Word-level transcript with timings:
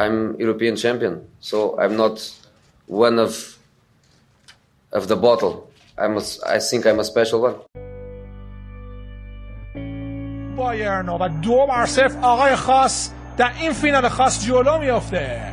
I'm 0.00 0.38
European 0.38 0.76
champion, 0.76 1.14
so 1.40 1.78
I'm 1.78 1.96
not 1.96 2.16
one 2.86 3.18
of 3.18 3.58
of 4.92 5.08
the 5.08 5.16
bottle. 5.16 5.70
I'm 5.98 6.16
a, 6.16 6.22
I 6.46 6.58
think 6.58 6.86
I'm 6.86 7.00
a 7.00 7.04
special 7.04 7.40
one. 7.42 7.56
بایرن 10.56 11.08
و 11.08 11.28
دو 11.28 11.66
بر 11.66 11.86
صفر 11.86 12.18
آقای 12.22 12.56
خاص 12.56 13.10
در 13.36 13.50
این 13.60 13.72
فینال 13.72 14.08
خاص 14.08 14.46
جلو 14.46 14.78
میافته 14.78 15.52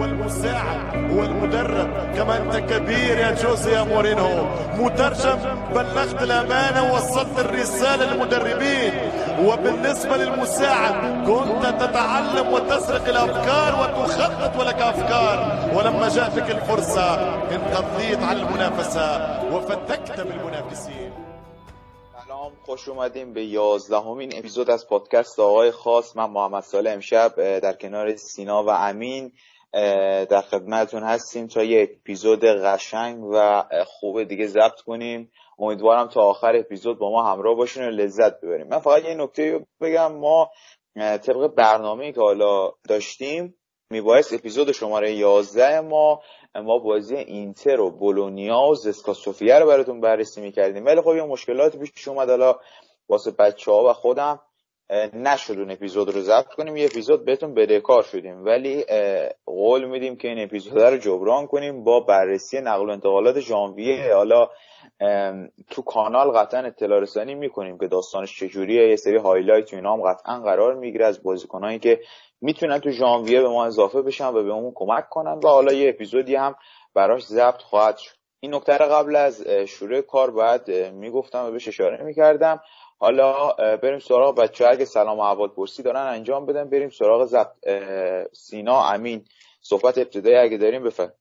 والمساعد 0.00 1.10
والمدرب 1.16 1.90
كما 2.16 2.36
أنت 2.36 2.56
كبير 2.56 3.18
يا 3.18 3.30
جوزي 3.42 3.72
يا 3.72 3.82
مورينو. 3.82 4.44
مترجم 4.78 5.38
بلغت 5.74 6.22
الأمانة 6.22 6.92
ووصلت 6.92 7.38
الرسالة 7.38 8.04
للمدربين. 8.04 8.92
وبالنسبة 9.46 10.16
للمساعد 10.16 10.94
كنت 11.26 11.64
تتعلم 11.82 12.52
وتسرق 12.52 13.08
الأفكار 13.08 13.72
وتخطط 13.80 14.60
ولك 14.60 14.80
أفكار. 14.82 15.36
ولما 15.76 16.08
جاءتك 16.08 16.50
الفرصة 16.50 17.08
انقضيت 17.56 18.22
على 18.22 18.42
المنافسة 18.42 19.06
وفتكت 19.52 20.20
بالمنافسين. 20.20 21.12
سلام 22.26 22.52
خوش 22.66 22.88
اومدیم 22.88 23.32
به 23.32 23.44
یازدهمین 23.44 24.30
اپیزود 24.38 24.70
از 24.70 24.88
پادکست 24.88 25.40
آقای 25.40 25.70
خاص. 25.70 26.16
من 26.16 26.30
محمد 26.30 26.62
ساله 26.62 26.90
امشب 26.90 27.58
در 27.58 27.72
کنار 27.72 28.16
سینا 28.16 28.64
و 28.64 28.68
امین. 28.70 29.32
در 30.30 30.40
خدمتتون 30.40 31.02
هستیم 31.02 31.46
تا 31.46 31.62
یه 31.62 31.82
اپیزود 31.82 32.44
قشنگ 32.44 33.24
و 33.32 33.64
خوب 33.86 34.22
دیگه 34.22 34.46
ضبط 34.46 34.80
کنیم. 34.80 35.32
امیدوارم 35.58 36.08
تا 36.08 36.20
آخر 36.20 36.56
اپیزود 36.56 36.98
با 36.98 37.10
ما 37.10 37.32
همراه 37.32 37.56
باشین 37.56 37.84
و 37.84 37.90
لذت 37.90 38.40
ببریم. 38.40 38.66
من 38.66 38.78
فقط 38.78 39.04
یه 39.04 39.14
نکته 39.14 39.66
بگم 39.80 40.12
ما 40.12 40.50
طبق 40.96 41.46
برنامه 41.46 42.12
که 42.12 42.20
حالا 42.20 42.70
داشتیم 42.88 43.54
میبایست 43.90 44.34
اپیزود 44.34 44.72
شماره 44.72 45.12
11 45.12 45.80
ما 45.80 46.22
ما 46.54 46.78
بازی 46.78 47.16
اینتر 47.16 47.80
و 47.80 47.90
بولونیا 47.90 48.60
و 48.60 48.74
زسکا 48.74 49.14
رو 49.58 49.66
براتون 49.66 50.00
بررسی 50.00 50.40
می‌کردیم. 50.40 50.84
ولی 50.84 51.00
خب 51.00 51.16
یه 51.16 51.22
مشکلات 51.22 51.76
پیش 51.76 52.08
اومد. 52.08 52.30
حالا 52.30 52.54
واسه 53.08 53.30
بچه 53.30 53.72
ها 53.72 53.90
و 53.90 53.92
خودم 53.92 54.40
نشد 55.14 55.58
اون 55.58 55.70
اپیزود 55.70 56.14
رو 56.14 56.20
ضبط 56.20 56.46
کنیم 56.46 56.76
یه 56.76 56.84
اپیزود 56.84 57.24
بهتون 57.24 57.54
بدهکار 57.54 58.02
شدیم. 58.02 58.44
ولی 58.44 58.84
قول 59.46 59.84
میدیم 59.84 60.16
که 60.16 60.28
این 60.28 60.42
اپیزود 60.42 60.78
رو 60.78 60.96
جبران 60.96 61.46
کنیم 61.46 61.84
با 61.84 62.00
بررسی 62.00 62.60
نقل 62.60 62.86
و 62.86 62.90
انتقالات 62.90 63.40
ژانویه. 63.40 64.14
حالا 64.14 64.48
تو 65.70 65.82
کانال 65.82 66.30
قطعا 66.30 66.60
اطلاع 66.60 67.00
رسانی 67.00 67.34
می‌کنیم 67.34 67.78
که 67.78 67.86
داستانش 67.86 68.38
چجوریه. 68.40 68.88
یه 68.88 68.96
سری 68.96 69.16
highlight 69.16 69.72
و 69.72 69.76
اینا 69.76 69.92
هم 69.92 70.02
قطعا 70.02 70.40
قرار 70.40 70.74
می‌گیره 70.74 71.06
از 71.06 71.22
بازیکنایی 71.22 71.78
که 71.78 72.00
می‌تونن 72.40 72.78
تو 72.78 72.90
ژانویه 72.90 73.40
به 73.40 73.48
ما 73.48 73.66
اضافه 73.66 74.02
بشن 74.02 74.26
و 74.26 74.42
به 74.42 74.52
اون 74.52 74.72
کمک 74.74 75.08
کنن 75.08 75.40
و 75.44 75.48
حالا 75.48 75.72
یه 75.72 75.88
اپیزودی 75.88 76.34
هم 76.34 76.54
براش 76.94 77.22
ضبط 77.22 77.62
خواهد 77.62 77.96
شد. 77.96 78.16
این 78.40 78.54
نکته 78.54 78.72
قبل 78.72 79.16
از 79.16 79.46
شروع 79.48 80.00
کار 80.00 80.30
باید 80.30 80.70
می‌گفتم 80.92 81.44
و 81.44 81.50
بهش 81.50 81.68
اشاره 81.68 82.04
می‌کردم. 82.04 82.60
حالا 83.02 83.52
بریم 83.76 83.98
سراغ 83.98 84.36
بچه 84.36 84.66
اگه 84.66 84.84
سلام 84.84 85.18
و 85.18 85.20
احوال 85.20 85.48
پرسی 85.48 85.82
دارن 85.82 86.06
انجام 86.06 86.46
بدن. 86.46 86.70
بریم 86.70 86.90
سراغ 86.90 87.24
ضبط 87.24 87.56
سینا 88.32 88.82
امین. 88.82 89.24
صحبت 89.60 89.98
ابتدایی 89.98 90.36
اگه 90.36 90.56
داریم 90.56 90.84
بفرم. 90.84 91.12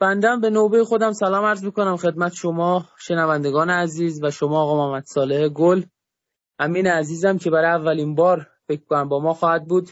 بندم 0.00 0.40
به 0.40 0.50
نوبه 0.50 0.84
خودم. 0.84 1.12
سلام 1.12 1.44
عرض 1.44 1.64
می‌کنم 1.64 1.96
خدمت 1.96 2.32
شما 2.32 2.84
شنوندگان 2.98 3.70
عزیز 3.70 4.24
و 4.24 4.30
شما 4.30 4.62
آقا 4.62 4.76
محمد 4.76 5.04
صالح 5.04 5.48
گل. 5.48 5.82
امین 6.58 6.86
عزیزم 6.86 7.38
که 7.38 7.50
برای 7.50 7.80
اولین 7.80 8.14
بار 8.14 8.46
فکر 8.68 8.84
کنم 8.84 9.08
با 9.08 9.18
ما 9.18 9.34
خواهد 9.34 9.64
بود. 9.64 9.88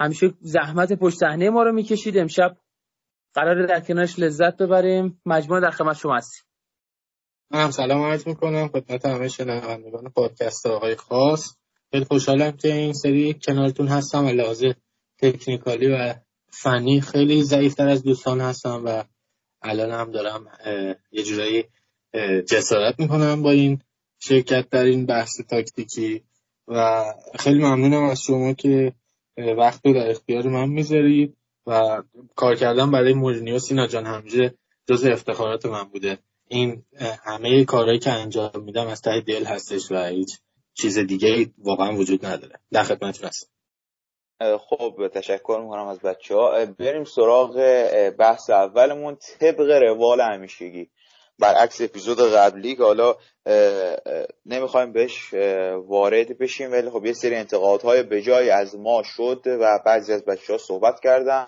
همیشه 0.00 0.34
زحمت 0.40 0.92
پشت 0.92 1.18
صحنه 1.18 1.50
ما 1.50 1.62
رو 1.62 1.72
می‌کشید. 1.72 2.18
امشب 2.18 2.56
قرار 3.34 3.66
در 3.66 3.80
کنارش 3.80 4.18
لذت 4.18 4.56
ببریم. 4.56 5.22
مجموعه 5.26 5.60
در 5.60 5.70
خدمت 5.70 5.96
شما 5.96 6.16
هستیم. 6.16 6.49
منم 7.52 7.70
سلام 7.70 8.02
عرض 8.02 8.26
می‌کنم 8.26 8.68
خدمت 8.68 9.06
همه 9.06 9.28
شنوندگان 9.28 10.08
پادکست 10.08 10.66
آقای 10.66 10.94
خاص. 10.94 11.56
خیلی 11.90 12.04
خوشحالم 12.04 12.50
که 12.50 12.72
این 12.74 12.92
سری 12.92 13.34
کنارتون 13.34 13.88
هستم 13.88 14.26
و 14.26 14.28
لحاظ 14.28 14.64
تکنیکالی 15.18 15.88
و 15.88 16.14
فنی 16.50 17.00
خیلی 17.00 17.42
ضعیفتر 17.42 17.88
از 17.88 18.02
دوستان 18.02 18.40
هستم 18.40 18.82
و 18.84 19.04
الان 19.62 19.90
هم 19.90 20.10
دارم 20.10 20.46
یه 21.12 21.22
جورایی 21.22 21.64
جسارت 22.46 23.00
می‌کنم 23.00 23.42
با 23.42 23.50
این 23.50 23.82
شرکت 24.18 24.70
در 24.70 24.84
این 24.84 25.06
بحث 25.06 25.40
تاکتیکی 25.40 26.22
و 26.68 27.04
خیلی 27.38 27.58
ممنونم 27.58 28.02
از 28.02 28.22
شما 28.22 28.52
که 28.52 28.92
وقت 29.58 29.86
رو 29.86 29.92
در 29.94 30.10
اختیار 30.10 30.48
من 30.48 30.68
می‌ذارید 30.68 31.36
و 31.66 32.02
کار 32.36 32.54
کردن 32.54 32.90
برای 32.90 33.14
مورینیو 33.14 33.58
سینا 33.58 33.86
جان 33.86 34.06
همجه 34.06 34.54
جز 34.88 35.04
افتخارات 35.04 35.66
من 35.66 35.84
بوده. 35.84 36.18
این 36.52 36.84
همه 37.24 37.64
کارهایی 37.64 37.98
که 37.98 38.10
انجام 38.10 38.50
میدم 38.54 38.86
از 38.86 39.02
ته 39.02 39.20
دل 39.20 39.44
هستش 39.44 39.90
و 39.90 40.04
هیچ 40.04 40.38
چیز 40.74 40.98
دیگه 40.98 41.46
واقعا 41.58 41.96
وجود 41.96 42.26
نداره. 42.26 42.58
در 42.72 42.82
خدمتتون 42.82 43.28
هستم. 43.28 43.48
خب 44.58 45.08
تشکر 45.14 45.58
می‌کنم 45.62 45.86
از 45.86 45.98
بچه 46.00 46.34
ها 46.34 46.66
بریم 46.66 47.04
سراغ 47.04 47.54
بحث 48.18 48.50
اولمون 48.50 49.16
طبق 49.40 49.70
روال 49.82 50.20
همیشگی. 50.20 50.90
برعکس 51.38 51.80
اپیزود 51.80 52.20
قبلی 52.20 52.76
که 52.76 52.82
حالا 52.82 53.16
نمی‌خوایم 54.46 54.92
بهش 54.92 55.34
وارد 55.86 56.38
بشیم 56.38 56.72
ولی 56.72 56.90
خب 56.90 57.06
یه 57.06 57.12
سری 57.12 57.34
انتقادهای 57.34 58.02
بجای 58.02 58.50
از 58.50 58.76
ما 58.76 59.02
شد 59.04 59.42
و 59.46 59.78
بعضی 59.86 60.12
از 60.12 60.24
بچه 60.24 60.52
ها 60.52 60.58
صحبت 60.58 61.00
کردن. 61.00 61.46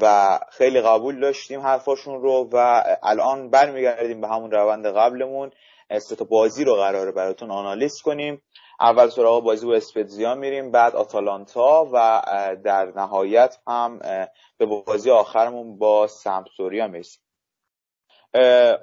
و 0.00 0.38
خیلی 0.50 0.80
قبول 0.80 1.20
داشتیم 1.20 1.60
حرفاشون 1.60 2.22
رو 2.22 2.48
و 2.52 2.84
الان 3.02 3.50
برمیگردیم 3.50 4.20
به 4.20 4.28
همون 4.28 4.50
روند 4.50 4.86
قبلمون. 4.86 5.50
سه 5.98 6.24
بازی 6.24 6.64
رو 6.64 6.74
قراره 6.74 7.12
براتون 7.12 7.50
آنالیز 7.50 8.02
کنیم. 8.02 8.42
اول 8.80 9.08
سراغ 9.08 9.42
بازی 9.42 9.66
با 9.66 9.74
اسپتزیا 9.74 10.34
میریم 10.34 10.70
بعد 10.70 10.96
آتالانتا 10.96 11.88
و 11.92 12.22
در 12.64 12.92
نهایت 12.96 13.58
هم 13.66 13.98
به 14.58 14.66
بازی 14.66 15.10
آخرمون 15.10 15.78
با 15.78 16.06
سمپسوریا 16.06 16.88
می‌رسیم. 16.88 17.22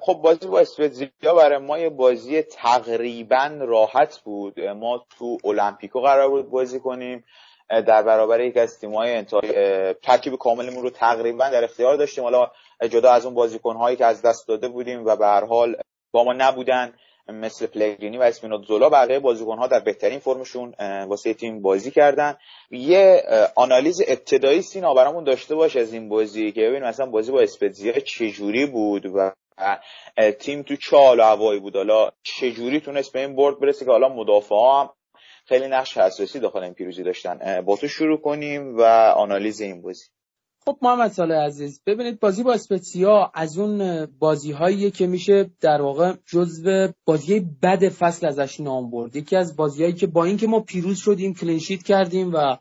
خب 0.00 0.14
بازی 0.14 0.46
با 0.46 0.60
اسپتزیا 0.60 1.34
برای 1.36 1.58
ما 1.58 1.78
یه 1.78 1.88
بازی 1.90 2.42
تقریبا 2.42 3.50
راحت 3.60 4.18
بود. 4.18 4.60
ما 4.60 5.06
تو 5.18 5.38
المپیکو 5.44 6.00
قرار 6.00 6.28
بود 6.28 6.50
بازی 6.50 6.80
کنیم. 6.80 7.24
در 7.68 8.02
برابر 8.02 8.40
یک 8.40 8.56
از 8.56 8.80
تیم‌های 8.80 9.14
انتهای 9.14 9.94
ترکیب 9.94 10.36
کاملمون 10.36 10.82
رو 10.82 10.90
تقریبا 10.90 11.48
در 11.48 11.64
اختیار 11.64 11.96
داشتیم. 11.96 12.24
حالا 12.24 12.50
جدا 12.90 13.10
از 13.10 13.24
اون 13.26 13.34
بازیکن‌هایی 13.34 13.96
که 13.96 14.04
از 14.04 14.22
دست 14.22 14.48
داده 14.48 14.68
بودیم 14.68 15.06
و 15.06 15.16
به 15.16 15.26
هر 15.26 15.44
حال 15.44 15.76
با 16.12 16.24
ما 16.24 16.32
نبودن 16.32 16.92
مثل 17.28 17.66
پلگرینی 17.66 18.18
و 18.18 18.22
اسپینوت 18.22 18.66
زولا 18.66 18.88
بقیه 18.88 19.18
بازیکن‌ها 19.18 19.66
در 19.66 19.80
بهترین 19.80 20.18
فرمشون 20.18 20.74
واسه 21.08 21.34
تیم 21.34 21.62
بازی 21.62 21.90
کردن. 21.90 22.36
یه 22.70 23.22
آنالیز 23.56 24.02
ابتدایی 24.08 24.62
سینا 24.62 24.94
برامون 24.94 25.24
داشته 25.24 25.54
باش 25.54 25.76
از 25.76 25.92
این 25.92 26.08
بازی 26.08 26.52
که 26.52 26.60
ببینیم 26.60 26.88
مثلا 26.88 27.06
بازی 27.06 27.32
با 27.32 27.40
اسپتزیا 27.40 27.92
چجوری 27.92 28.66
بود 28.66 29.06
و 29.06 29.32
تیم 30.38 30.62
تو 30.62 30.76
چال 30.76 31.20
و 31.20 31.22
هوایی 31.22 31.60
بود. 31.60 31.76
حالا 31.76 32.10
چجوری 32.22 32.80
تونست 32.80 33.12
به 33.12 33.20
این 33.20 33.36
برد 33.36 33.60
برسه 33.60 33.84
که 33.84 33.90
حالا 33.90 34.08
مدافع 34.08 34.54
هم 34.54 34.90
خیلی 35.48 35.68
نقش 35.68 35.98
حساسی 35.98 36.40
داخل 36.40 36.58
این 36.58 36.74
پیروزی 36.74 37.02
داشتن. 37.02 37.60
با 37.60 37.76
تو 37.76 37.88
شروع 37.88 38.20
کنیم 38.20 38.76
و 38.76 38.82
آنالیز 39.16 39.60
این 39.60 39.82
بازی. 39.82 40.06
خب 40.68 40.78
محمد 40.82 41.12
ساله 41.12 41.34
عزیز 41.34 41.82
ببینید 41.86 42.20
بازی 42.20 42.42
با 42.42 42.52
اسپتسیا 42.52 43.30
از 43.34 43.58
اون 43.58 44.06
بازی 44.18 44.52
هایی 44.52 44.90
که 44.90 45.06
میشه 45.06 45.50
در 45.60 45.82
واقع 45.82 46.14
جزو 46.26 46.88
بازی 47.04 47.40
بد 47.62 47.88
فصل 47.88 48.26
ازش 48.26 48.60
نام 48.60 48.90
برد. 48.90 49.16
یکی 49.16 49.36
از 49.36 49.56
بازی 49.56 49.82
هایی 49.82 49.94
که 49.94 50.06
با 50.06 50.24
اینکه 50.24 50.46
ما 50.46 50.60
پیروز 50.60 50.98
شدیم 50.98 51.34
کلینشیت 51.34 51.82
کردیم 51.82 52.32
و 52.34 52.56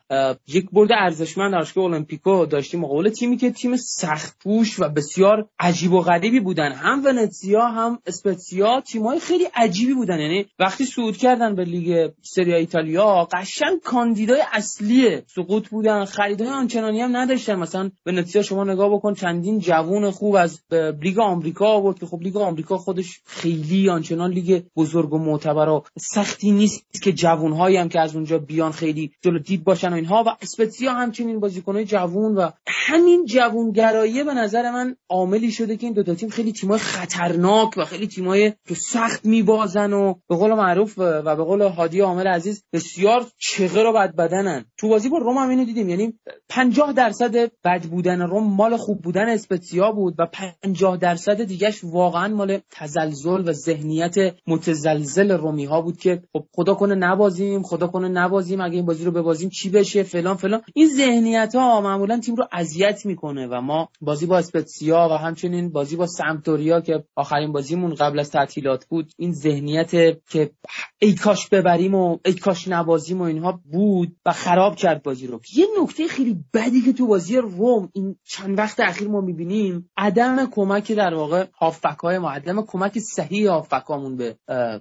یک 0.47 0.69
برد 0.71 0.89
ارزشمند 0.91 1.51
در 1.51 1.79
المپیکو 1.79 2.45
داشتیم 2.45 2.79
مقابل 2.79 3.09
تیمی 3.09 3.37
که 3.37 3.51
تیم 3.51 3.75
سخت 3.75 4.37
پوش 4.43 4.79
و 4.79 4.89
بسیار 4.89 5.49
عجیب 5.59 5.93
و 5.93 6.01
غریبی 6.01 6.39
بودن. 6.39 6.71
هم 6.71 7.05
ونتسیا 7.05 7.67
هم 7.67 7.99
اسپتسیا 8.05 8.81
تیمای 8.81 9.19
خیلی 9.19 9.45
عجیبی 9.55 9.93
بودن. 9.93 10.19
یعنی 10.19 10.45
وقتی 10.59 10.85
صعود 10.85 11.17
کردن 11.17 11.55
به 11.55 11.63
لیگ 11.63 12.09
سری 12.21 12.53
ایتالیا 12.53 13.27
قشنگ 13.33 13.79
کاندیدای 13.83 14.41
اصلی 14.53 15.21
سقوط 15.27 15.69
بودن 15.69 16.05
خریدای 16.05 16.49
آنچنانی 16.49 17.01
هم 17.01 17.17
نداشتن. 17.17 17.55
مثلا 17.55 17.91
ونتسیا 18.05 18.41
شما 18.41 18.63
نگاه 18.63 18.89
بکن 18.89 19.13
چندین 19.13 19.59
جوون 19.59 20.11
خوب 20.11 20.35
از 20.35 20.59
لیگ 21.01 21.19
آمریکا 21.19 21.67
آورد 21.67 21.99
که 21.99 22.05
خب 22.05 22.21
لیگ 22.21 22.37
آمریکا 22.37 22.77
خودش 22.77 23.21
خیلی 23.25 23.89
آنچنان 23.89 24.31
لیگ 24.31 24.63
بزرگ 24.75 25.13
و 25.13 25.17
معتبر 25.17 25.69
و 25.69 25.83
سختی 25.99 26.51
نیست 26.51 27.01
که 27.03 27.13
جوونهایی 27.13 27.77
هم 27.77 27.89
که 27.89 27.99
از 27.99 28.15
اونجا 28.15 28.37
بیان 28.37 28.71
خیلی 28.71 29.11
جلو 29.21 29.39
دید 29.39 29.63
باشن 29.63 29.89
و 29.89 29.95
اینها 29.95 30.23
و 30.27 30.29
اسپتزیا 30.41 30.93
همچنین 30.93 31.39
بازیکنهای 31.39 31.85
جوون 31.85 32.35
و 32.35 32.49
همین 32.67 33.25
جوونگرایی 33.25 34.23
به 34.23 34.33
نظر 34.33 34.71
من 34.71 34.95
عاملی 35.09 35.51
شده 35.51 35.77
که 35.77 35.85
این 35.85 35.93
دوتا 35.93 36.13
تیم 36.15 36.29
خیلی 36.29 36.51
تیمای 36.51 36.79
خطرناک 36.79 37.73
و 37.77 37.85
خیلی 37.85 38.07
تیمای 38.07 38.53
که 38.67 38.75
سخت 38.75 39.25
میبازن 39.25 39.93
و 39.93 40.13
به 40.29 40.35
قول 40.35 40.53
معروف 40.53 40.93
و 40.97 41.35
به 41.35 41.43
قول 41.43 41.61
هادی 41.61 41.99
عامل 41.99 42.27
عزیز 42.27 42.63
بسیار 42.73 43.25
چغه 43.37 43.83
رو 43.83 43.93
بد 43.93 44.15
بدنن 44.15 44.65
تو 44.77 44.89
بازی 44.89 45.09
با 45.09 45.17
روم 45.17 45.37
هم 45.37 45.49
اینو 45.49 45.65
دیدیم 45.65 45.89
یعنی 45.89 46.13
50 46.49 46.93
درصد 46.93 47.51
بد 47.63 47.85
بودن 47.87 48.21
روم 48.21 48.55
مال 48.55 48.77
خوب 48.77 49.01
بودن 49.01 49.29
اسپتزیا 49.29 49.91
بود 49.91 50.15
و 50.17 50.25
50 50.61 50.97
درصد 50.97 51.43
دیگهش 51.43 51.83
واقعا 51.83 52.27
مال 52.35 52.59
تزلزل 52.71 53.49
و 53.49 53.53
ذهنیت 53.53 54.15
متزلزل 54.47 55.31
رومی 55.31 55.65
ها 55.65 55.81
بود 55.81 55.97
که 55.97 56.21
خب 56.33 56.45
خدا 56.55 56.73
کنه 56.73 56.95
نبازیم 56.95 57.63
خدا 57.63 57.87
کنه 57.87 58.07
نبازیم 58.07 58.61
اگه 58.61 58.75
این 58.75 58.85
بازی 58.85 59.05
رو 59.05 59.11
ببازیم 59.11 59.49
چی 59.49 59.69
بشه 59.69 60.03
فلان 60.03 60.35
فلان. 60.35 60.61
این 60.73 60.87
ذهنیت 60.87 61.55
ها 61.55 61.81
معمولا 61.81 62.19
تیم 62.19 62.35
رو 62.35 62.47
اذیت 62.51 63.05
می‌کنه 63.05 63.47
و 63.47 63.61
ما 63.61 63.89
بازی 64.01 64.25
با 64.25 64.37
اسپتسیا 64.37 65.07
و 65.11 65.17
همچنین 65.17 65.71
بازی 65.71 65.95
با 65.95 66.07
سمتوریا 66.07 66.81
که 66.81 67.03
آخرین 67.15 67.51
بازیمون 67.51 67.93
قبل 67.93 68.19
از 68.19 68.31
تعطیلات 68.31 68.85
بود 68.85 69.11
این 69.17 69.33
ذهنیت 69.33 69.91
که 70.29 70.51
ای 70.99 71.13
کاش 71.13 71.49
ببریم 71.49 71.95
و 71.95 72.17
ای 72.25 72.33
کاش 72.33 72.67
نبازیم 72.67 73.21
و 73.21 73.23
اینها 73.23 73.61
بود 73.71 74.15
و 74.25 74.31
خراب 74.31 74.75
کرد 74.75 75.03
بازی 75.03 75.27
رو. 75.27 75.41
یه 75.55 75.65
نکته 75.81 76.07
خیلی 76.07 76.37
بدی 76.53 76.81
که 76.81 76.93
تو 76.93 77.07
بازی 77.07 77.37
روم 77.37 77.76
این 77.93 78.15
چند 78.23 78.57
وقت 78.57 78.79
اخیر 78.79 79.07
ما 79.07 79.21
می‌بینیم 79.21 79.89
عدم 79.97 80.45
کمک 80.45 80.91
در 80.91 81.13
واقع 81.13 81.45
هافبک 81.59 81.99
های 81.99 82.17
ما 82.17 82.29
عدم 82.31 82.61
کمک 82.61 82.99
صحیح 82.99 83.49
هافبکامون 83.49 84.15
به 84.15 84.35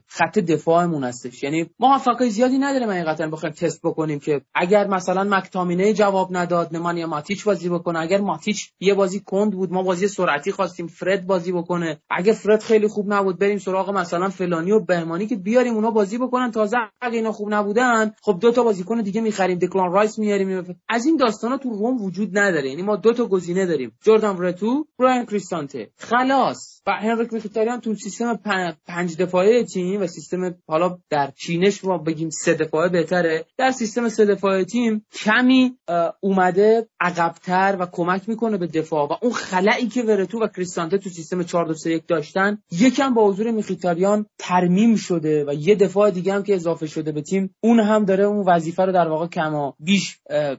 خط 0.06 0.38
دفاعمون 0.38 1.04
هستش. 1.04 1.42
یعنی 1.42 1.70
ما 1.78 1.88
هافبک 1.88 2.28
زیادی 2.28 2.58
نداریم 2.58 2.90
حقیقتا 2.90 3.26
بخوایم 3.26 3.54
تست 3.54 3.80
بکنیم 3.84 4.18
که 4.18 4.40
اگر 4.54 4.86
مثلا 4.86 5.24
مکتامینه 5.24 5.92
جواب 5.92 6.36
نداد 6.36 6.76
نمانیا 6.76 7.06
ماتیچ 7.06 7.44
بازی 7.44 7.68
بکنه 7.68 7.98
اگر 7.98 8.20
ماتیچ 8.20 8.72
یه 8.80 8.94
بازی 8.94 9.20
کند 9.20 9.52
بود 9.52 9.72
ما 9.72 9.82
بازی 9.82 10.08
سرعتی 10.08 10.52
خواستیم 10.52 10.86
فرد 10.86 11.26
بازی 11.26 11.52
بکنه. 11.52 12.00
اگه 12.10 12.32
فرد 12.32 12.62
خیلی 12.62 12.88
خوب 12.88 13.12
نبود 13.12 13.38
بریم 13.38 13.58
سراغ 13.58 13.90
مثلا 13.90 14.28
فلانی 14.28 14.72
و 14.72 14.80
بهمانی 14.80 15.26
که 15.26 15.36
بیاریم 15.36 15.74
اونا 15.74 15.90
بازی 15.90 16.18
بکنن. 16.18 16.50
تازه 16.50 16.76
اگه 17.00 17.16
اینا 17.16 17.32
خوب 17.32 17.54
نبودن 17.54 18.12
خب 18.22 18.38
دو 18.40 18.52
تا 18.52 18.62
بازیکن 18.62 19.00
دیگه 19.00 19.20
می‌خریم. 19.20 19.58
دکلان 19.58 19.92
رایس 19.92 20.18
میاریم. 20.18 20.76
از 20.88 21.06
این 21.06 21.16
داستانا 21.16 21.56
تو 21.58 21.70
روم 21.70 22.02
وجود 22.02 22.38
نداره. 22.38 22.68
یعنی 22.76 22.86
ما 22.86 22.96
دو 22.96 23.12
تا 23.12 23.26
گزینه 23.26 23.66
داریم. 23.66 23.92
جردان 24.04 24.36
رتو 24.38 24.86
براین 24.98 25.26
کریستانته. 25.26 25.90
خلاص. 25.96 26.82
و 26.86 26.90
هنریک 26.90 27.32
میخیتاریان 27.32 27.80
تو 27.80 27.94
سیستم 27.94 28.40
پنج 28.86 29.16
دفاعه 29.16 29.64
تیم 29.64 30.02
و 30.02 30.06
سیستم 30.06 30.54
حالا 30.68 30.98
در 31.10 31.30
چینش 31.36 31.84
ما 31.84 31.98
بگیم 31.98 32.30
سه 32.30 32.54
دفاعه 32.54 32.88
بهتره. 32.88 33.44
در 33.58 33.70
سیستم 33.70 34.08
سه 34.08 34.24
دفاعه 34.24 34.64
تیم 34.64 35.06
کمی 35.12 35.78
اومده 36.20 36.88
عقبتر 37.00 37.76
و 37.80 37.86
کمک 37.92 38.28
می‌کنه 38.28 38.56
به 38.56 38.66
دفاع. 38.66 39.08
و 39.08 39.12
اون 39.22 39.32
خلایی 39.32 39.88
که 39.88 40.02
ورتو 40.02 40.38
و 40.38 40.46
کریستانته 40.46 40.98
تو 40.98 41.10
سیستم 41.10 41.42
4 41.42 41.66
2 41.66 41.74
3 41.74 41.90
1 41.90 42.06
داشتن 42.06 42.58
یکم 42.70 43.14
با 43.14 43.28
حضور 43.28 43.50
میخیتاریان 43.50 44.26
ترمیم 44.38 44.96
شده 44.96 45.44
و 45.48 45.54
یه 45.54 45.74
دفاع 45.74 46.10
دیگه 46.10 46.34
هم 46.34 46.42
که 46.42 46.54
اضافه 46.54 46.86
شده 46.86 47.12
به 47.12 47.22
تیم 47.22 47.54
اون 47.60 47.80
هم 47.80 48.04
داره 48.04 48.24
اون 48.24 48.44
وظیفه 48.46 48.84
رو 48.84 48.92
در 48.92 49.08
واقع 49.08 49.26
کما 49.26 49.76
بیش 49.80 50.18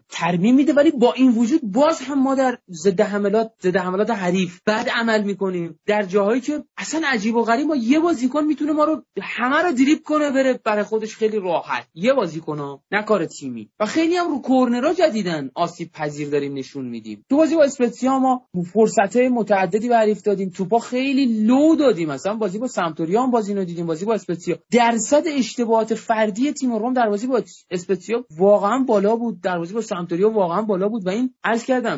ترمیم 0.10 0.56
میده. 0.56 0.74
ولی 0.74 0.92
با 0.92 1.14
این 1.14 1.32
وجود 1.32 1.62
باز 1.64 2.02
هم 2.08 2.24
ما 2.24 2.36
در 2.36 2.58
ضد 2.72 3.02
حملات 3.02 3.52
ضد 3.64 3.78
حملات 3.78 4.10
حریف 4.10 4.60
بعد 4.66 4.90
عمل 4.90 5.24
می‌کنیم. 5.24 5.80
در 5.86 6.04
جاهایی 6.04 6.42
که 6.42 6.64
اصلا 6.78 7.02
عجیب 7.08 7.36
و 7.36 7.44
غریب 7.44 7.68
ما 7.68 7.76
یه 7.76 8.00
بازیکن 8.00 8.44
می‌تونه 8.44 8.72
ما 8.72 8.84
رو 8.84 9.04
همه 9.22 9.58
رو 9.58 9.72
دریپ 9.72 10.04
کنه 10.04 10.32
بره 10.32 10.60
برای 10.64 10.84
خودش 10.84 11.16
خیلی 11.16 11.40
راحت. 11.40 11.88
یه 11.94 12.14
بازیکن 12.14 12.80
نه 12.92 13.04
کار 13.04 13.26
تیمی. 13.26 13.70
و 13.80 13.86
خیلی 13.86 14.16
هم 14.16 14.30
رو 14.30 14.42
کورنرا 14.42 14.94
جدیدن 14.94 15.52
آسیب 15.56 15.92
پذیر 15.92 16.30
داریم 16.30 16.54
نشون 16.54 16.86
میدیم. 16.86 17.26
تو 17.30 17.38
بازی 17.38 17.56
با 17.56 17.64
اسپتزیا 17.64 18.20
ما 18.20 18.48
فرصت 18.74 19.16
های 19.16 19.30
متعددی 19.30 19.90
به 19.90 19.98
حریف 19.98 20.22
دادیم. 20.22 20.50
توپا 20.50 20.80
خیلی 20.80 21.26
لو 21.26 21.76
دادیم. 21.76 22.10
مثلا 22.10 22.36
بازی 22.36 22.58
با 22.60 22.68
سمتوریا 22.68 23.24
هم 23.24 23.32
بازی 23.32 23.54
رو 23.54 23.64
دیدیم. 23.64 23.86
بازی 23.86 24.06
با 24.06 24.14
اسپتزیا 24.14 24.58
درصد 24.72 25.24
اشتباهات 25.28 25.94
فردی 25.94 26.54
تیم 26.54 26.76
روم 26.76 26.94
در 26.94 27.10
بازی 27.10 27.28
با 27.28 27.42
اسپتزیا 27.72 28.26
واقعا 28.38 28.80
بالا 28.88 29.16
بود. 29.16 29.42
در 29.42 29.58
بازی 29.58 29.74
با 29.74 29.82
سمتوریا 29.82 30.30
واقعا 30.30 30.62
بالا 30.62 30.90
بود. 30.90 31.06
و 31.06 31.10
این 31.10 31.34
عرض 31.44 31.66
کردم 31.66 31.97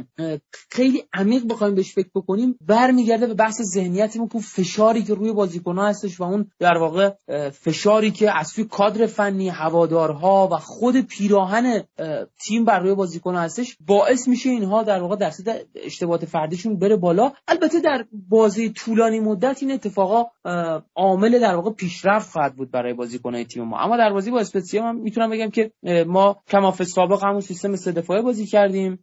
خیلی 0.72 1.04
عمیق 1.14 1.44
بخوایم 1.48 1.76
بهش 1.76 1.94
فکر 1.94 2.10
بکنیم 2.16 2.56
برمیگرده 2.68 3.28
به 3.28 3.34
بحث 3.34 3.62
ذهنیتمون 3.62 4.28
که 4.28 4.40
فشاری 4.40 5.04
که 5.04 5.14
روی 5.14 5.32
بازیکن‌ها 5.32 5.88
هستش 5.88 6.20
و 6.20 6.24
اون 6.24 6.52
در 6.60 6.78
واقع 6.78 7.12
فشاری 7.50 8.12
که 8.12 8.38
از 8.40 8.48
سوی 8.48 8.64
کادر 8.64 9.06
فنی 9.06 9.50
هوادارها 9.50 10.50
و 10.52 10.58
خود 10.58 11.02
پیراهن 11.02 11.84
تیم 12.46 12.66
بر 12.66 12.80
روی 12.80 12.94
بازیکن‌ها 12.94 13.42
هستش 13.42 13.78
باعث 13.88 14.28
میشه 14.28 14.50
اینها 14.50 14.84
در 14.84 15.02
واقع 15.02 15.16
درصد 15.16 15.62
اشتباهات 15.76 16.26
فردیشون 16.26 16.80
بره 16.80 16.96
بالا. 16.96 17.32
البته 17.48 17.80
در 17.80 18.06
بازی 18.30 18.70
طولانی 18.70 19.20
مدت 19.20 19.58
این 19.62 19.72
اتفاقا 19.72 20.26
عامل 20.96 21.40
در 21.40 21.56
واقع 21.56 21.72
پیشرفت 21.72 22.32
خواهد 22.32 22.56
بود 22.56 22.72
برای 22.72 22.94
بازیکن‌های 22.94 23.46
تیم 23.46 23.64
ما. 23.64 23.80
اما 23.80 23.98
در 23.98 24.14
بازی 24.14 24.32
با 24.32 24.40
اسپتزیا 24.40 24.84
من 24.84 24.96
می‌تونم 24.96 25.30
بگم 25.30 25.50
که 25.50 25.72
ما 26.08 26.38
کماف 26.48 26.84
سابق 26.84 27.24
همون 27.24 27.42
سیستم 27.42 27.76
سه 27.76 27.92
دفاعه 27.92 28.22
بازی 28.22 28.46
کردیم. 28.46 29.00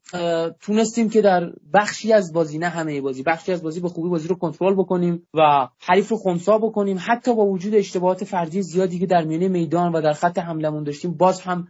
تونستیم 0.86 1.08
که 1.08 1.20
در 1.20 1.52
بخشی 1.74 2.12
از 2.12 2.32
بازی 2.32 2.58
نه 2.58 2.68
همه 2.68 3.00
بازی 3.00 3.22
بخشی 3.22 3.52
از 3.52 3.62
بازی 3.62 3.80
به 3.80 3.88
خوبی 3.88 4.08
بازی 4.08 4.28
رو 4.28 4.34
کنترل 4.34 4.74
بکنیم 4.74 5.26
و 5.34 5.68
حریف 5.80 6.08
رو 6.08 6.16
خنثی 6.16 6.58
بکنیم. 6.62 6.98
حتی 7.00 7.34
با 7.34 7.46
وجود 7.46 7.74
اشتباهات 7.74 8.24
فردی 8.24 8.62
زیادی 8.62 8.98
که 8.98 9.06
در 9.06 9.24
میانه 9.24 9.48
میدان 9.48 9.92
و 9.92 10.00
در 10.00 10.12
خط 10.12 10.38
حملمون 10.38 10.84
داشتیم 10.84 11.14
باز 11.14 11.40
هم 11.40 11.68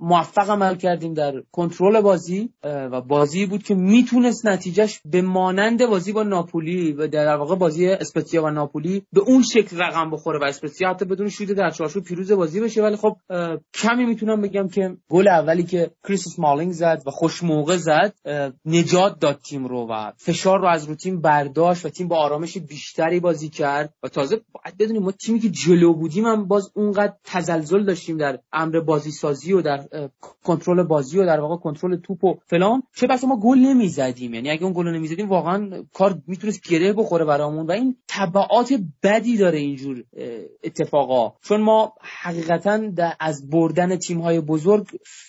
موفق 0.00 0.50
عمل 0.50 0.74
کردیم 0.74 1.14
در 1.14 1.32
کنترل 1.52 2.00
بازی 2.00 2.50
و 2.64 3.00
بازی 3.00 3.46
بود 3.46 3.62
که 3.62 3.74
می‌تونست 3.74 4.46
نتیجهش 4.46 5.00
به 5.04 5.22
مانند 5.22 5.86
بازی 5.86 6.12
با 6.12 6.22
ناپولی 6.22 6.92
و 6.92 7.08
در 7.08 7.36
واقع 7.36 7.56
بازی 7.56 7.88
اسپتزیا 7.88 8.44
و 8.44 8.50
ناپولی 8.50 9.02
به 9.12 9.20
اون 9.20 9.42
شکل 9.42 9.78
رقم 9.78 10.10
بخوره 10.10 10.38
و 10.38 10.44
اسپتزیا 10.44 10.90
حتی 10.90 11.04
بدون 11.04 11.28
شوت 11.28 11.52
در 11.52 11.70
چارچوب 11.70 12.04
پیروز 12.04 12.32
بازی 12.32 12.60
بشه. 12.60 12.82
ولی 12.82 12.96
خب 12.96 13.16
کمی 13.74 14.04
می‌تونم 14.04 14.40
بگم 14.40 14.68
که 14.68 14.96
گل 15.10 15.28
اولی 15.28 15.62
که 15.62 15.90
کریس 16.08 16.38
مالینگ 16.38 16.72
زد 16.72 17.02
و 17.06 17.10
خوش 17.10 17.42
موقع 17.42 17.76
زد 17.76 18.14
نجات 18.64 19.18
داد 19.18 19.40
تیم 19.48 19.66
رو 19.66 19.86
و 19.90 20.12
فشار 20.16 20.60
رو 20.60 20.66
از 20.66 20.84
رو 20.84 20.94
تیم 20.94 21.20
برداشت 21.20 21.86
و 21.86 21.88
تیم 21.88 22.08
با 22.08 22.16
آرامش 22.16 22.58
بیشتری 22.58 23.20
بازی 23.20 23.48
کرد. 23.48 23.94
و 24.02 24.08
تازه 24.08 24.36
باید 24.36 24.78
بدونیم 24.78 25.02
ما 25.02 25.12
تیمی 25.12 25.40
که 25.40 25.50
جلو 25.50 25.94
بودیم 25.94 26.26
هم 26.26 26.48
باز 26.48 26.70
اونقدر 26.74 27.12
تزلزل 27.24 27.84
داشتیم 27.84 28.16
در 28.16 28.38
امر 28.52 28.80
بازی 28.80 29.10
سازی 29.10 29.52
و 29.52 29.62
در 29.62 29.88
کنترل 30.44 30.82
بازی 30.82 31.18
و 31.18 31.26
در 31.26 31.40
واقع 31.40 31.56
کنترل 31.56 31.96
توپ 31.96 32.24
و 32.24 32.34
فلان. 32.46 32.82
چه 32.96 33.06
بسا 33.06 33.26
ما 33.26 33.40
گل 33.40 33.58
نمی‌زدیم. 33.58 34.34
یعنی 34.34 34.50
اگه 34.50 34.64
اون 34.64 34.72
گل 34.72 34.88
نمی‌زدیم 34.88 35.28
واقعا 35.28 35.84
کار 35.92 36.18
می‌تونست 36.26 36.68
گره 36.68 36.92
بخوره 36.92 37.24
برامون 37.24 37.66
و 37.66 37.70
این 37.70 37.96
تبعات 38.08 38.80
بدی 39.02 39.36
داره 39.36 39.58
اینجور 39.58 40.04
اتفاقا. 40.64 41.32
چون 41.42 41.60
ما 41.60 41.92
حقیقتا 42.00 42.80
از 43.20 43.50
بردن 43.50 43.96
تیم 43.96 44.20
های 44.20 44.40
بزرگ 44.40 44.86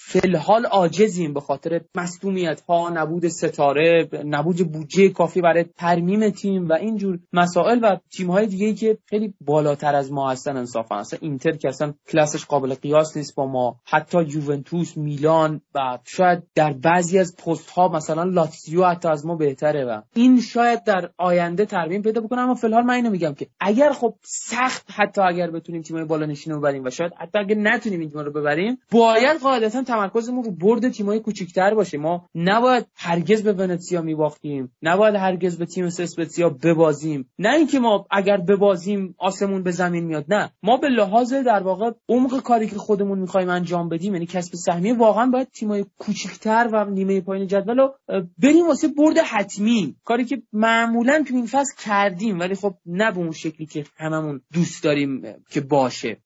فلحال 0.10 0.66
عاجزیم 0.66 1.34
به 1.34 1.39
خاطر 1.39 1.82
مصدومیت 1.96 2.62
ها 2.62 2.89
نبود 2.89 3.28
ستاره 3.28 4.10
نبود 4.25 4.72
بودجه 4.72 5.10
کافی 5.10 5.42
برای 5.42 5.66
ترمیم 5.78 6.30
تیم 6.30 6.70
و 6.70 6.74
اینجور 6.74 7.20
مسائل 7.34 7.80
و 7.84 7.98
تیم 8.12 8.32
های 8.32 8.48
دیگه 8.48 8.74
که 8.74 8.98
خیلی 9.06 9.34
بالاتر 9.42 9.96
از 9.96 10.12
ما 10.12 10.32
هستن 10.32 10.58
انصافا. 10.58 10.96
اصلا 10.96 11.20
اینتر 11.22 11.51
که 11.51 11.68
اصلا 11.68 11.94
کلاسش 12.12 12.46
قابل 12.46 12.74
قیاس 12.74 13.18
نیست 13.18 13.36
با 13.36 13.48
ما. 13.48 13.80
حتی 13.86 14.24
یوونتوس 14.24 14.98
میلان 14.98 15.62
و 15.75 16.00
شاید 16.06 16.44
در 16.56 16.74
بعضی 16.74 17.20
از 17.20 17.36
پست 17.36 17.70
ها 17.70 17.88
مثلا 17.88 18.24
لاتزیو 18.24 18.86
حتی 18.86 19.08
از 19.08 19.25
ما 19.25 19.36
بهتره 19.36 19.86
و 19.86 20.01
این 20.16 20.42
شاید 20.42 20.84
در 20.84 21.10
آینده 21.18 21.66
ترمیم 21.66 22.01
پیدا 22.01 22.22
بکنه. 22.22 22.42
اما 22.42 22.56
فلحال 22.56 22.84
من 22.84 22.94
اینو 22.94 23.10
میگم 23.10 23.34
که 23.34 23.48
اگر 23.60 23.92
خب 23.92 24.13
سخت 24.24 24.86
حتی 24.96 25.22
اگر 25.22 25.51
بتونیم 25.51 25.82
تیمای 25.82 26.06
بالا 26.06 26.25
نشین 26.25 26.54
رو 26.54 26.60
ببریم 26.60 26.84
و 26.84 26.89
شاید 26.89 27.12
حتی 27.18 27.39
اگر 27.39 27.56
نتونیم 27.56 28.00
این 28.00 28.10
تیم 28.10 28.20
رو 28.20 28.32
ببریم 28.32 28.78
باید 28.92 29.39
قاعدتا 29.42 29.99
تمرکزمون 30.00 30.44
رو 30.44 30.51
برد 30.51 30.89
تیمای 30.89 31.20
کوچیک‌تر 31.20 31.74
باشه. 31.74 31.98
ما 31.98 32.25
نباید 32.36 32.86
هرگز 32.96 33.44
به 33.44 33.53
ونتسیا 33.53 34.01
میباختیم. 34.01 34.72
نباید 34.82 35.15
هرگز 35.15 35.58
به 35.58 35.65
تیم 35.65 35.86
اسپتزیا 35.86 36.50
ببازیم. 36.50 37.29
نه 37.39 37.53
اینکه 37.56 37.79
ما 37.79 38.08
اگر 38.12 38.38
ببازیم 38.38 39.15
آسمون 39.18 39.63
به 39.63 39.72
زمین 39.72 40.03
میاد. 40.03 40.25
نه. 40.29 40.51
ما 40.63 40.77
به 40.77 40.89
لحاظ 40.89 41.34
در 41.34 41.63
واقع 41.63 41.91
عمق 42.10 42.41
کاری 42.41 42.68
که 42.68 42.75
خودمون 42.75 43.20
می‌خوایم 43.20 43.50
انجام 43.50 43.89
بدیم 43.89 44.13
یعنی 44.13 44.25
کسب 44.25 44.56
سهمیه 44.56 44.94
واقعا 44.94 45.25
باید 45.25 45.48
تیمای 45.48 45.86
کوچیک‌تر 45.98 46.70
و 46.74 46.86
نیمه 46.86 47.22
پایین 47.22 47.48
جدول 47.48 47.77
رو 47.77 47.94
بریم 48.38 48.68
واسه 48.68 48.88
برد 48.88 49.18
حتمی. 49.18 49.96
کاری 50.03 50.25
که 50.25 50.41
معمولا 50.53 51.24
تو 51.27 51.36
این 51.36 51.46
فصل 51.46 51.74
کردیم 51.86 52.39
ولی 52.39 52.56
خب 52.56 52.74
نه 52.86 53.12
به 53.12 53.18
اون 53.18 53.32
شکلی 53.32 53.65
که 53.65 53.84
هممون 53.98 54.41
دوست 54.53 54.84
داریم 54.84 55.22
که 55.50 55.62
باشه. 55.62 56.18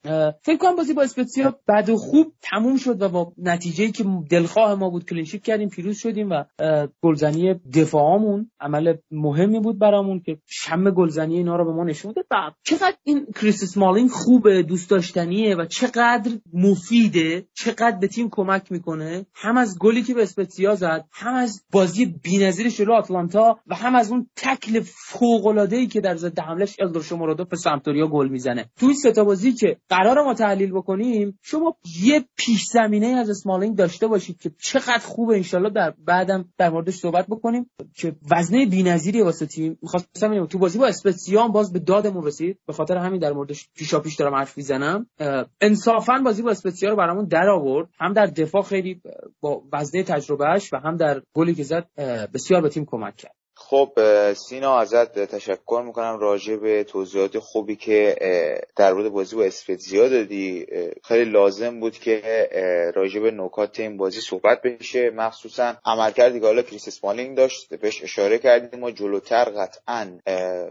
فکر 0.41 0.57
کنم 0.59 0.75
بازی 0.75 0.93
با 0.93 1.01
اسپتزیا 1.01 1.59
بد 1.67 1.91
خوب 1.91 2.33
تموم 2.41 2.77
شد 2.77 3.01
و 3.01 3.09
با 3.09 3.33
نتیجه 3.37 3.62
که 3.71 4.05
دلخواه 4.29 4.75
ما 4.75 4.89
بود 4.89 5.05
clean 5.05 5.24
sheet 5.24 5.43
کردیم 5.43 5.69
پیروز 5.69 5.97
شدیم 5.97 6.29
و 6.29 6.43
گلزنی 7.01 7.53
دفاعمون 7.53 8.51
عمل 8.59 8.93
مهمی 9.11 9.59
بود 9.59 9.79
برامون 9.79 10.19
که 10.19 10.37
شم 10.45 10.89
گلزنی 10.89 11.37
اینا 11.37 11.55
رو 11.55 11.65
به 11.65 11.71
ما 11.71 11.83
نشون 11.83 12.13
داد. 12.13 12.53
چقدر 12.63 12.95
این 13.03 13.25
کریس 13.35 13.63
اسمالینگ 13.63 14.09
خوبه 14.09 14.63
دوست 14.63 14.89
داشتنیه 14.89 15.55
و 15.55 15.65
چقدر 15.65 16.31
مفیده 16.53 17.45
چقدر 17.53 17.97
به 18.01 18.07
تیم 18.07 18.29
کمک 18.29 18.71
می‌کنه. 18.71 19.25
هم 19.33 19.57
از 19.57 19.79
گلی 19.79 20.03
که 20.03 20.13
به 20.13 20.23
اسپتزیا 20.23 20.75
زد 20.75 21.05
هم 21.11 21.33
از 21.33 21.63
بازی 21.71 22.05
بی‌نظیر 22.05 22.69
جلو 22.69 22.93
آتلانتا 22.93 23.59
و 23.67 23.75
هم 23.75 23.95
از 23.95 24.11
اون 24.11 24.29
تکل 24.35 24.79
فوق 24.85 25.45
العاده 25.45 25.75
ای 25.75 25.87
که 25.87 26.01
در 26.01 26.15
ضد 26.15 26.39
حملش 26.39 26.75
الدور 26.79 27.17
شومورودوف 27.17 27.47
به 27.47 27.57
سمپدوریا 27.57 28.07
گل 28.07 28.27
می‌زنه. 28.27 28.69
تو 28.79 28.85
این 28.85 28.95
سه 28.95 29.23
بازی 29.23 29.53
که 29.53 29.77
قرار 29.89 30.23
ما 30.23 30.33
تحلیل 30.33 30.71
بکنیم 30.71 31.39
شما 31.41 31.75
یه 32.03 32.25
پیش 32.37 32.65
زمینه 32.65 33.07
از 33.07 33.29
اسمالینگ 33.29 33.52
داشته 33.59 34.07
باشید 34.07 34.37
که 34.37 34.51
چقدر 34.61 34.99
خوبه 35.03 35.35
انشالله 35.35 35.69
در 35.69 35.93
بعدم 36.05 36.45
در 36.57 36.69
موردش 36.69 36.95
صحبت 36.95 37.27
بکنیم. 37.27 37.69
که 37.95 38.15
وزنه 38.31 38.65
بی‌نظیری 38.65 39.21
واسه 39.21 39.45
تیم. 39.45 39.77
می‌خواستم 39.81 40.45
تو 40.45 40.57
بازی 40.57 40.79
با 40.79 40.87
اسپتزیا 40.87 41.47
باز 41.47 41.73
به 41.73 41.79
دادمون 41.79 42.25
رسید. 42.25 42.59
به 42.67 42.73
خاطر 42.73 42.97
همین 42.97 43.19
در 43.19 43.31
موردش 43.31 43.69
پیشا 43.75 43.99
پیش 43.99 44.15
دارم 44.15 44.35
حرف 44.35 44.57
می‌زنم. 44.57 45.07
انصافا 45.61 46.21
بازی 46.25 46.41
با 46.41 46.51
اسپتزیا 46.51 46.89
رو 46.89 46.95
برامون 46.95 47.25
در 47.25 47.49
آورد. 47.49 47.89
هم 47.99 48.13
در 48.13 48.25
دفاع 48.25 48.61
خیلی 48.61 49.01
با 49.41 49.63
وزنه 49.73 50.03
تجربهش 50.03 50.73
و 50.73 50.77
هم 50.77 50.97
در 50.97 51.21
گلی 51.33 51.55
که 51.55 51.63
زد 51.63 51.87
بسیار 52.33 52.61
به 52.61 52.69
تیم 52.69 52.85
کمک 52.85 53.15
کرد. 53.15 53.35
خب 53.69 53.91
سینا 54.33 54.79
ازت 54.79 55.19
تشکر 55.19 55.83
می‌کنم. 55.85 56.19
راجع 56.19 56.55
به 56.55 56.83
توضیحات 56.83 57.39
خوبی 57.39 57.75
که 57.75 58.15
در 58.75 58.93
مورد 58.93 59.09
بازی 59.09 59.35
با 59.35 59.43
اسپتزیا 59.43 60.09
دادی 60.09 60.65
خیلی 61.03 61.31
لازم 61.31 61.79
بود 61.79 61.97
که 61.97 62.21
راجع 62.95 63.19
به 63.19 63.31
نکات 63.31 63.79
این 63.79 63.97
بازی 63.97 64.21
صحبت 64.21 64.61
بشه. 64.61 65.09
مخصوصا 65.09 65.73
عملکردی 65.85 66.39
که 66.39 66.45
حالا 66.45 66.61
کریس 66.61 66.87
اسمالینگ 66.87 67.37
داشت 67.37 67.73
بهش 67.75 68.03
اشاره 68.03 68.37
کردیم 68.37 68.79
ما 68.79 68.91
جلوتر 68.91 69.43
قطعا 69.43 70.19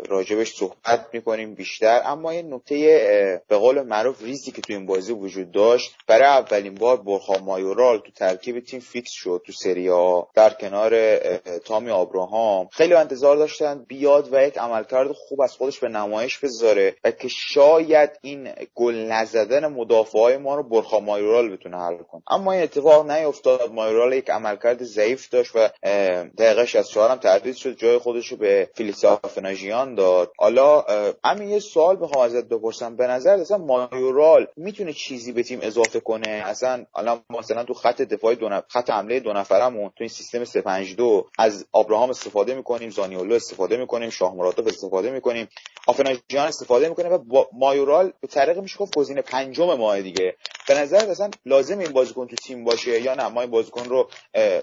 راجبش 0.09 0.55
صحبت 0.55 1.07
می‌کنیم 1.13 1.55
بیشتر. 1.55 2.03
اما 2.05 2.31
این 2.31 2.55
نکته 2.55 3.43
به 3.49 3.57
قول 3.57 3.83
معروف 3.83 4.23
ریزی 4.23 4.51
که 4.51 4.63
تو 4.63 4.73
این 4.73 4.87
بازی 4.87 5.13
وجود 5.13 5.51
داشت 5.51 5.95
برای 6.07 6.27
اولین 6.27 6.75
بار 6.75 6.97
بورخا 6.97 7.39
مایورال 7.39 7.99
تو 7.99 8.11
ترکیب 8.11 8.61
تیم 8.61 8.81
فیکس 8.81 9.11
شد 9.13 9.43
تو 9.47 9.53
سریا 9.53 10.29
در 10.35 10.51
کنار 10.51 11.17
تامی 11.59 11.91
آبراهام 11.91 12.69
خیلی 12.83 12.95
انتظار 12.95 13.37
داشتن 13.37 13.85
بیاد 13.89 14.29
و 14.33 14.47
یک 14.47 14.59
عملکرد 14.59 15.13
خوب 15.13 15.41
از 15.41 15.53
خودش 15.53 15.79
به 15.79 15.89
نمایش 15.89 16.39
بذاره 16.39 16.97
و 17.05 17.11
که 17.11 17.29
شاید 17.29 18.11
این 18.23 18.49
گل 18.75 18.95
نزدن 18.95 19.67
مدافع 19.67 20.19
های 20.19 20.37
ما 20.37 20.55
رو 20.55 20.63
بورخا 20.63 21.01
مایورال 21.01 21.57
بتونه 21.57 21.79
حل 21.79 21.97
کنه. 21.97 22.23
اما 22.31 22.53
این 22.53 22.63
اتفاق 22.63 23.11
نیفتاد. 23.11 23.73
مایورال 23.73 24.13
یک 24.13 24.31
عملکرد 24.31 24.83
ضعیف 24.83 25.29
داشت 25.29 25.57
و 25.57 25.69
دقیقه 26.39 26.79
شصتم 26.79 27.17
تعویض 27.17 27.57
شد. 27.57 27.77
جای 27.77 27.99
خودش 27.99 28.29
رو 28.29 28.37
به 28.37 28.71
فیلیکس 28.75 29.05
آفنا 29.05 29.50
جیان 29.50 29.95
داد. 29.95 30.33
حالا 30.39 30.85
همین 31.25 31.49
یه 31.49 31.59
سوال 31.59 31.97
می‌خوام 31.97 32.25
ازت 32.25 32.45
بپرسم. 32.45 32.97
به 32.97 33.07
نظر 33.07 33.35
اصلا 33.35 33.59
مایورال 33.59 34.47
می‌تونه 34.57 34.93
چیزی 34.93 35.33
به 35.33 35.43
تیم 35.43 35.59
اضافه 35.63 36.01
کنه؟ 36.01 36.29
اصلا 36.29 36.85
الان 36.95 37.21
مثلا 37.31 37.65
تو 37.65 37.75
خط 37.75 38.03
دفاعی 38.03 38.37
دو 38.37 38.49
نفر 38.49 38.67
خط 38.69 38.91
حمله 38.91 39.21
دو 39.21 39.33
نفرمون 39.33 39.89
تو 39.89 39.95
این 39.99 40.09
سیستم 40.09 40.45
352 40.45 41.27
از 41.39 41.67
ابراهام 41.75 42.11
استفاده 42.11 42.55
می‌کنیم 42.73 42.91
زانیولو 42.91 43.35
استفاده 43.35 43.77
می‌کنیم 43.77 44.11
شومورودوف 44.11 44.69
استفاده 44.69 45.11
می‌کنیم. 45.11 45.49
آفناژیان 45.87 46.49
استفاده 46.49 46.89
می‌کنیم 46.89 47.13
و 47.13 47.19
با 47.19 47.49
مایورال 47.53 48.13
به 48.21 48.27
طریق 48.27 48.59
میشه 48.59 48.79
گفت 48.79 48.97
گزینه 48.97 49.23
پنجم 49.23 49.75
ماه 49.75 50.03
دیگه. 50.03 50.37
به 50.69 50.75
نظر 50.75 51.11
اصلا 51.11 51.31
لازم 51.47 51.79
این 51.79 51.93
بازیکن 51.93 52.27
تو 52.27 52.37
تیم 52.37 52.65
باشه 52.65 53.01
یا 53.01 53.15
نه؟ 53.15 53.29
ما 53.29 53.41
این 53.41 53.51
بازیکن 53.51 53.85
رو 53.85 54.11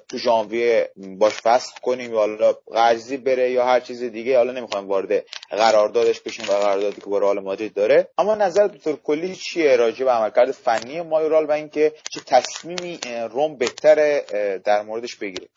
تو 0.09 0.17
ژانویه 0.17 0.91
باش 0.95 1.33
فصل 1.33 1.71
کنیم 1.81 2.13
یا 2.13 2.19
حالا 2.19 2.53
قرضی 2.53 3.17
بره 3.17 3.51
یا 3.51 3.65
هر 3.65 3.79
چیز 3.79 4.03
دیگه. 4.03 4.37
حالا 4.37 4.51
نمی‌خوایم 4.51 4.87
وارد 4.87 5.25
قراردادش 5.49 6.19
بشیم 6.19 6.45
و 6.49 6.51
قراردادی 6.51 7.01
که 7.01 7.09
با 7.09 7.17
رئال 7.17 7.39
مادرید 7.39 7.73
داره. 7.73 8.07
اما 8.17 8.35
نظر 8.35 8.67
به 8.67 8.93
کلی 8.93 9.35
چیه 9.35 9.75
راجع 9.75 10.05
به 10.05 10.11
عملکرد 10.11 10.51
فنی 10.51 11.01
مایورال 11.01 11.45
و 11.45 11.51
اینکه 11.51 11.93
چه 12.11 12.21
تصمیمی 12.25 12.99
روم 13.31 13.57
بهتره 13.57 14.25
در 14.65 14.81
موردش 14.81 15.15
بگیره 15.15 15.47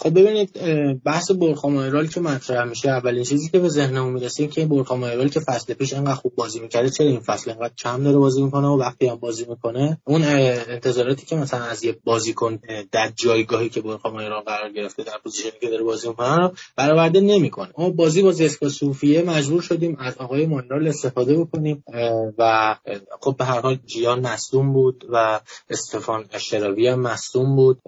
خب 0.00 0.10
ببینید 0.10 0.52
بحث 1.04 1.30
برخا 1.30 2.06
که 2.06 2.20
مطرح 2.20 2.64
میشه 2.64 2.90
اولین 2.90 3.24
چیزی 3.24 3.48
که 3.48 3.58
به 3.58 3.68
ذهنمون 3.68 4.12
می‌رسه 4.12 4.42
این 4.42 4.50
که 4.50 4.66
برخا 4.66 5.26
که 5.28 5.40
فصل 5.40 5.74
پیش 5.74 5.92
انقدر 5.94 6.14
خوب 6.14 6.34
بازی 6.34 6.60
می‌کرده 6.60 6.90
چرا 6.90 7.06
این 7.06 7.20
فصل 7.20 7.50
انقدر 7.50 7.74
کم 7.78 8.02
داره 8.02 8.18
بازی 8.18 8.42
می‌کنه 8.42 8.66
و 8.66 8.78
وقتی 8.78 9.06
هم 9.06 9.16
بازی 9.16 9.46
می‌کنه؟ 9.48 9.98
اون 10.04 10.22
انتظاراتی 10.22 11.26
که 11.26 11.36
مثلا 11.36 11.64
از 11.64 11.84
یه 11.84 11.96
بازیکن 12.04 12.58
در 12.92 13.12
جایگاهی 13.16 13.68
که 13.68 13.80
برخا 13.80 14.10
قرار 14.46 14.72
گرفته 14.76 15.02
در 15.02 15.18
پوزیشنی 15.24 15.52
که 15.60 15.70
داره 15.70 15.84
بازی 15.84 16.08
می‌کنه 16.08 16.36
رو 16.36 16.52
برآورده 16.76 17.20
نمی‌کنه. 17.20 17.68
ما 17.78 17.90
بازی 17.90 18.22
با 18.22 18.32
زسکا 18.32 18.68
صوفیه 18.68 19.22
مجبور 19.22 19.62
شدیم 19.62 19.96
از 20.00 20.16
آقای 20.18 20.46
مونرال 20.46 20.88
استفاده 20.88 21.38
بکنیم 21.38 21.84
و 22.38 22.76
خب 23.20 23.36
به 23.38 23.44
هر 23.44 23.60
حال 23.60 23.78
جیان 23.86 24.20
مصدوم 24.20 24.72
بود 24.72 25.04
و 25.12 25.40
استفان 25.70 26.24
اشراوی 26.32 26.88
هم 26.88 27.00
مصدوم 27.00 27.56
بود. 27.56 27.78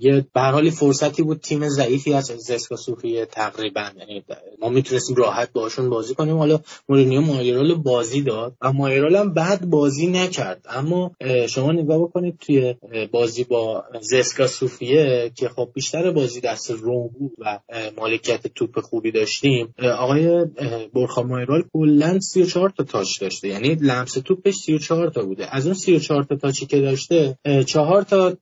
یه 0.00 0.26
به 0.34 0.40
هر 0.40 0.52
حال 0.52 0.70
فرصتی 0.70 1.22
تیم 1.34 1.68
ضعیفی 1.68 2.14
از 2.14 2.24
زسکا 2.24 2.76
صوفی 2.76 3.24
تقریبا. 3.24 3.84
یعنی 3.98 4.24
ما 4.60 4.68
می‌تونستیم 4.68 5.16
راحت 5.16 5.52
باشون 5.52 5.90
بازی 5.90 6.14
کنیم. 6.14 6.36
حالا 6.36 6.60
مورینیو 6.88 7.20
مایرال 7.20 7.74
بازی 7.74 8.22
داد 8.22 8.54
و 8.62 8.72
مایرال 8.72 9.16
هم 9.16 9.34
بعد 9.34 9.70
بازی 9.70 10.06
نکرد. 10.06 10.64
اما 10.68 11.10
شما 11.48 11.72
نگاه 11.72 11.98
بکنید 11.98 12.38
توی 12.38 12.74
بازی 13.12 13.44
با 13.44 13.84
زسکا 14.00 14.46
صوفیه 14.46 15.32
که 15.34 15.48
خب 15.48 15.68
بیشتر 15.74 16.10
بازی 16.10 16.40
دست 16.40 16.70
روم 16.70 17.08
بود 17.08 17.32
و 17.38 17.58
مالکیت 17.96 18.46
توپ 18.46 18.80
خوبی 18.80 19.12
داشتیم 19.12 19.74
آقای 19.98 20.44
برخا 20.94 21.22
مایرال 21.22 21.64
کلا 21.72 22.18
34 22.20 22.70
تا 22.70 22.84
تاچ 22.84 23.20
داشته. 23.20 23.48
یعنی 23.48 23.74
لمس 23.74 24.12
توپش 24.12 24.54
34 24.54 25.08
تا 25.08 25.22
بوده. 25.22 25.56
از 25.56 25.66
اون 25.66 25.74
34 25.74 26.24
تا 26.24 26.36
تاچی 26.36 26.66
که 26.66 26.80
داشته 26.80 27.38
4 27.66 28.02
تا 28.02 28.36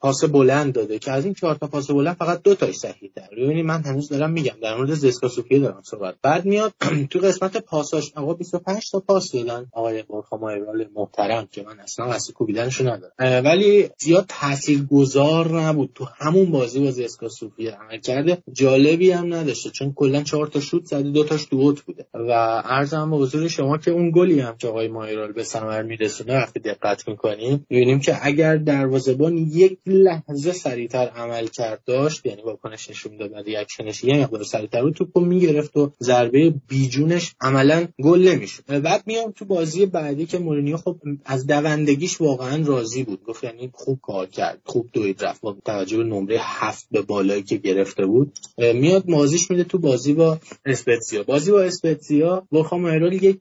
پاس 0.00 0.24
بلند 0.24 0.72
داده 0.72 0.98
که 0.98 1.10
از 1.10 1.24
این 1.24 1.34
4 1.34 1.54
تا 1.54 1.66
پاس 1.66 1.89
بلند 1.94 2.16
فقط 2.16 2.42
دو 2.42 2.54
تاش 2.54 2.74
صحیح 2.74 3.10
در 3.14 3.28
ببینید 3.32 3.64
من 3.64 3.82
هنوز 3.82 4.08
دارم 4.08 4.30
میگم 4.30 4.56
در 4.62 4.76
مورد 4.76 4.94
زسکا 4.94 5.28
سوفیه 5.28 5.58
دارم 5.58 5.82
صحبت. 5.84 6.14
بعد 6.22 6.44
میاد 6.44 6.72
تو 7.10 7.18
قسمت 7.18 7.56
پاساش 7.56 8.12
آقا 8.16 8.34
25 8.34 8.90
تا 8.90 9.00
پاس 9.00 9.32
دادن. 9.32 9.66
آقای 9.72 10.02
برخا 10.02 10.36
مایرال 10.36 10.86
محترم 10.94 11.48
که 11.52 11.62
من 11.62 11.80
اصلا 11.80 12.06
قصد 12.06 12.32
کوبیدنشو 12.32 12.84
ندارم. 12.84 13.44
ولی 13.44 13.88
زیاد 13.98 14.24
تاثیرگذار 14.28 15.60
نبود. 15.60 15.90
تو 15.94 16.04
همون 16.18 16.50
بازی 16.50 16.80
با 16.80 16.90
زسکا 16.90 17.28
سوفیه 17.28 17.70
عمل 17.70 17.98
کرده. 17.98 18.38
جالبی 18.52 19.10
هم 19.10 19.34
نداشته 19.34 19.70
چون 19.70 19.92
کلا 19.92 20.22
4 20.22 20.46
تا 20.46 20.60
شوت 20.60 20.84
زده 20.84 21.10
دو 21.10 21.24
تاش 21.24 21.44
تو 21.44 21.56
بود 21.56 21.80
و 22.14 22.32
عرضم 22.64 23.10
به 23.10 23.16
حضور 23.16 23.48
شما 23.48 23.78
که 23.78 23.90
اون 23.90 24.10
گلی 24.14 24.40
هم 24.40 24.56
که 24.56 24.68
آقای 24.68 24.88
مایرال 24.88 25.32
به 25.32 25.44
ثمر 25.44 25.82
میرسونه 25.82 26.36
وقتی 26.36 26.60
دقت 26.60 27.08
می‌کنیم 27.08 27.66
می‌بینیم 27.70 28.00
که 28.00 28.16
اگر 28.22 28.56
دروازه‌بان 28.56 29.36
یک 29.38 29.78
لحظه 29.86 30.52
سریعتر 30.52 31.08
عمل 31.08 31.46
کرد 31.46 31.79
داشت 31.86 32.26
یعنی 32.26 32.42
واکنش 32.42 32.90
نشون 32.90 33.16
داد 33.16 33.32
و 33.32 33.36
ریاکشنش 33.36 34.04
یه 34.04 34.20
مقدار 34.20 34.44
سریعتر 34.44 34.82
بود 34.82 34.94
توپو 34.94 35.20
می‌گرفت 35.20 35.76
و 35.76 35.92
ضربه 36.02 36.54
بیجونش 36.68 37.34
عملا 37.40 37.88
گل 38.02 38.28
نمی‌شد. 38.28 38.80
بعد 38.80 39.02
میام 39.06 39.32
تو 39.32 39.44
بازی 39.44 39.86
بعدی 39.86 40.26
که 40.26 40.38
مورینیو 40.38 40.76
خب 40.76 40.96
از 41.24 41.46
دوندگیش 41.46 42.20
واقعا 42.20 42.66
راضی 42.66 43.04
بود. 43.04 43.24
گفت 43.24 43.44
یعنی 43.44 43.70
خوب 43.74 43.98
کار 44.02 44.26
کرد 44.26 44.60
خوب 44.64 44.88
دوید 44.92 45.24
رفت 45.24 45.40
با 45.40 45.56
توجه 45.64 45.96
به 45.96 46.04
نمره 46.04 46.36
هفت 46.40 46.86
به 46.90 47.02
بالایی 47.02 47.42
که 47.42 47.56
گرفته 47.56 48.06
بود. 48.06 48.38
میاد 48.58 49.10
بازیش 49.10 49.50
میده 49.50 49.64
تو 49.64 49.78
بازی 49.78 50.12
با 50.12 50.38
اسپتزیا. 50.64 51.22
بازی 51.22 51.52
با 51.52 51.62
اسپتزیا 51.62 52.46
با 52.50 52.68
مایورال 52.72 53.12
یک 53.12 53.40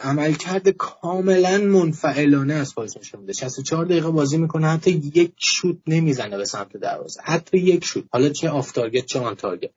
عملکرد 0.00 0.68
کاملا 0.68 1.58
منفعلانه 1.58 2.54
از 2.54 2.72
خودش 2.72 2.96
نشون 2.96 3.20
میده. 3.20 3.32
64 3.32 3.84
دقیقه 3.84 4.10
بازی 4.10 4.38
می‌کنه 4.38 4.66
حتی 4.66 4.90
یک 5.14 5.32
شوت 5.36 5.76
نمی‌زنه 5.86 6.36
به 6.36 6.44
سمت 6.44 6.76
دروازه. 6.76 7.20
حتی 7.24 7.58
یک 7.58 7.75
شوت 7.84 8.04
حالا 8.12 8.28
چه 8.28 8.48
off 8.48 8.72
target 8.72 9.06
چه 9.06 9.18
on 9.20 9.34
target 9.34 9.70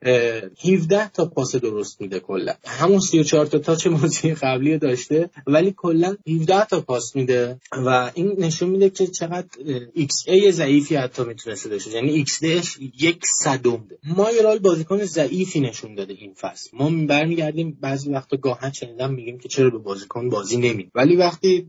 17 0.66 1.10
تا 1.10 1.26
پاس 1.26 1.56
درست 1.56 2.02
میده 2.02 2.20
کلا. 2.20 2.54
همون 2.66 3.00
34 3.00 3.46
تا 3.46 3.60
touch 3.60 3.88
بازی 3.88 4.34
قبلی 4.34 4.78
داشته 4.78 5.30
ولی 5.48 5.74
کلا 5.78 6.16
17 6.28 6.66
تا 6.66 6.82
پاس 6.82 7.16
میده. 7.16 7.60
و 7.86 8.12
این 8.14 8.36
نشون 8.38 8.70
میده 8.70 8.90
که 8.90 9.08
چقدر 9.08 9.48
xA 9.94 10.52
ضعیفی 10.52 10.96
حتی 10.96 11.24
می‌تونسته 11.24 11.70
داشته 11.70 11.92
یعنی 11.92 12.10
ایکس 12.10 12.44
دش 12.44 12.78
یک 13.00 13.26
صدم 13.26 13.88
مایورال 14.04 14.60
بازیکن 14.60 15.04
ضعیفی 15.04 15.60
نشون 15.60 15.96
داده 15.96 16.14
این 16.14 16.34
فصل. 16.34 16.70
ما 16.74 16.92
برمیگردیم 17.08 17.78
بعضی 17.82 18.10
وقتا 18.10 18.38
گاهن 18.38 18.72
شنیدم 18.72 19.14
میگیم 19.14 19.40
که 19.40 19.50
چرا 19.50 19.70
به 19.70 19.78
بازیکن 19.78 20.30
بازی 20.30 20.58
نمی. 20.58 20.92
ولی 20.96 21.16
وقتی 21.16 21.68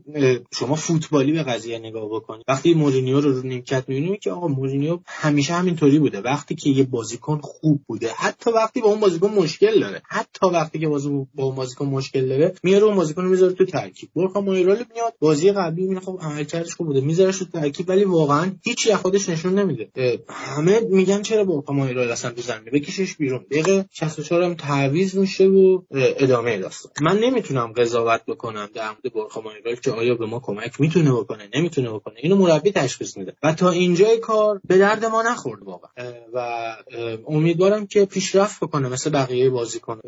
شما 0.53 0.75
فوتبالی 0.75 1.31
به 1.31 1.43
قضیه 1.43 1.79
نگاه 1.79 2.09
بکنید 2.09 2.45
وقتی 2.47 2.73
مورینیو 2.73 3.21
رو 3.21 3.31
رو 3.31 3.47
نیمکت 3.47 3.83
می‌بینید 3.87 4.19
که 4.19 4.31
آقا 4.31 4.47
مورینیو 4.47 4.99
همیشه 5.05 5.53
همینطوری 5.53 5.99
بوده. 5.99 6.20
وقتی 6.21 6.55
که 6.55 6.69
یه 6.69 6.83
بازیکن 6.83 7.39
خوب 7.43 7.81
بوده 7.87 8.09
حتی 8.17 8.51
وقتی 8.51 8.81
با 8.81 8.89
اون 8.89 8.99
بازیکن 8.99 9.29
مشکل 9.29 9.79
داره 9.79 10.01
حتی 10.09 10.47
وقتی 10.47 10.79
که 10.79 10.87
بازی 10.87 11.09
با 11.35 11.43
اون 11.43 11.55
بازیکن 11.55 11.85
مشکل 11.85 12.27
داره 12.27 12.53
میاره 12.63 12.83
اون 12.85 12.95
بازیکن 12.95 13.25
می‌ذاره 13.25 13.53
تو 13.53 13.65
ترکیب. 13.65 14.09
برخا 14.15 14.41
مایرال 14.41 14.85
میاد 14.93 15.13
بازی 15.19 15.51
قبلی 15.51 15.87
میگه 15.87 16.01
خب 16.01 16.19
عملکردش 16.21 16.75
خوب 16.75 16.87
بوده 16.87 17.01
می‌ذاره 17.01 17.31
تو 17.31 17.45
ترکیب 17.45 17.89
ولی 17.89 18.03
واقعا 18.03 18.51
هیچی 18.63 18.95
خودش 18.95 19.29
نشون 19.29 19.59
نمیده. 19.59 19.89
همه 20.29 20.79
میگن 20.79 21.21
چرا 21.21 21.43
برخا 21.43 21.73
مایرال 21.73 22.11
اصلا 22.11 22.31
تو 22.31 22.41
زمین 22.41 22.69
بکشش 22.73 23.15
بیرون. 23.15 23.45
دقیقه 23.51 23.85
64 23.91 24.43
هم 24.43 24.53
تعویض 24.53 25.17
میشه 25.17 25.47
و 25.47 25.81
ادامه 25.91 26.57
داستان. 26.57 26.91
من 27.01 27.19
نمی‌تونم 27.19 27.73
قضاوت 27.77 28.25
بکنم 28.25 28.69
در 28.73 28.87
مورد 28.89 29.13
برخا 29.15 29.41
مایرال 29.41 29.75
که 29.75 29.91
آیا 29.91 30.15
به 30.15 30.25
ما 30.25 30.39
کمک 30.39 30.81
می‌تونه 30.81 31.11
بکنه 31.11 31.49
نمی‌تونه 31.55 31.89
بکنه. 31.89 32.15
اینو 32.17 32.35
مربی 32.35 32.71
تشخیص 32.71 33.17
میده. 33.17 33.33
و 33.43 33.53
تا 33.53 33.69
اینجای 33.69 34.17
کار 34.17 34.61
به 34.67 34.77
درد 34.77 35.05
ما 35.05 35.21
نخورد 35.21 35.63
واقعا. 35.63 35.89
و 36.33 36.65
امیدوارم 37.27 37.87
که 37.87 38.05
پیشرفت 38.05 38.63
بکنه 38.63 38.89
مثل 38.89 39.09
بقیه 39.09 39.49
بازیکن. 39.49 39.99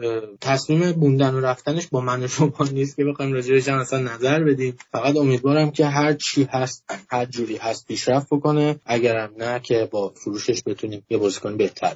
تصمیم 0.42 0.92
بوندن 0.92 1.34
و 1.34 1.40
رفتنش 1.40 1.88
با 1.88 2.02
من 2.02 2.24
و 2.24 2.28
شما 2.28 2.54
نیست 2.74 2.96
که 2.96 3.06
بخوایم 3.06 3.34
راجعش 3.34 3.68
اصلا 3.68 4.00
نظر 4.00 4.44
بدیم. 4.44 4.78
فقط 4.92 5.16
امیدوارم 5.16 5.72
که 5.72 5.86
هر 5.86 6.14
چی 6.14 6.48
هست 6.52 6.84
هر 7.10 7.26
جوری 7.26 7.58
هست 7.58 7.88
پیشرفت 7.88 8.28
بکنه. 8.32 8.80
اگرم 8.86 9.34
نه 9.38 9.60
که 9.60 9.90
با 9.92 10.10
فروشش 10.10 10.64
بتونیم 10.66 11.06
یه 11.10 11.18
بازیکن 11.18 11.58
بهتر. 11.58 11.96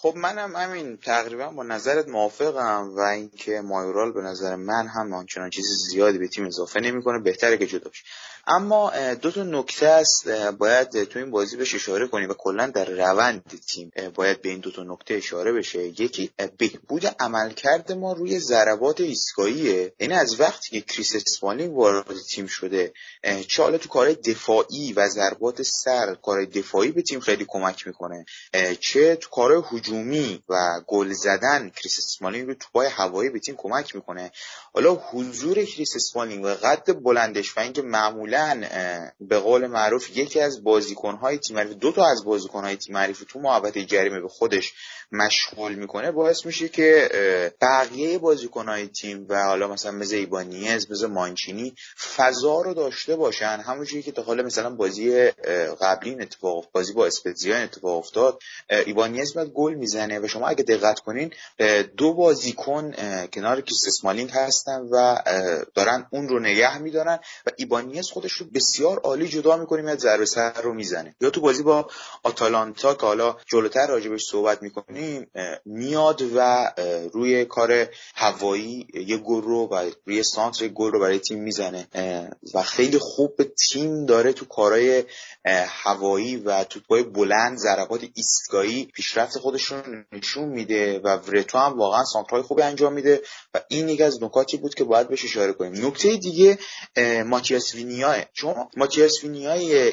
خب 0.00 0.14
منم 0.16 0.56
همین 0.56 0.96
تقریبا 0.96 1.48
با 1.48 1.62
نظرت 1.62 2.08
موافقم 2.08 2.90
و 2.96 3.00
اینکه 3.00 3.60
مایورال 3.60 4.12
به 4.12 4.20
نظر 4.20 4.56
من 4.56 4.86
هم 4.86 5.12
آنچنان 5.12 5.50
چیز 5.50 5.64
زیادی 5.90 6.18
به 6.18 6.28
تیم 6.28 6.46
اضافه 6.46 6.80
نمی‌کنه. 6.80 7.18
بهتره 7.18 7.58
که 7.58 7.66
جدا 7.66 7.90
بشه. 7.90 8.04
اما 8.50 8.92
دو 9.14 9.30
تا 9.30 9.42
نکته 9.42 9.86
است 9.86 10.28
باید 10.28 11.04
تو 11.04 11.18
این 11.18 11.30
بازی 11.30 11.56
بهش 11.56 11.74
اشاره 11.74 12.06
کنیم 12.06 12.30
و 12.30 12.34
کلا 12.34 12.66
در 12.66 12.84
روند 12.84 13.60
تیم 13.66 13.92
باید 14.14 14.42
به 14.42 14.48
این 14.48 14.60
دو 14.60 14.70
تا 14.70 14.82
نکته 14.82 15.14
اشاره 15.14 15.52
بشه. 15.52 16.00
یکی 16.00 16.30
بهبود 16.58 17.06
عملکرد 17.20 17.92
ما 17.92 18.12
روی 18.12 18.38
ضربات 18.38 19.00
ایستگاهیه. 19.00 19.92
یعنی 20.00 20.14
از 20.14 20.40
وقتی 20.40 20.70
که 20.70 20.94
کریس 20.94 21.16
اسمالینگ 21.16 21.76
وارد 21.76 22.04
تیم 22.30 22.46
شده 22.46 22.92
چه 23.48 23.62
حالا 23.62 23.78
تو 23.78 23.88
کارهای 23.88 24.14
دفاعی 24.14 24.92
و 24.92 25.08
ضربات 25.08 25.62
سر 25.62 26.14
کارهای 26.14 26.46
دفاعی 26.46 26.92
به 26.92 27.02
تیم 27.02 27.20
خیلی 27.20 27.44
کمک 27.48 27.86
می‌کنه 27.86 28.24
چه 28.80 29.16
تو 29.16 29.30
کارهای 29.30 29.62
هجومی 29.72 30.42
و 30.48 30.80
گل 30.86 31.12
زدن 31.12 31.70
کریس 31.70 31.98
اسمالینگ 31.98 32.48
رو 32.48 32.54
توپای 32.54 32.88
هوایی 32.88 33.30
به 33.30 33.38
تیم 33.38 33.54
کمک 33.58 33.94
می‌کنه. 33.94 34.32
حالا 34.74 34.94
حضور 34.94 35.64
کریس 35.64 35.96
اسمالینگ 35.96 36.44
و 36.44 36.48
قد 36.48 37.02
بلندش 37.02 37.56
و 37.56 37.60
اینکه 37.60 37.82
معمولا 37.82 38.37
به 39.20 39.38
قول 39.38 39.66
معروف 39.66 40.16
یکی 40.16 40.40
از 40.40 40.64
بازیکنهای 40.64 41.38
تیم 41.38 41.58
حریف 41.58 41.72
دو 41.72 41.92
تا 41.92 42.06
از 42.06 42.24
بازیکنهای 42.24 42.76
تیم 42.76 42.96
حریف 42.96 43.24
تو 43.28 43.40
محوطه 43.40 43.78
جریمه 43.78 44.20
به 44.20 44.28
خودش 44.28 44.72
مشغول 45.12 45.74
می‌کنه 45.74 46.10
باعث 46.10 46.46
میشه 46.46 46.68
که 46.68 47.08
بقیه 47.60 48.18
بازیکنهای 48.18 48.86
تیم 48.86 49.26
و 49.28 49.44
حالا 49.44 49.68
مثلا 49.68 49.92
مثل 49.92 50.14
ایبانیز 50.14 50.90
مثل 50.90 51.06
مانچینی 51.06 51.74
فضا 52.16 52.60
رو 52.60 52.74
داشته 52.74 53.16
باشن. 53.16 53.62
همونجوری 53.66 54.02
که 54.02 54.12
تا 54.12 54.22
حالا 54.22 54.42
مثلا 54.42 54.70
بازی 54.70 55.30
قبلی 55.80 56.16
اتفاق 56.20 56.70
بازی 56.72 56.92
با 56.92 57.06
اسپتزیا 57.06 57.56
اتفاق 57.56 57.98
افتاد. 57.98 58.38
ایبانیز 58.70 59.36
میاد 59.36 59.48
گل 59.48 59.74
می‌زنه 59.74 60.20
و 60.20 60.28
شما 60.28 60.48
اگه 60.48 60.62
دقت 60.62 61.00
کنین 61.00 61.32
دو 61.96 62.14
بازیکن 62.14 62.92
کنار 63.32 63.60
کریس 63.60 63.86
اسمالینگ 63.86 64.30
هستن 64.30 64.80
و 64.90 65.16
دارن 65.74 66.06
اون 66.10 66.28
رو 66.28 66.38
نگه 66.38 66.78
میدارن 66.78 67.18
و 67.46 67.50
ایبانیز 67.56 68.06
خودش 68.06 68.32
رو 68.32 68.46
بسیار 68.54 68.98
عالی 68.98 69.28
جدا 69.28 69.56
می‌کنه 69.56 69.82
میاد 69.82 69.98
ضربه 69.98 70.26
سر 70.26 70.62
رو 70.62 70.74
می‌زنه. 70.74 71.14
یا 71.20 71.30
تو 71.30 71.40
بازی 71.40 71.62
با 71.62 71.90
آتالانتا 72.22 72.94
که 72.94 73.06
حالا 73.06 73.36
جلوتر 73.46 73.86
راجبش 73.86 74.24
صحبت 74.30 74.62
می‌کنیم 74.62 74.97
میاد 75.64 76.22
و 76.36 76.72
روی 77.12 77.44
کار 77.44 77.88
هوایی 78.14 78.86
یه 79.06 79.16
گل 79.16 79.42
رو 79.42 79.66
و 79.66 79.90
روی 80.06 80.22
سانتر 80.22 80.68
گل 80.68 80.90
رو 80.90 81.00
برای 81.00 81.18
تیم 81.18 81.42
می‌زنه 81.42 81.86
و 82.54 82.62
خیلی 82.62 82.98
خوب 82.98 83.36
به 83.36 83.44
تیم 83.44 84.06
داره 84.06 84.32
تو 84.32 84.44
کارهای 84.44 85.04
هوایی 85.66 86.36
و 86.36 86.64
توپای 86.64 87.02
بلند 87.02 87.58
ضربات 87.58 88.00
ایستگاهی 88.14 88.84
پیشرفت 88.84 89.38
خودش 89.38 89.64
رو 89.64 89.82
نشون 90.12 90.48
میده 90.48 90.98
و 90.98 91.08
ورتو 91.08 91.58
هم 91.58 91.78
واقعا 91.78 92.04
سانترهای 92.04 92.42
خوبی 92.42 92.62
انجام 92.62 92.92
میده 92.92 93.22
و 93.54 93.60
این 93.68 93.88
یکی 93.88 94.02
از 94.02 94.22
نکاتی 94.22 94.56
بود 94.56 94.74
که 94.74 94.84
باید 94.84 95.08
بهش 95.08 95.24
اشاره 95.24 95.52
کنیم. 95.52 95.86
نکته 95.86 96.16
دیگه 96.16 96.58
ماتیاس 97.26 97.74
وینیا 97.74 98.24
چون 98.32 98.54
ماتیاس 98.76 99.24
وینیا 99.24 99.52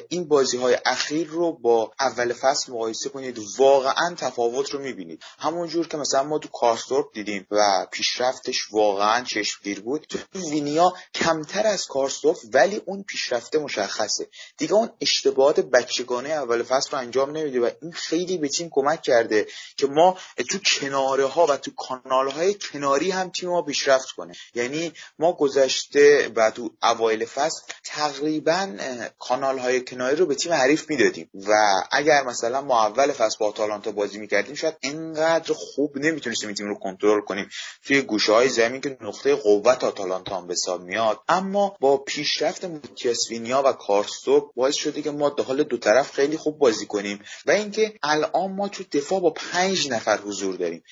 این 0.10 0.28
بازی 0.28 0.58
های 0.58 0.78
اخیر 0.86 1.28
رو 1.28 1.52
با 1.52 1.92
اول 2.00 2.34
فصل 2.34 2.74
مقایسه 2.74 3.10
کنید 3.10 3.40
واقعا 3.58 4.16
تفاوت 4.18 4.70
رو 4.70 4.80
می‌بینید. 4.96 5.24
همونجور 5.40 5.88
که 5.88 5.98
مثلا 5.98 6.24
ما 6.24 6.40
تو 6.40 6.50
کارستورپ 6.50 7.14
دیدیم 7.14 7.48
و 7.52 7.88
پیشرفتش 7.92 8.68
واقعا 8.72 9.24
چشمگیر 9.24 9.82
بود 9.82 10.06
تو 10.10 10.40
وینیا 10.40 10.94
کمتر 11.14 11.68
از 11.68 11.86
کارستورپ 11.86 12.38
ولی 12.54 12.82
اون 12.86 13.04
پیشرفته 13.04 13.60
مشخصه. 13.60 14.28
دیگه 14.58 14.74
اون 14.74 14.90
اشتباهات 15.02 15.60
بچگانه 15.60 16.30
اول 16.30 16.64
فصل 16.64 16.92
رو 16.92 16.98
انجام 16.98 17.38
نمیده 17.38 17.60
و 17.60 17.70
این 17.82 17.92
خیلی 17.92 18.38
به 18.38 18.48
تیم 18.48 18.70
کمک 18.72 19.02
کرده 19.02 19.48
که 19.78 19.88
ما 19.88 20.18
تو 20.50 20.60
کناره 20.60 21.26
ها 21.26 21.46
و 21.46 21.58
تو 21.58 21.72
کانال 21.78 22.32
های 22.32 22.54
کناری 22.54 23.12
هم 23.12 23.30
تیم 23.30 23.50
ما 23.50 23.62
پیشرفت 23.62 24.12
کنه. 24.12 24.34
یعنی 24.54 24.94
ما 25.20 25.34
گذشته 25.34 26.32
و 26.36 26.52
تو 26.52 26.70
اوایل 26.84 27.26
فصل 27.26 27.62
تقریبا 27.84 28.78
کانال 29.20 29.60
های 29.60 29.82
کناری 29.82 30.16
رو 30.16 30.26
به 30.26 30.36
تیم 30.36 30.54
حریف 30.54 30.90
می‌دادیم. 30.90 31.30
و 31.34 31.54
اگر 31.92 32.24
مثلا 32.24 32.62
ما 32.62 32.86
اول 32.86 33.12
فصل 33.12 33.38
با 33.40 33.48
آتالانتا 33.48 33.92
بازی 33.92 34.20
می‌کردیم 34.20 34.56
شاید 34.56 34.78
اینقدر 34.86 35.54
خوب 35.54 35.98
نمی‌تونستیم 35.98 36.48
این 36.48 36.56
تیم 36.56 36.68
رو 36.68 36.76
کنترل 36.76 37.22
کنیم. 37.22 37.50
توی 37.84 38.02
گوشه 38.02 38.34
های 38.34 38.50
زمین 38.50 38.82
که 38.82 38.98
نقطه 39.02 39.36
قوت 39.36 39.84
آتالانتا 39.84 40.38
هم 40.38 40.48
به 40.48 40.54
حساب 40.54 40.84
میاد. 40.84 41.20
اما 41.28 41.78
با 41.80 41.98
پیشرفت 41.98 42.66
موتیاسوینیا 42.66 43.64
و 43.66 43.72
کارستو 43.72 44.52
باعث 44.56 44.76
شده 44.76 45.02
که 45.02 45.12
ما 45.12 45.36
حال 45.48 45.64
دو 45.64 45.78
طرف 45.78 46.12
خیلی 46.12 46.38
خوب 46.38 46.58
بازی 46.58 46.86
کنیم. 46.86 47.20
و 47.46 47.52
اینکه 47.52 47.94
الان 48.04 48.52
ما 48.52 48.68
تو 48.68 48.84
دفاع 48.92 49.20
با 49.20 49.30
پنج 49.30 49.90
نفر 49.90 50.18
حضور 50.18 50.56
داریم. 50.56 50.84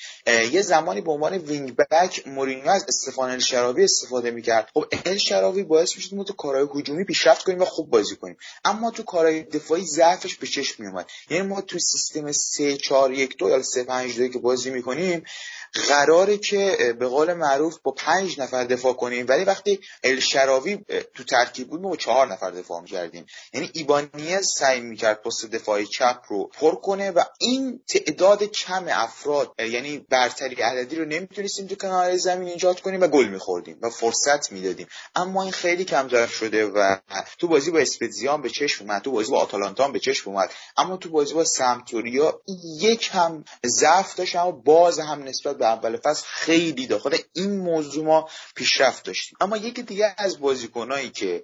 یه 0.51 0.61
زمانی 0.61 1.01
به 1.01 1.11
عنوان 1.11 1.33
وینگ 1.37 1.75
بک 1.75 2.27
مورینیو 2.27 2.69
از 2.69 2.85
استفان 2.87 3.29
الشراوی 3.29 3.83
استفاده 3.83 4.31
می‌کرد. 4.31 4.69
خب 4.73 4.85
الشراوی 5.05 5.63
باعث 5.63 5.95
می‌شد 5.95 6.15
ما 6.15 6.23
تو 6.23 6.33
کارهای 6.33 6.67
هجومی 6.75 7.03
پیشرفت 7.03 7.43
کنیم 7.43 7.61
و 7.61 7.65
خوب 7.65 7.89
بازی 7.89 8.15
کنیم. 8.15 8.37
اما 8.65 8.91
تو 8.91 9.03
کارهای 9.03 9.43
دفاعی 9.43 9.85
ضعفش 9.85 10.35
به 10.35 10.47
چشم 10.47 10.83
میومد 10.83 11.09
یعنی 11.29 11.47
ما 11.47 11.61
تو 11.61 11.79
سیستم 11.79 12.31
3 12.31 12.77
4 12.77 13.13
1 13.13 13.37
2 13.37 13.49
یا 13.49 13.61
3 13.63 13.82
5 13.83 14.17
2 14.19 14.27
که 14.27 14.39
بازی 14.39 14.71
می‌کنیم 14.71 15.23
قراره 15.73 16.37
که 16.37 16.95
به 16.99 17.07
قول 17.07 17.33
معروف 17.33 17.77
با 17.83 17.91
پنج 17.91 18.39
نفر 18.39 18.63
دفاع 18.63 18.93
کنیم. 18.93 19.25
ولی 19.29 19.43
وقتی 19.43 19.79
الشراوی 20.03 20.77
تو 21.15 21.23
ترکیب 21.23 21.69
بود 21.69 21.81
ما 21.81 21.89
با 21.89 21.95
چهار 21.95 22.27
نفر 22.27 22.51
دفاع 22.51 22.81
می‌کردیم. 22.81 23.25
یعنی 23.53 23.69
ایبانیز 23.73 24.47
سعی 24.47 24.79
می‌کرد 24.79 25.21
پست 25.21 25.45
دفاعی 25.45 25.87
چپ 25.87 26.19
رو 26.27 26.47
پر 26.47 26.75
کنه 26.75 27.11
و 27.11 27.23
این 27.39 27.79
تعداد 27.87 28.43
کم 28.43 28.85
افراد 28.87 29.51
یعنی 29.59 30.05
برتری 30.09 30.55
عددی 30.55 30.95
رو 30.95 31.05
نمی‌تونستیم 31.05 31.67
تو 31.67 31.75
کنار 31.75 32.17
زمین 32.17 32.47
ایجاد 32.47 32.81
کنیم 32.81 33.01
و 33.01 33.07
گل 33.07 33.27
میخوردیم 33.27 33.77
و 33.81 33.89
فرصت 33.89 34.51
می‌دادیم. 34.51 34.87
اما 35.15 35.43
این 35.43 35.51
خیلی 35.51 35.85
کمتر 35.85 36.27
شده 36.27 36.65
و 36.65 36.97
تو 37.39 37.47
بازی 37.47 37.71
با 37.71 37.79
اسپتزیان 37.79 38.41
به 38.41 38.49
چشم 38.49 38.85
اومد 38.85 39.01
تو 39.01 39.11
بازی 39.11 39.31
با 39.31 39.39
آتالانتا 39.39 39.87
به 39.87 39.99
چشم 39.99 40.29
اومد. 40.29 40.51
اما 40.77 40.97
تو 40.97 41.09
بازی 41.09 41.33
با 41.33 41.43
سمتوریا 41.43 42.41
یک 42.79 43.09
هم 43.13 43.43
ضعف 43.65 44.15
داشت 44.15 44.35
اما 44.35 44.51
باز 44.51 44.99
هم 44.99 45.23
نسبت 45.23 45.57
به 45.63 45.69
اول 45.69 45.97
فصل 45.97 46.23
خیلی 46.27 46.87
داخل 46.87 47.17
این 47.33 47.57
موضوع 47.59 48.05
ما 48.05 48.29
پیشرفت 48.55 49.05
داشتیم. 49.05 49.37
اما 49.41 49.57
یکی 49.57 49.83
دیگه 49.83 50.15
از 50.17 50.39
بازیکنایی 50.39 51.09
که 51.09 51.43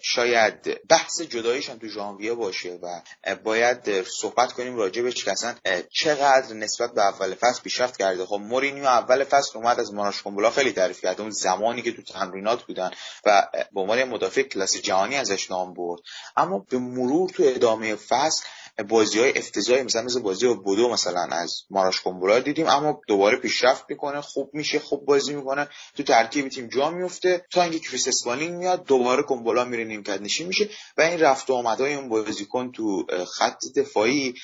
شاید 0.00 0.86
بحث 0.88 1.20
جداییش 1.20 1.70
هم 1.70 1.78
تو 1.78 1.88
ژانویه 1.88 2.34
باشه 2.34 2.78
و 2.82 3.00
باید 3.44 4.02
صحبت 4.02 4.52
کنیم 4.52 4.76
راجع 4.76 5.02
به 5.02 5.14
اصلا 5.26 5.54
چقدر 5.90 6.54
نسبت 6.54 6.94
به 6.94 7.02
اول 7.02 7.34
فصل 7.34 7.62
پیشرفت 7.62 7.96
کرده. 7.96 8.26
خب 8.26 8.40
مورینیو 8.42 8.84
اول 8.84 9.24
فصل 9.24 9.58
اومد 9.58 9.80
از 9.80 9.94
ماراش 9.94 10.22
خیلی 10.54 10.72
تعریف 10.72 11.00
کرد. 11.00 11.20
اون 11.20 11.30
زمانی 11.30 11.82
که 11.82 11.92
تو 11.92 12.02
تمرینات 12.02 12.62
بودن 12.62 12.90
و 13.26 13.48
به 13.72 13.80
عنوان 13.80 14.04
مدافع 14.04 14.42
کلاس 14.42 14.76
جهانی 14.76 15.16
ازش 15.16 15.50
نام 15.50 15.74
برد. 15.74 16.00
اما 16.36 16.58
به 16.58 16.78
مرور 16.78 17.30
تو 17.30 17.42
ادامه 17.46 17.94
فصل 17.94 18.44
بازی 18.82 19.18
های 19.18 19.38
افتضاحی 19.38 19.82
مثلا 19.82 20.02
مثل 20.02 20.20
بازی 20.20 20.46
با 20.46 20.54
بودو 20.54 20.88
مثلا 20.88 21.20
از 21.30 21.62
ماراش 21.70 22.00
کومبولا 22.00 22.38
دیدیم 22.38 22.66
اما 22.66 23.00
دوباره 23.08 23.36
پیشرفت 23.36 23.84
می‌کنه 23.88 24.20
خوب 24.20 24.50
میشه 24.52 24.78
خوب 24.78 25.04
بازی 25.04 25.34
می‌کنه 25.34 25.68
تو 25.96 26.02
ترکیب 26.02 26.48
تیم 26.48 26.66
جا 26.66 26.90
میفته 26.90 27.46
تا 27.50 27.62
اینکه 27.62 27.78
کریس 27.78 28.08
اسمالینگ 28.08 28.54
میاد 28.54 28.84
دوباره 28.84 29.22
کومبولا 29.22 29.64
میره 29.64 29.84
نیمکت 29.84 30.20
نشین 30.20 30.46
میشه 30.46 30.68
و 30.96 31.02
این 31.02 31.20
رفت 31.20 31.50
و 31.50 31.54
آمدهای 31.54 31.94
اون 31.94 32.08
بازیکن 32.08 32.72
تو 32.72 33.06
خط 33.38 33.64
دفاعی. 33.76 34.34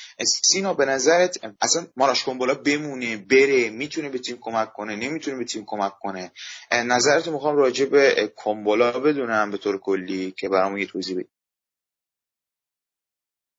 سینا 0.42 0.74
به 0.74 0.84
نظرت 0.84 1.38
اصلا 1.60 1.86
ماراش 1.96 2.24
کومبولا 2.24 2.54
بمونه 2.54 3.16
بره 3.16 3.70
می‌تونه 3.70 4.08
به 4.08 4.18
تیم 4.18 4.38
کمک 4.40 4.72
کنه 4.72 4.96
نمی‌تونه 4.96 5.36
به 5.36 5.44
تیم 5.44 5.64
کمک 5.66 5.92
کنه؟ 6.00 6.32
نظرت 6.72 7.28
می‌خوام 7.28 7.56
راجع 7.56 7.84
به 7.84 8.32
کومبولا 8.36 8.92
بدونم 8.92 9.50
به 9.50 9.58
طور 9.58 9.78
کلی 9.78 10.34
که 10.38 10.48
برامون 10.48 10.78
یه 10.78 10.86
توضیح 10.86 11.16
بدی. 11.16 11.35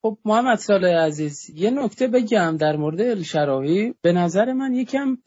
خب 0.02 0.18
محمد 0.26 0.58
صالح 0.58 0.88
عزیز 0.88 1.50
یه 1.56 1.72
نکته 1.72 2.08
بگم 2.08 2.58
در 2.60 2.76
مورد 2.76 3.02
الشراوی. 3.02 3.94
به 4.02 4.12
نظر 4.12 4.54
من 4.54 4.74
یکم 4.74 5.18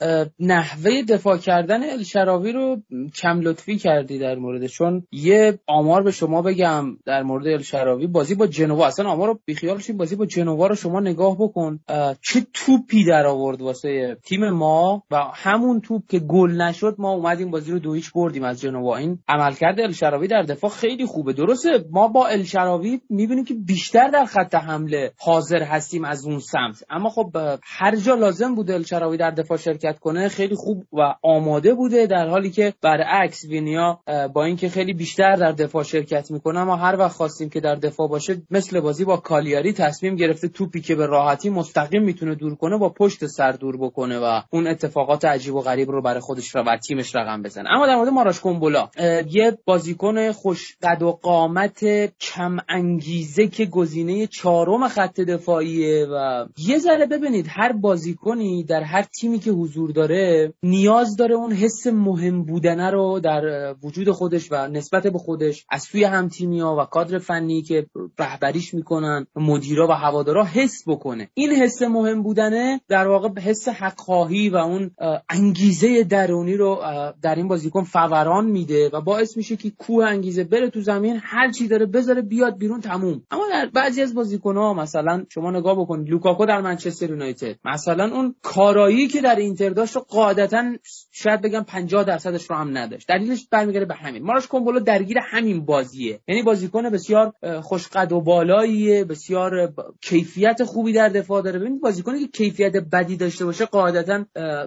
نحوه 0.41 1.03
دفاع 1.09 1.37
کردن 1.37 1.91
الشراوی 1.91 2.53
رو 2.53 2.83
کم 3.23 3.41
لطفی 3.41 3.77
کردی 3.77 4.19
در 4.19 4.35
مورد 4.35 4.67
چون 4.67 5.07
یه 5.13 5.59
آمار 5.67 6.03
به 6.03 6.11
شما 6.11 6.43
بگم 6.43 6.97
در 7.07 7.23
مورد 7.23 7.47
الشراوی. 7.47 8.07
بازی 8.07 8.35
با 8.35 8.47
جنوا 8.47 8.87
اصلا 8.87 9.11
آمار 9.11 9.29
رو 9.29 9.41
بیخیال 9.45 9.81
بازی 9.97 10.17
با 10.17 10.27
جنوا 10.27 10.67
رو 10.67 10.75
شما 10.75 11.01
نگاه 11.01 11.37
بکن. 11.39 11.81
چه 12.23 12.47
توپی 12.55 13.05
در 13.05 13.27
آورد 13.27 13.63
واسه 13.63 14.17
تیم 14.25 14.51
ما 14.51 15.03
و 15.11 15.17
همون 15.35 15.81
توپ 15.81 16.03
که 16.09 16.19
گل 16.19 16.51
نشد 16.51 16.95
ما 16.99 17.13
اومدیم 17.13 17.51
بازی 17.51 17.73
رو 17.73 17.79
دو 17.79 17.95
هیچ 17.95 18.13
بردیم 18.13 18.45
از 18.45 18.61
جنوا. 18.61 18.97
این 18.97 19.19
عملکرد 19.29 19.81
الشراوی 19.81 20.29
در 20.29 20.43
دفاع 20.43 20.71
خیلی 20.71 21.07
خوبه. 21.07 21.33
درسته 21.33 21.85
ما 21.91 22.09
با 22.09 22.27
الشراوی 22.27 23.01
می‌بینیم 23.11 23.45
که 23.45 23.55
بیشتر 23.55 24.09
در 24.09 24.25
خط 24.25 24.60
حمله 24.61 25.13
حاضر 25.19 25.63
هستیم 25.63 26.05
از 26.05 26.27
اون 26.27 26.39
سمت. 26.39 26.85
اما 26.91 27.11
خب 27.11 27.37
هر 27.63 27.97
جا 27.97 28.15
لازم 28.15 28.55
بوده 28.55 28.75
الشراوی 28.75 29.17
در 29.17 29.31
دفاع 29.31 29.59
شرکت 29.59 29.99
کنه 29.99 30.29
خیلی 30.29 30.55
خوب 30.55 30.85
و 30.93 31.15
آماده 31.23 31.75
بوده 31.75 32.07
در 32.07 32.29
حالی 32.29 32.51
که 32.51 32.75
برعکس 32.83 33.45
وینیا 33.45 34.01
با 34.35 34.45
اینکه 34.45 34.69
خیلی 34.69 34.93
بیشتر 34.93 35.37
در 35.37 35.53
دفاع 35.53 35.83
شرکت 35.83 36.31
می‌کنه 36.31 36.61
اما 36.61 36.77
هر 36.77 36.97
وقت 36.97 37.17
خواستیم 37.17 37.49
که 37.49 37.61
در 37.61 37.75
دفاع 37.75 38.09
باشه 38.09 38.43
مثل 38.51 38.81
بازی 38.81 39.05
با 39.05 39.17
کالیاری 39.17 39.73
تصمیم 39.73 40.17
گرفته 40.17 40.49
توپی 40.49 40.81
که 40.81 40.95
به 40.95 41.07
راحتی 41.07 41.51
مستقیم 41.51 42.03
می‌تونه 42.03 42.35
دور 42.35 42.55
کنه 42.55 42.79
با 42.79 42.89
پشت 42.89 43.27
سر 43.27 43.53
دور 43.53 43.77
بکنه 43.77 44.19
و 44.19 44.41
اون 44.51 44.67
اتفاقات 44.67 45.25
عجیب 45.25 45.55
و 45.55 45.61
غریب 45.61 45.91
رو 45.91 46.03
برای 46.03 46.21
خودش 46.21 46.57
و 46.57 46.77
تیمش 46.87 47.17
رقم 47.17 47.43
بزنه. 47.43 47.71
اما 47.71 47.87
در 47.87 47.97
مورد 47.97 48.09
ماراش 48.09 48.41
کومبولا 48.41 48.89
یه 49.31 49.59
بازیکن 49.65 50.33
خوش 50.33 50.77
قد 50.83 51.03
و 51.03 51.13
قامت 51.13 51.85
کم 52.21 52.57
انگیزه 52.69 53.47
که 53.47 53.67
گزینه 53.67 54.27
چهارم 54.51 54.89
خط 54.89 55.21
دفاعیه 55.21 56.07
و 56.07 56.47
یه 56.59 56.79
ذره 56.79 57.07
ببینید 57.07 57.47
هر 57.49 57.73
بازیکنی 57.73 58.65
در 58.65 58.83
هر 58.83 59.03
تیمی 59.03 59.39
که 59.39 59.51
حضور 59.51 59.91
داره 59.91 60.53
نیاز 60.63 61.17
داره 61.17 61.35
اون 61.35 61.53
حس 61.53 61.87
مهم 61.87 62.45
بودنه 62.45 62.91
رو 62.91 63.21
در 63.21 63.75
وجود 63.83 64.11
خودش 64.11 64.53
و 64.53 64.69
نسبت 64.69 65.07
به 65.07 65.19
خودش 65.19 65.67
از 65.71 65.83
سوی 65.83 66.05
هم 66.05 66.31
ها 66.61 66.77
و 66.77 66.85
کادر 66.85 67.19
فنی 67.19 67.63
که 67.63 67.87
رهبریش 68.19 68.75
می‌کنن 68.75 69.27
مدیرا 69.37 69.89
و 69.89 69.93
هوادارا 69.93 70.45
حس 70.45 70.83
بکنه. 70.87 71.29
این 71.35 71.51
حس 71.51 71.83
مهم 71.83 72.23
بودنه 72.23 72.81
در 72.89 73.09
واقع 73.09 73.41
حس 73.41 73.69
حق 73.69 74.11
و 74.53 74.57
اون 74.57 74.91
انگیزه 75.29 76.05
درونی 76.05 76.57
رو 76.57 76.83
در 77.23 77.35
این 77.35 77.49
بازیکن 77.49 77.83
فوران 77.83 78.47
میده 78.47 78.91
و 78.93 79.01
باعث 79.01 79.37
میشه 79.37 79.57
که 79.57 79.71
کوه 79.71 80.05
انگیزه 80.05 80.45
بره 80.45 80.71
تو 80.71 80.81
زمین 80.81 81.21
هر 81.23 81.51
چی 81.51 81.69
داره 81.69 81.87
بذاره 81.87 82.23
بیاد 82.23 82.59
بیرون 82.59 82.81
تموم. 82.81 83.23
اما 83.31 83.45
در 83.51 83.71
بعضی 83.75 84.03
از 84.03 84.15
ها 84.45 84.75
مثلا 84.75 85.25
شما 85.29 85.51
نگاه 85.51 85.81
بکنید 85.81 86.09
لوکاکو 86.09 86.47
در 86.47 86.61
منچستر 86.61 87.11
یونایتد. 87.11 87.57
مثلا 87.65 88.05
اون 88.15 88.35
کارایی 88.43 89.09
که 89.09 89.21
در 89.21 89.37
اینتر 89.37 89.69
داشت 89.69 89.97
رو 89.97 90.03
قاعدتا 90.09 90.73
شاید 91.13 91.41
بگم 91.41 91.63
50 91.63 92.05
درصدش 92.05 92.51
رو 92.51 92.57
هم 92.57 92.79
نداشت. 92.79 93.09
دلیلش 93.09 93.49
برمیگرده 93.51 93.87
به 93.87 93.95
همین. 93.95 94.23
ماراش 94.23 94.47
کومبولو 94.47 94.81
درگیر 94.81 95.19
همین 95.31 95.65
بازیه. 95.65 96.21
یعنی 96.29 96.43
بازیکن 96.43 96.91
بسیار 96.91 97.33
خوشقد 97.63 98.13
و 98.13 98.21
بالاییه 98.21 99.05
بسیار 99.05 99.73
کیفیت 100.03 100.65
خوبی 100.65 100.93
در 100.93 101.09
دفاع 101.09 101.43
داره. 101.43 101.59
ببینید 101.59 101.81
بازیکنی 101.81 102.21
که 102.21 102.27
کیفیت 102.27 102.77
بدی 102.77 103.17
داشته 103.17 103.45
باشه 103.45 103.65
قاعدتا 103.65 104.25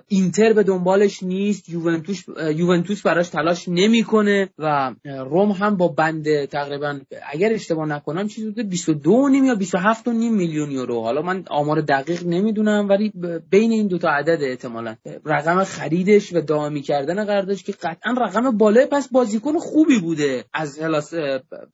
اینتر 0.07 0.53
به 0.53 0.63
دنبالش 0.63 1.23
نیست. 1.23 1.69
یوونتوس 1.69 2.23
یوونتوس 2.55 3.01
براش 3.01 3.29
تلاش 3.29 3.67
نمی‌کنه 3.67 4.49
و 4.59 4.95
روم 5.05 5.51
هم 5.51 5.77
با 5.77 5.87
بند 5.87 6.45
تقریبا 6.45 6.99
اگر 7.31 7.53
اشتباه 7.53 7.85
نکنم 7.85 8.27
چیزی 8.27 8.47
بوده 8.47 8.63
22 8.63 9.29
نیم 9.29 9.45
یا 9.45 9.55
27 9.63 10.07
نیم 10.07 10.33
میلیون 10.33 10.71
یورو. 10.71 11.01
حالا 11.01 11.21
من 11.21 11.43
آمار 11.49 11.81
دقیق 11.81 12.25
نمی‌دونم 12.25 12.89
ولی 12.89 13.11
بین 13.49 13.71
این 13.71 13.87
دو 13.87 13.97
تا 13.97 14.09
عدد 14.09 14.39
احتمالا. 14.41 14.95
رقم 15.25 15.63
خریدش 15.63 16.33
و 16.33 16.41
دائمی 16.41 16.81
کردن 16.81 17.25
قراردادش 17.25 17.63
که 17.63 17.71
قطعا 17.71 18.13
رقم 18.17 18.57
بالای 18.57 18.85
پس 18.85 19.07
بازیکن 19.11 19.57
خوبی 19.57 19.99
بوده 19.99 20.45
از 20.53 20.79
هلاس 20.79 21.13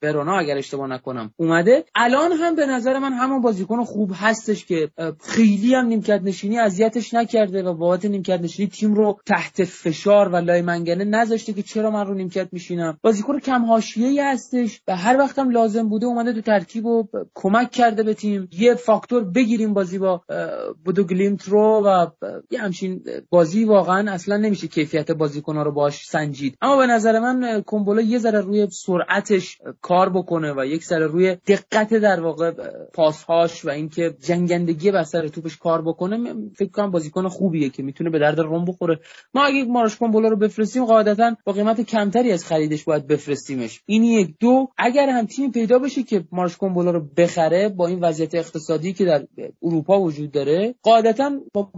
برونا 0.02 0.39
اگر 0.39 0.58
اشتباه 0.58 0.88
نکنم. 0.88 1.34
اومده. 1.38 1.86
الان 1.95 2.32
هم 2.32 2.56
به 2.56 2.65
نظر 2.65 2.99
من 2.99 3.13
همون 3.13 3.41
بازیکن 3.41 3.84
خوب 3.84 4.12
هستش 4.13 4.65
که 4.65 4.89
خیلی 5.21 5.75
هم 5.75 5.86
نیمکت 5.86 6.21
نشینی 6.23 6.60
اذیتش 6.60 7.13
نکرده 7.13 7.63
و 7.63 7.73
بابت 7.73 8.06
نیمکت 8.06 8.41
نشینی 8.41 8.69
تیم 8.69 8.93
رو 8.93 9.19
تحت 9.25 9.63
فشار 9.63 10.30
و 10.30 10.36
لای 10.36 10.62
منگنه 10.62 11.04
نذاشته 11.04 11.54
که 11.54 11.62
چرا 11.62 11.91
من 11.91 12.08
رو 12.08 12.13
نیمکت 12.13 12.47
میشینم. 12.52 12.97
بازیکن 13.02 13.39
کم 13.39 13.65
حاشیه‌ای 13.65 14.19
هستش 14.19 14.82
و 14.88 14.95
هر 14.95 15.17
وقت 15.17 15.39
هم 15.39 15.49
لازم 15.49 15.89
بوده 15.89 16.06
اومده 16.06 16.34
تو 16.34 16.41
ترکیب 16.41 16.86
و 16.86 17.08
کمک 17.36 17.71
کرده 17.80 18.04
به 18.04 18.13
تیم. 18.13 18.50
یه 18.52 18.76
فاکتور 18.76 19.24
بگیریم 19.24 19.74
بازی 19.74 19.98
با 20.00 20.22
بودو 20.86 21.04
گلیمت 21.04 21.48
رو 21.48 21.84
و 21.86 22.08
یه 22.52 22.60
همچین 22.60 23.04
بازی 23.30 23.63
واقعا 23.63 24.12
اصلا 24.12 24.38
نمیشه 24.38 24.68
کیفیت 24.68 25.12
بازیکن‌ها 25.12 25.63
رو 25.63 25.72
باش 25.72 26.06
سنجید. 26.06 26.58
اما 26.62 26.78
به 26.78 26.88
نظر 26.88 27.20
من 27.20 27.62
کومبولا 27.62 28.02
یه 28.02 28.20
ذره 28.20 28.42
روی 28.42 28.68
سرعتش 28.72 29.58
کار 29.82 30.10
بکنه 30.10 30.54
و 30.58 30.65
یک 30.65 30.84
ذره 30.84 31.08
روی 31.08 31.36
دقت 31.36 31.94
در 31.94 32.20
واقع 32.22 32.52
پاسهاش 32.94 33.65
و 33.65 33.70
اینکه 33.70 34.15
جنگندگی 34.22 34.92
بسر 34.92 35.28
توپش 35.28 35.58
کار 35.58 35.82
بکنه 35.82 36.34
فکر 36.56 36.70
کنم 36.70 36.92
بازیکن 36.92 37.28
خوبیه 37.28 37.70
که 37.70 37.84
می‌تونه 37.84 38.10
به 38.10 38.20
درد 38.20 38.39
روم 38.39 38.65
بخوره. 38.65 39.00
ما 39.34 39.46
اگه 39.46 39.63
مارش 39.63 39.96
کومبولا 39.98 40.30
رو 40.30 40.38
بفرستیم 40.38 40.86
قاعدتا 40.86 41.36
با 41.46 41.54
قیمت 41.54 41.82
کمتری 41.82 42.32
از 42.32 42.46
خریدش 42.46 42.84
باید 42.84 43.08
بفرستیمش. 43.08 43.82
این 43.86 44.04
یک. 44.04 44.36
دو 44.39 44.68
اگر 44.78 45.10
هم 45.10 45.26
تیم 45.26 45.52
پیدا 45.52 45.80
بشه 45.80 46.04
که 46.04 46.24
مارش 46.32 46.58
کومبولا 46.58 46.92
رو 46.92 47.08
بخره 47.18 47.68
با 47.75 47.88
این 47.88 47.99
وضعیت 47.99 48.36
اقتصادی 48.36 48.93
که 48.93 49.05
در 49.05 49.27
اروپا 49.63 49.99
وجود 49.99 50.32
داره 50.32 50.75
قاعدتا 50.82 51.32
با 51.53 51.71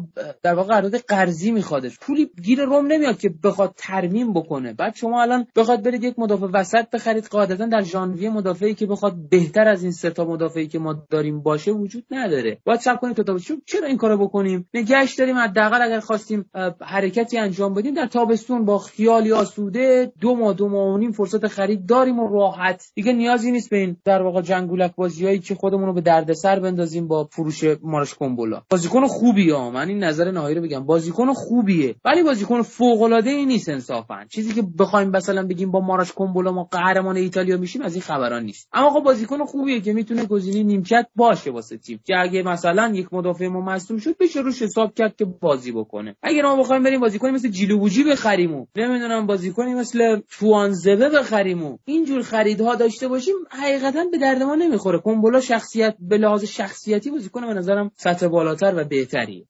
در 0.44 0.54
واقع 0.54 0.68
قرارداد 0.68 0.96
قرضی 0.96 1.52
میخوادش. 1.52 2.00
پولی 2.00 2.32
گیر 2.44 2.62
روم 2.62 2.88
نمیاد 2.88 3.18
که 3.18 3.34
بخواد 3.44 3.74
ترمیم 3.78 4.34
بکنه. 4.34 4.74
بعد 4.74 4.96
شما 4.96 5.22
الان 5.22 5.48
بخواد 5.56 5.84
برید 5.84 6.04
یک 6.04 6.20
مدافع 6.20 6.48
وسط 6.54 6.90
بخرید 6.90 7.26
قاعدتا 7.26 7.66
در 7.66 7.82
ژانویه 7.82 8.30
مدافعی 8.30 8.74
که 8.74 8.86
بخواد 8.86 9.30
بهتر 9.30 9.68
از 9.68 9.84
این 9.84 9.92
سه 9.92 10.10
تا 10.10 10.26
مدافعی 10.26 10.68
که 10.68 10.80
ما 10.80 10.94
داریم 11.10 11.42
باشه 11.42 11.72
وجود 11.72 12.04
نداره. 12.12 12.58
باید 12.66 12.80
صبر 12.80 12.98
کنیم 12.98 13.14
تا 13.14 13.38
چرا 13.66 13.88
این 13.88 13.98
کارو 13.98 14.18
بکنیم؟ 14.18 14.70
نگهش 14.74 15.14
داریم 15.14 15.38
حداقل 15.38 15.82
اگر 15.82 16.00
خواستیم 16.00 16.46
حرکتی 16.82 17.38
انجام 17.38 17.74
بدیم 17.74 17.94
در 17.94 18.08
تابستون 18.08 18.66
با 18.66 18.78
خیالی 18.78 19.32
آسوده 19.32 20.12
دو 20.20 20.36
ماه 20.36 20.54
دو 20.54 20.70
ماه 20.70 21.00
و 21.00 21.12
فرصت 21.12 21.48
خرید 21.48 21.86
داریم 21.86 22.20
و 22.20 22.28
راحت. 22.34 22.92
دیگه 22.96 23.14
نیازی 23.14 23.52
نیست 23.52 23.70
به 23.70 23.78
این 23.78 23.98
در 24.06 24.22
واقع 24.22 24.42
جنگولک 24.42 24.96
بازیایی 24.96 25.40
که 25.40 25.56
خودمون 25.56 25.81
رو 25.86 25.94
به 25.94 26.02
دردسر 26.02 26.60
بندازیم 26.60 27.08
با 27.08 27.24
فروش 27.32 27.64
مارش 27.84 28.14
کومبولا 28.14 28.62
بازیکن 28.70 29.08
خوبیه 29.08 29.70
من 29.70 29.88
این 29.88 30.04
نظر 30.04 30.32
نهایی 30.32 30.56
رو 30.56 30.62
بگم. 30.62 30.86
بازیکن 30.86 31.34
خوبیه. 31.34 31.96
ولی 32.06 32.24
بازیکن 32.24 32.62
فوق 32.62 33.02
العاده 33.02 33.30
ای 33.30 33.46
نیست 33.46 33.70
انصافا 33.70 34.26
چیزی 34.30 34.54
که 34.54 34.64
بخوایم 34.80 35.10
مثلا 35.10 35.48
بگیم 35.48 35.72
با 35.72 35.80
مارش 35.80 36.12
کومبولا 36.12 36.52
ما 36.52 36.64
قهرمان 36.64 37.18
ایتالیا 37.18 37.58
میشیم 37.58 37.82
از 37.82 37.94
این 37.94 38.02
خبران 38.02 38.44
نیست. 38.44 38.68
اما 38.74 38.90
خب 38.90 39.00
بازیکن 39.00 39.46
خوبیه 39.46 39.82
که 39.82 39.94
می‌تونه 39.94 40.26
گزینه 40.26 40.64
نیمکت 40.64 41.08
باشه 41.16 41.52
واسه 41.52 41.78
تیم. 41.78 42.00
که 42.06 42.14
اگه 42.20 42.44
مثلا 42.44 42.92
یک 42.96 43.14
مدافع 43.14 43.48
ما 43.48 43.62
مصدوم 43.62 43.98
شد 43.98 44.18
بشه 44.18 44.40
روش 44.40 44.62
حساب 44.62 44.94
کرد 44.94 45.16
که 45.16 45.26
بازی 45.26 45.72
بکنه. 45.72 46.16
اگه 46.24 46.42
ما 46.42 46.56
بخوایم 46.56 46.84
بریم 46.84 47.00
بازیکنی 47.00 47.32
مثل 47.32 47.50
جیلوبوجی 47.50 48.04
بخریم 48.04 48.56
و 48.56 48.66
نمی‌دونم 48.76 49.28
بازیکنی 49.28 49.74
مثل 49.74 50.20
توانزبه 50.40 51.10
بخریم 51.10 51.64
و 51.64 51.78
اینجور 51.86 52.22
خریدها 52.22 52.76
داشته 52.76 53.08
باشیم 53.08 53.36
حقیقتا 53.50 54.06
به 54.12 54.18
درد 54.18 54.44
ما 54.44 54.56
نمی‌خوره. 54.56 55.00
کومبولا 55.00 55.40
شخصیت 55.72 55.96
به 56.00 56.18
لحاظ 56.18 56.44
شخصیتی 56.44 57.12
بازیکن 57.12 57.48
به 57.48 57.54
نظرم 57.54 57.92
سطح 57.96 58.28
بالاتر 58.28 58.74
و 58.76 58.84
بهتری 58.84 59.48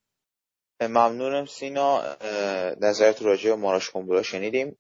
ممنونم 0.81 1.45
سینا. 1.45 2.01
نظرت 2.81 3.21
راجع 3.21 3.49
به 3.49 3.55
ماراش 3.55 3.89
کومبولا 3.89 4.23
شنیدیم. 4.23 4.77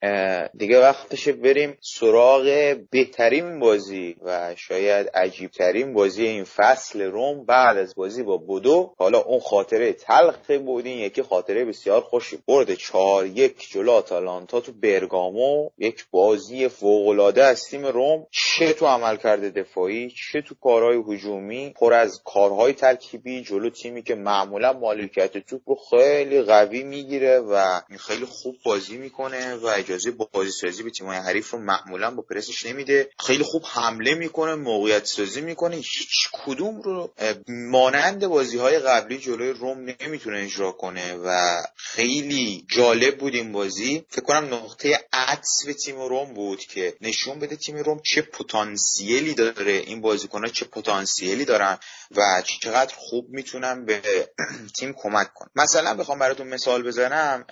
دیگه 0.57 0.81
وقتشه 0.81 1.31
بریم 1.31 1.77
سراغ 1.81 2.75
بهترین 2.89 3.59
بازی 3.59 4.15
و 4.21 4.55
شاید 4.55 5.07
عجیبترین 5.13 5.93
بازی 5.93 6.25
این 6.25 6.43
فصل 6.43 7.01
روم 7.01 7.45
بعد 7.45 7.77
از 7.77 7.95
بازی 7.95 8.23
با 8.23 8.37
بودو. 8.37 8.93
حالا 8.97 9.19
اون 9.19 9.39
خاطره 9.39 9.93
تلخ 9.93 10.51
بود 10.51 10.85
این 10.85 10.97
یکی 10.97 11.21
خاطره 11.21 11.65
بسیار 11.65 12.01
خوشی. 12.01 12.39
برد 12.47 12.73
چهار 12.73 13.25
یک 13.25 13.69
جلو 13.71 13.91
آتالانتا 13.91 14.59
تو 14.59 14.71
برگامو. 14.71 15.69
یک 15.77 16.05
بازی 16.11 16.67
فوقالعاده 16.67 17.43
از 17.43 17.65
تیم 17.65 17.85
روم. 17.85 18.27
چه 18.31 18.73
تو 18.73 18.85
عملکرد 18.85 19.59
دفاعی 19.59 20.11
چه 20.31 20.41
تو 20.41 20.55
کارهای 20.61 21.03
هجومی. 21.07 21.73
پر 21.79 21.93
از 21.93 22.21
کارهای 22.25 22.73
ترکیبی 22.73 23.41
جلو 23.41 23.69
تیمی 23.69 24.03
که 24.03 24.15
معمولا 24.15 24.73
مالکیت 24.73 25.37
توپ 25.37 25.61
رو 25.69 25.75
خیلی 25.91 26.41
قوی 26.41 26.83
می‌گیره 26.83 27.39
و 27.39 27.81
خیلی 27.99 28.25
خوب 28.25 28.55
بازی 28.63 28.97
می‌کنه 28.97 29.55
و 29.55 29.65
اجازه 29.65 30.11
بازی 30.11 30.51
سازی 30.51 30.83
به 30.83 30.89
تیمای 30.89 31.17
حریف 31.17 31.49
رو 31.49 31.59
معمولا 31.59 32.11
با 32.11 32.21
پرسش 32.21 32.65
نمیده. 32.65 33.09
خیلی 33.19 33.43
خوب 33.43 33.63
حمله 33.65 34.13
می‌کنه 34.15 34.55
موقعیت 34.55 35.05
سازی 35.05 35.41
می‌کنه. 35.41 35.75
هیچ 35.75 36.29
کدوم 36.45 36.81
رو 36.81 37.13
مانند 37.47 38.27
بازی 38.27 38.57
های 38.57 38.79
قبلی 38.79 39.17
جلوی 39.17 39.49
روم 39.49 39.95
نمی‌تونه 40.01 40.39
اجرا 40.39 40.71
کنه 40.71 41.15
و 41.15 41.61
خیلی 41.75 42.65
جالب 42.69 43.17
بود 43.17 43.35
این 43.35 43.51
بازی. 43.51 44.05
فکر 44.09 44.21
کنم 44.21 44.53
نقطه 44.53 44.99
عطف 45.13 45.83
تیم 45.85 46.01
روم 46.01 46.33
بود 46.33 46.59
که 46.59 46.93
نشون 47.01 47.39
بده 47.39 47.55
تیم 47.55 47.77
روم 47.77 48.01
چه 48.03 48.21
پتانسیلی 48.21 49.33
داره 49.33 49.71
این 49.71 50.01
بازیکنها 50.01 50.47
چه 50.49 50.65
پتانسیلی 50.65 51.45
دارن 51.45 51.77
و 52.15 52.43
چقدر 52.61 52.93
خوب 52.97 53.29
می‌تونن 53.29 53.85
به 53.85 54.01
تیم 54.79 54.93
کمک 54.97 55.33
کنن. 55.33 55.49
مثلا 55.71 55.93
بخوام 55.93 56.19
براتون 56.19 56.47
مثال 56.47 56.83
بزنم 56.83 57.45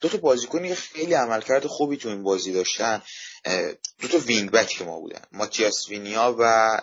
دو 0.00 0.08
تا 0.08 0.18
بازیکنی 0.18 0.74
خیلی 0.74 1.14
عملکرد 1.14 1.66
خوبی 1.66 1.96
تو 1.96 2.08
این 2.08 2.22
بازی 2.22 2.52
داشتن. 2.52 3.02
دو 4.00 4.08
تا 4.08 4.18
وینگ 4.18 4.50
بک 4.50 4.68
که 4.68 4.84
ما 4.84 5.00
بودن 5.00 5.20
ماتیاس 5.32 5.88
وینیا 5.88 6.36
و 6.38 6.76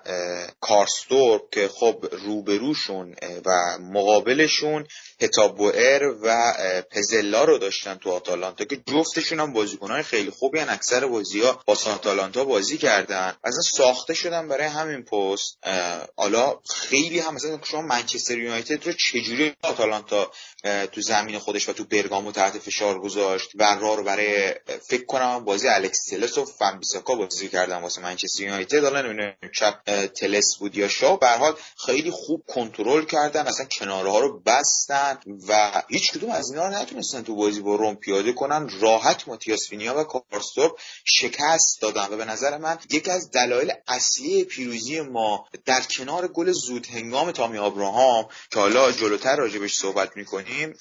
کارستور 0.62 1.42
که 1.52 1.68
خب 1.68 2.06
روبروشون 2.12 3.16
و 3.46 3.78
مقابلشون 3.80 4.88
هتابوئر 5.22 6.14
و 6.24 6.54
پزلا 6.92 7.44
رو 7.44 7.58
داشتن 7.58 7.96
تو 7.96 8.12
آتالانتا 8.12 8.66
که 8.66 8.82
جفتشون 8.88 9.40
هم 9.40 9.54
بازیکنهای 9.54 10.04
خیلی 10.04 10.30
خوبی 10.30 10.60
هن. 10.60 10.70
اکثر 10.70 11.08
بازی 11.08 11.42
ها 11.42 11.64
با 11.66 11.74
آتالانتا 11.74 12.44
بازی 12.44 12.78
کردن 12.78 13.36
اصلا 13.44 13.62
ساخته 13.62 14.14
شدن 14.14 14.48
برای 14.48 14.68
همین 14.68 15.04
پست 15.04 15.58
حالا 16.16 16.60
خیلی 16.76 17.20
هم 17.20 17.34
مثلا 17.34 17.60
شما 17.64 17.82
منچستر 17.82 18.38
یونایتد 18.38 18.86
رو 18.88 18.94
چجوری 18.94 19.54
آتالانتا 19.62 20.32
تو 20.92 21.02
زمین 21.02 21.40
خودش 21.40 21.70
و 21.70 21.74
تو 21.74 21.84
برگامو 21.84 22.32
تحت 22.32 22.60
فشار 22.60 23.00
گذاشت 23.00 23.50
و 23.56 23.76
رو 23.76 24.04
برای 24.04 24.54
فکر 24.88 25.06
کنم 25.06 25.46
بازی 25.46 25.68
الکس 25.68 26.38
و 26.38 26.46
فنبیساکا 26.60 27.16
بازی 27.16 27.50
کردن 27.50 27.82
واسه 27.82 28.02
منچستر 28.02 28.44
یونایتد. 28.44 28.84
حالا 28.84 29.02
نمی‌دونم 29.02 29.34
چپ 29.56 30.06
تلس 30.06 30.58
بود 30.60 30.78
یا 30.78 30.88
شا 30.88 31.16
به 31.16 31.28
حال 31.28 31.56
خیلی 31.86 32.12
خوب 32.12 32.44
کنترل 32.48 33.06
کردن 33.06 33.48
اصلا 33.48 33.68
ها 33.92 34.20
رو 34.20 34.40
بستن 34.46 35.20
و 35.48 35.82
هیچ 35.90 36.12
کدوم 36.12 36.32
از 36.32 36.52
اینا 36.52 36.68
رو 36.68 36.74
نتونستن 36.74 37.22
تو 37.22 37.36
بازی 37.36 37.62
با 37.62 37.76
روم 37.76 37.96
پیاده 37.96 38.34
کنن. 38.34 38.70
راحت 38.80 39.28
ماتیاس 39.28 39.72
وینیا 39.72 40.00
و 40.00 40.04
کارستورپ 40.04 40.80
شکست 41.06 41.82
دادن 41.82 42.08
و 42.12 42.18
به 42.18 42.26
نظر 42.26 42.58
من 42.58 42.78
یکی 42.90 43.12
از 43.12 43.32
دلایل 43.32 43.72
اصلی 43.88 44.44
پیروزی 44.44 45.02
ما 45.02 45.46
در 45.66 45.82
کنار 45.82 46.28
گل 46.28 46.52
زود 46.52 46.88
هنگام 46.88 47.32
تامی 47.32 47.58
آبراهام 47.58 48.28
که 48.52 48.60
حالا 48.60 48.92
جلوتر 48.92 49.36
راجبش 49.36 49.76
صحبت 49.76 50.18
می‌کنیم 50.18 50.74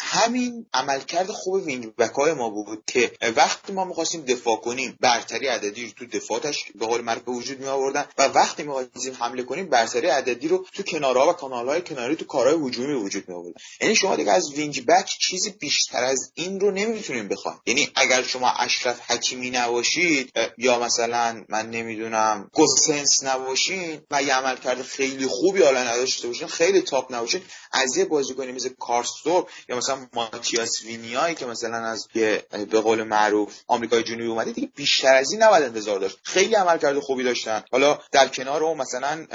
همین 0.00 0.66
عملکرد 0.74 1.30
خوب 1.30 1.54
وینگ 1.54 1.96
بک 1.96 2.12
های 2.12 2.32
ما 2.32 2.50
بود 2.50 2.84
که 2.86 3.12
وقتی 3.36 3.72
ما 3.72 3.84
می‌خواستیم 3.84 4.24
دفاع 4.24 4.56
کنیم 4.56 4.98
برتری 5.12 5.46
عددی 5.46 5.94
تو 5.98 6.06
دفاعش 6.06 6.64
به 6.74 6.86
قول 6.86 7.00
معروف 7.00 7.22
به 7.22 7.32
وجود 7.32 7.60
می 7.60 7.66
آوردن 7.66 8.04
و 8.18 8.22
وقتی 8.22 8.62
می‌خواستیم 8.62 9.14
حمله 9.14 9.42
کنیم 9.42 9.68
برتری 9.68 10.06
عددی 10.06 10.48
رو 10.48 10.66
تو 10.72 10.82
کنارها 10.82 11.28
و 11.28 11.32
کانالهای 11.32 11.82
کناری 11.82 12.16
تو 12.16 12.24
کارهای 12.24 12.68
هجومی 12.68 12.94
وجود 12.94 13.28
می 13.28 13.34
آوردن 13.34 13.60
یعنی 13.80 13.96
شما 13.96 14.16
دیگه 14.16 14.32
از 14.32 14.52
وینگ 14.52 14.86
بک 14.86 15.16
چیزی 15.20 15.50
بیشتر 15.50 16.04
از 16.04 16.32
این 16.34 16.60
رو 16.60 16.70
نمی‌تونیم 16.70 17.28
بخوایم. 17.28 17.60
یعنی 17.66 17.90
اگر 17.94 18.22
شما 18.22 18.50
اشرف 18.50 19.10
حکیمی 19.10 19.50
نباشید 19.50 20.32
یا 20.58 20.78
مثلا 20.78 21.44
من 21.48 21.70
نمی‌دونم 21.70 22.50
گوسنس 22.52 23.24
نباشین 23.24 24.00
و 24.10 24.22
یه 24.22 24.34
عملکرد 24.34 24.82
خیلی 24.82 25.26
خوبی 25.26 25.62
حالا 25.62 25.82
نداشته 25.82 26.28
باشین 26.28 26.48
خیلی 26.48 26.80
top 26.80 27.14
نباشین 27.14 27.42
از 27.72 27.96
یه 27.96 28.04
بازیکنی 28.04 28.52
مثل 28.52 28.68
کارستور 28.78 29.46
یا 29.68 29.76
مثلا 29.76 30.06
ماتیاس 30.12 30.82
وینیایی 30.84 31.34
که 31.34 31.46
مثلا 31.46 31.76
از 31.76 32.08
به 32.70 32.80
قول 32.80 33.02
معروف 33.02 33.54
آمریکای 33.66 34.02
جنوبی 34.02 34.26
اومده 34.26 34.52
دیگه 34.52 34.68
بیشتر 34.92 35.14
از 35.14 35.32
این 35.32 35.42
نباید 35.42 35.62
انتظار 35.62 35.98
داشت. 35.98 36.18
خیلی 36.22 36.54
عملکرد 36.54 36.98
خوبی 36.98 37.24
داشتن. 37.24 37.64
حالا 37.72 37.98
در 38.12 38.28
کنار 38.28 38.64
اون 38.64 38.76
مثلا 38.76 39.26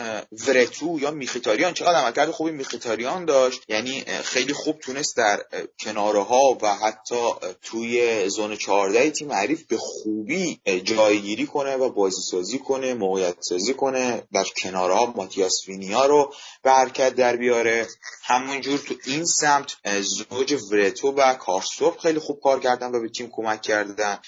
ورتو 0.47 0.99
یا 0.99 1.11
میخیتاریان. 1.11 1.73
چقدر 1.73 1.99
عملکرد 1.99 2.31
خوبی 2.31 2.51
میخیتاریان 2.51 3.25
داشت. 3.25 3.61
یعنی 3.67 4.01
خیلی 4.23 4.53
خوب 4.53 4.79
تونست 4.79 5.17
در 5.17 5.43
کناره 5.79 6.23
ها 6.23 6.57
و 6.61 6.75
حتی 6.75 7.31
توی 7.61 8.29
زون 8.29 8.55
14 8.55 9.09
تیم 9.09 9.31
حریف 9.31 9.63
به 9.67 9.77
خوبی 9.77 10.61
جایگیری 10.83 11.45
کنه 11.45 11.75
و 11.75 11.89
بازی 11.89 12.21
سازی 12.31 12.59
کنه 12.59 12.93
موقعیت 12.93 13.35
سازی 13.39 13.73
کنه. 13.73 14.23
در 14.33 14.45
کناره 14.57 14.93
ها 14.93 15.13
ماتیاس 15.15 15.67
وینیا 15.67 16.05
رو 16.05 16.33
به 16.63 16.71
حرکت 16.71 17.15
در 17.15 17.35
بیاره. 17.35 17.87
همونجور 18.23 18.79
تو 18.79 18.95
این 19.05 19.25
سمت 19.25 19.75
زوج 20.01 20.55
ورتو 20.71 21.11
و 21.11 21.33
کارسوف 21.33 21.97
خیلی 21.97 22.19
خوب 22.19 22.39
کار 22.43 22.59
کردن 22.59 22.91
و 22.91 23.01
به 23.01 23.09
تیم 23.09 23.29
کمک 23.31 23.61
کردن 23.61 24.19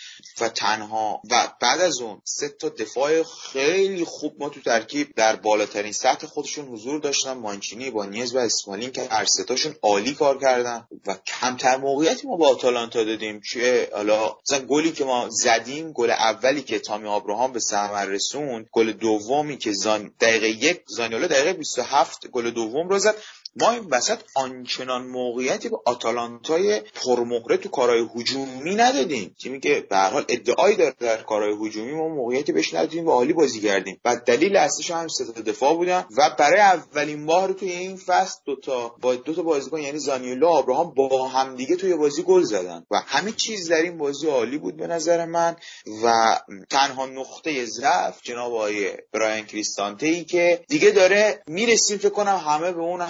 و 0.42 0.50
تنها 0.50 1.19
و 1.32 1.48
بعد 1.62 1.82
از 1.82 2.02
اون 2.02 2.22
سه 2.24 2.50
تا 2.50 2.70
دفاع 2.70 3.24
خیلی 3.24 4.04
خوب 4.04 4.36
ما 4.40 4.50
تو 4.50 4.62
ترکیب 4.62 5.16
در 5.16 5.36
بالاترین 5.36 5.92
سطح 5.92 6.28
خودشون 6.28 6.68
حضور 6.68 7.00
داشتن. 7.00 7.34
مانچینی 7.34 7.90
با 7.90 8.06
نیز 8.06 8.36
و 8.36 8.38
اسمالین 8.38 8.92
که 8.92 9.08
هر 9.12 9.26
ستاشون 9.26 9.76
عالی 9.82 10.14
کار 10.14 10.38
کردن 10.38 10.88
و 11.08 11.16
کمتر 11.28 11.78
موقعیتی 11.78 12.28
ما 12.28 12.36
با 12.36 12.48
آتالانتا 12.48 13.04
دادیم 13.04 13.42
چه 13.54 13.90
حالا 13.94 14.38
مثلا 14.44 14.66
گلی 14.66 14.92
که 14.92 15.06
ما 15.06 15.30
زدیم 15.30 15.92
گل 15.92 16.12
اولی 16.12 16.62
که 16.62 16.80
تامی 16.80 17.08
آبراهام 17.08 17.52
به 17.54 17.60
ثمر 17.60 18.06
رسوند 18.06 18.70
گل 18.72 18.92
دومی 18.92 19.58
که 19.58 19.74
زان 19.74 20.12
دقیقه 20.20 20.50
یک 20.50 20.82
زانیولا 20.88 21.28
دقیقه 21.28 21.54
27 21.54 22.28
گل 22.28 22.52
دوم 22.52 22.90
رو 22.90 23.00
زد. 23.00 23.16
ما 23.62 23.72
این 23.72 23.88
وسط 23.92 24.20
آنچنان 24.36 25.08
موقعیتی 25.08 25.70
به 25.70 25.78
آتالانتای 25.86 26.82
پرمهره 26.96 27.58
تو 27.58 27.70
کارهای 27.70 28.06
هجومی 28.16 28.76
ندادیم. 28.76 29.36
تیمی 29.42 29.60
که 29.60 29.86
به 29.90 29.96
هر 29.96 30.10
حال 30.10 30.26
ادعایی 30.30 30.76
داره 30.76 30.96
در 31.00 31.18
کارهای 31.18 31.68
هجومی 31.68 31.92
ما 31.92 32.08
موقعیتی 32.08 32.52
بهش 32.52 32.74
ندادیم 32.74 33.08
و 33.08 33.12
عالی 33.12 33.34
بازی 33.34 33.60
کردیم. 33.60 34.00
و 34.06 34.16
دلیل 34.26 34.58
اصلیش 34.58 34.92
هم 34.92 35.08
سه 35.08 35.24
دفاع 35.24 35.76
بودن 35.76 36.06
و 36.18 36.36
برای 36.38 36.60
اولین 36.60 37.26
بار 37.26 37.54
توی 37.54 37.72
این 37.72 37.98
فصل 37.98 38.40
دو 38.46 38.56
تا 38.56 38.96
با 39.02 39.16
دو 39.16 39.34
تا 39.34 39.42
بازیکن 39.42 39.80
یعنی 39.80 40.00
زانیولا 40.00 40.58
ابراهام 40.58 40.94
با 40.94 41.28
همدیگه 41.28 41.76
توی 41.76 41.96
بازی 41.96 42.24
گل 42.24 42.44
زدن. 42.44 42.86
و 42.92 43.02
همه 43.06 43.32
چیز 43.32 43.70
در 43.70 43.82
این 43.82 43.98
بازی 43.98 44.28
عالی 44.28 44.58
بود 44.58 44.78
به 44.78 44.88
نظر 44.88 45.26
من. 45.26 45.56
و 46.04 46.40
تنها 46.70 47.06
نقطه 47.06 47.66
ضعف 47.66 48.22
جناب 48.24 48.54
آقای 48.54 48.92
براین 49.14 49.46
کریستانته 49.46 50.06
ای 50.06 50.26
که 50.26 50.64
دیگه 50.68 50.92
داره 50.92 51.44
می‌رسیم 51.48 51.98
فکر 51.98 52.10
کنم 52.10 52.42
همه 52.46 52.72
به 52.72 52.82
اون 52.82 53.02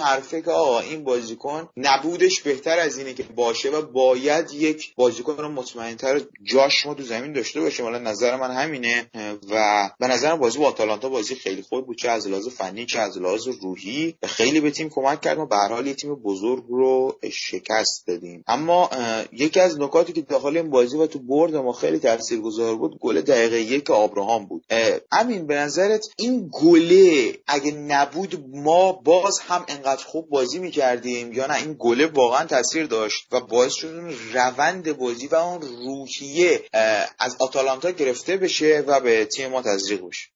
که 0.42 0.50
آقا 0.50 0.80
این 0.80 1.04
بازیکن 1.04 1.68
نبودش 1.76 2.40
بهتر 2.40 2.78
از 2.78 2.98
اینه 2.98 3.14
که 3.14 3.22
باشه 3.22 3.70
و 3.70 3.82
باید 3.82 4.50
یک 4.52 4.94
بازیکن 4.96 5.44
مطمئنتر 5.44 6.20
جاش 6.42 6.86
ما 6.86 6.94
تو 6.94 7.02
زمین 7.02 7.32
داشته 7.32 7.60
باشیم. 7.60 7.84
حالا 7.84 7.98
نظر 7.98 8.36
من 8.36 8.50
همینه. 8.50 9.10
و 9.50 9.90
به 9.98 10.06
نظرم 10.06 10.38
بازی 10.38 10.58
با 10.58 10.66
آتالانتا 10.66 11.08
بازی 11.08 11.34
خیلی 11.34 11.62
خوب 11.62 11.86
بود. 11.86 11.98
چه 11.98 12.08
از 12.08 12.28
لحاظ 12.28 12.48
فنی 12.48 12.86
چه 12.86 12.98
از 13.00 13.18
لحاظ 13.18 13.48
روحی. 13.62 14.14
خیلی 14.22 14.60
به 14.60 14.70
تیم 14.70 14.88
کمک 14.88 15.20
کرد. 15.20 15.38
ما 15.38 15.46
به 15.46 15.56
هر 15.56 15.68
حال 15.68 15.92
تیم 15.92 16.14
بزرگ 16.14 16.64
رو 16.68 17.18
شکست 17.32 18.06
دادیم. 18.06 18.44
اما 18.46 18.90
یکی 19.32 19.60
از 19.60 19.80
نکاتی 19.80 20.12
که 20.12 20.20
داخل 20.20 20.56
این 20.56 20.70
بازی 20.70 20.96
و 20.96 21.06
تو 21.06 21.18
برد 21.18 21.56
ما 21.56 21.72
خیلی 21.72 21.98
تاثیرگذار 21.98 22.76
بود 22.76 22.98
گل 22.98 23.20
دقیقه 23.20 23.60
یک 23.60 23.90
آبراهام 23.90 24.46
بود. 24.46 24.64
امین 25.12 25.46
به 25.46 25.54
نظرت 25.54 26.06
این 26.16 26.50
گله 26.52 27.38
اگه 27.46 27.72
نبود 27.72 28.44
ما 28.52 28.92
باز 28.92 29.38
هم 29.38 29.64
انقدر 29.68 30.04
بازی 30.28 30.58
می‌کردیم 30.58 31.32
یا 31.32 31.46
نه؟ 31.46 31.54
این 31.54 31.76
گله 31.78 32.06
واقعا 32.06 32.44
تاثیر 32.44 32.86
داشت 32.86 33.26
و 33.32 33.40
باعث 33.40 33.72
شد 33.72 33.88
اون 33.88 34.14
روند 34.32 34.96
بازی 34.98 35.26
و 35.26 35.34
اون 35.34 35.62
روحیه 35.62 36.64
از 37.18 37.36
آتالانتا 37.38 37.90
گرفته 37.90 38.36
بشه 38.36 38.84
و 38.86 39.00
به 39.00 39.24
تیم 39.24 39.50
ما 39.50 39.62
تزریق 39.62 40.06
بشه. 40.06 40.28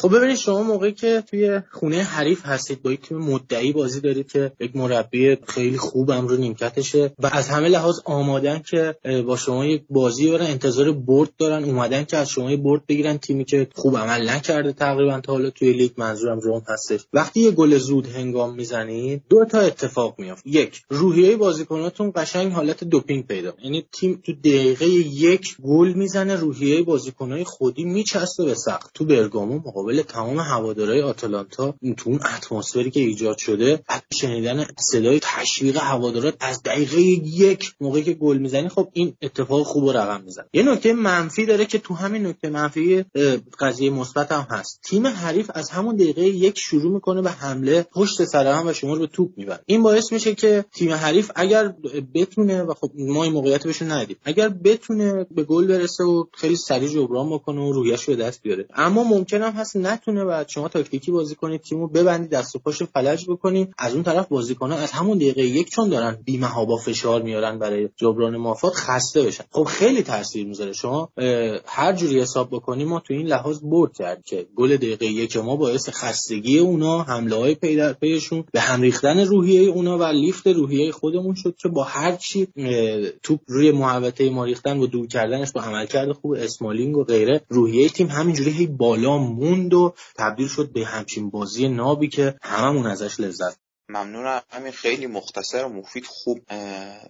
خب 0.00 0.16
ببینید 0.16 0.36
شما 0.36 0.62
موقعی 0.62 0.92
که 0.92 1.24
توی 1.30 1.60
خونه 1.70 2.02
حریف 2.02 2.46
هستید 2.46 2.82
با 2.82 2.92
یک 2.92 3.00
تیم 3.00 3.18
مدعی 3.18 3.72
بازی 3.72 4.00
دارید 4.00 4.32
که 4.32 4.52
یک 4.60 4.76
مربی 4.76 5.36
خیلی 5.46 5.78
خوبم 5.78 6.26
رو 6.26 6.36
نیمکتشه 6.36 7.14
و 7.18 7.30
از 7.32 7.48
همه 7.48 7.68
لحاظ 7.68 7.98
آمادن 8.04 8.58
که 8.70 8.96
با 9.26 9.36
شما 9.36 9.66
یک 9.66 9.82
بازی 9.90 10.30
برن 10.30 10.46
انتظار 10.46 10.92
برد 10.92 11.30
دارن 11.38 11.64
اومدن 11.64 12.04
که 12.04 12.16
از 12.16 12.28
شما 12.28 12.56
برد 12.56 12.86
بگیرن 12.86 13.18
تیمی 13.18 13.44
که 13.44 13.68
خوب 13.74 13.96
عمل 13.96 14.30
نکرده 14.30 14.72
تقریبا 14.72 15.20
تا 15.20 15.32
حالا 15.32 15.50
توی 15.50 15.72
لیگ 15.72 15.92
منظورم 15.96 16.40
روم 16.40 16.62
هستش. 16.68 17.00
وقتی 17.12 17.40
یه 17.40 17.50
گل 17.50 17.78
زود 17.78 18.06
هنگام 18.06 18.54
می‌زنید 18.54 19.22
دو 19.28 19.44
تا 19.44 19.60
اتفاق 19.60 20.14
میافت 20.18 20.46
یک 20.46 20.82
روحیه 20.90 21.36
بازیکناتون 21.36 22.12
قشنگ 22.16 22.52
حالت 22.52 22.84
دوپینگ 22.84 23.26
پیدا 23.26 23.54
یعنی 23.64 23.86
تیم 23.92 24.22
تو 24.26 24.32
دقیقه 24.32 24.86
یک 24.86 25.56
گل 25.62 25.92
می‌زنه 25.92 26.36
روحیه 26.36 26.82
بازیکنای 26.82 27.44
خودی 27.44 27.84
میچسبه 27.84 28.44
به 28.44 28.54
سقف. 28.54 28.90
تو 28.94 29.04
برگامو 29.04 29.58
مقابل 29.86 30.02
تمام 30.02 30.38
هوادارهای 30.40 31.02
آتالانتا 31.02 31.74
تو 31.96 32.10
اون 32.10 32.20
اتمسفری 32.36 32.90
که 32.90 33.00
ایجاد 33.00 33.38
شده 33.38 33.82
بعد 33.88 34.02
شنیدن 34.12 34.66
صدای 34.78 35.20
تشویق 35.22 35.76
هوادارات 35.76 36.36
از 36.40 36.62
دقیقه 36.62 37.00
یک 37.00 37.72
موقعی 37.80 38.02
که 38.02 38.12
گل 38.12 38.38
می‌زنی 38.38 38.68
خب 38.68 38.88
این 38.92 39.14
اتفاق 39.22 39.62
خوب 39.62 39.84
و 39.84 39.92
رقم 39.92 40.22
می‌زنه. 40.24 40.44
یه 40.52 40.62
نکته 40.62 40.92
منفی 40.92 41.46
داره 41.46 41.66
که 41.66 41.78
تو 41.78 41.94
همین 41.94 42.26
نکته 42.26 42.50
منفی 42.50 43.04
قضیه 43.60 43.90
مثبت 43.90 44.32
هم 44.32 44.46
هست. 44.50 44.80
تیم 44.84 45.06
حریف 45.06 45.50
از 45.54 45.70
همون 45.70 45.96
دقیقه 45.96 46.22
یک 46.22 46.58
شروع 46.58 46.92
می‌کنه 46.92 47.22
به 47.22 47.30
حمله 47.30 47.86
پشت 47.94 48.24
سر 48.24 48.46
هم 48.46 48.66
و 48.66 48.72
شما 48.72 48.94
رو 48.94 49.00
به 49.00 49.06
توپ 49.06 49.30
می‌بره. 49.36 49.60
این 49.66 49.82
باعث 49.82 50.12
میشه 50.12 50.34
که 50.34 50.64
تیم 50.74 50.92
حریف 50.92 51.30
اگر 51.34 51.74
بتونه 52.14 52.62
و 52.62 52.74
خب 52.74 52.90
ما 52.94 53.24
این 53.24 53.32
موقعیت 53.32 53.64
بهش 53.64 53.82
ندید 53.82 54.18
اگر 54.24 54.48
بتونه 54.48 55.26
به 55.30 55.44
گل 55.44 55.66
برسه 55.66 56.04
و 56.04 56.24
خیلی 56.32 56.56
سریع 56.56 56.88
جبران 56.88 57.30
بکنه 57.30 57.60
و 57.60 57.72
رویش 57.72 58.02
رو 58.02 58.14
دست 58.14 58.42
بیاره. 58.42 58.66
اما 58.74 59.04
ممکن 59.04 59.42
هم 59.42 59.52
هست 59.52 59.75
نتونه 59.76 60.24
و 60.24 60.44
شما 60.48 60.68
تاکتیکی 60.68 61.12
بازی 61.12 61.34
کنید 61.34 61.60
تیمو 61.60 61.86
ببندید 61.86 62.30
دست 62.30 62.56
و 62.56 62.58
پاش 62.58 62.82
فلج 62.82 63.24
بکنید. 63.28 63.74
از 63.78 63.94
اون 63.94 64.02
طرف 64.02 64.28
بازیکن‌ها 64.28 64.78
از 64.78 64.92
همون 64.92 65.18
دقیقه 65.18 65.42
یک 65.42 65.70
چون 65.70 65.88
دارن 65.88 66.18
بیمه 66.24 66.66
با 66.66 66.76
فشار 66.76 67.22
میارن 67.22 67.58
برای 67.58 67.88
جبران 67.96 68.36
موافق 68.36 68.72
خسته 68.74 69.22
بشن. 69.22 69.44
خب 69.50 69.64
خیلی 69.64 70.02
تاثیر 70.02 70.46
می‌ذاره. 70.46 70.72
شما 70.72 71.10
هر 71.66 71.92
جوری 71.92 72.20
حساب 72.20 72.48
بکنی 72.50 72.84
ما 72.84 73.00
تو 73.00 73.14
این 73.14 73.26
لحاظ 73.26 73.60
برد 73.62 73.92
کرد 73.92 74.24
که 74.24 74.46
گل 74.56 74.76
دقیقه 74.76 75.06
یک 75.06 75.36
ما 75.36 75.56
باعث 75.56 75.88
خستگی 75.88 76.58
اونا 76.58 77.02
حمله 77.02 77.36
های 77.36 77.54
پی 77.54 77.76
در 77.76 77.92
پیشون 77.92 78.44
به 78.52 78.60
هم 78.60 78.82
ریختن 78.82 79.20
روحیه 79.20 79.70
اونا 79.70 79.98
و 79.98 80.02
لیفت 80.02 80.46
روحیه 80.46 80.92
خودمون 80.92 81.34
شد 81.34 81.56
که 81.58 81.68
با 81.68 81.84
هر 81.84 82.16
چی 82.16 82.48
توپ 83.22 83.40
روی 83.46 83.72
محوطه 83.72 84.30
ما 84.30 84.44
ریختن 84.44 84.78
و 84.78 84.86
دور 84.86 85.06
کردنش 85.06 85.52
با 85.52 85.60
عملکرد 85.60 86.12
خوب 86.12 86.32
اسمالینگ 86.32 86.96
و 86.96 87.04
غیره 87.04 87.40
روحیه 87.48 87.88
تیم 87.88 88.06
همینجوری 88.06 88.50
هی 88.50 88.66
بالا 88.66 89.18
موند. 89.18 89.65
و 89.72 89.94
تبدیل 90.16 90.48
شد 90.48 90.72
به 90.72 90.84
همچین 90.84 91.30
بازی 91.30 91.68
نابی 91.68 92.08
که 92.08 92.34
هممون 92.42 92.86
ازش 92.86 93.20
لذت 93.20 93.58
ممنونم. 93.88 94.42
همین 94.50 94.72
خیلی 94.72 95.06
مختصر 95.06 95.64
و 95.64 95.68
مفید 95.68 96.04
خوب 96.06 96.40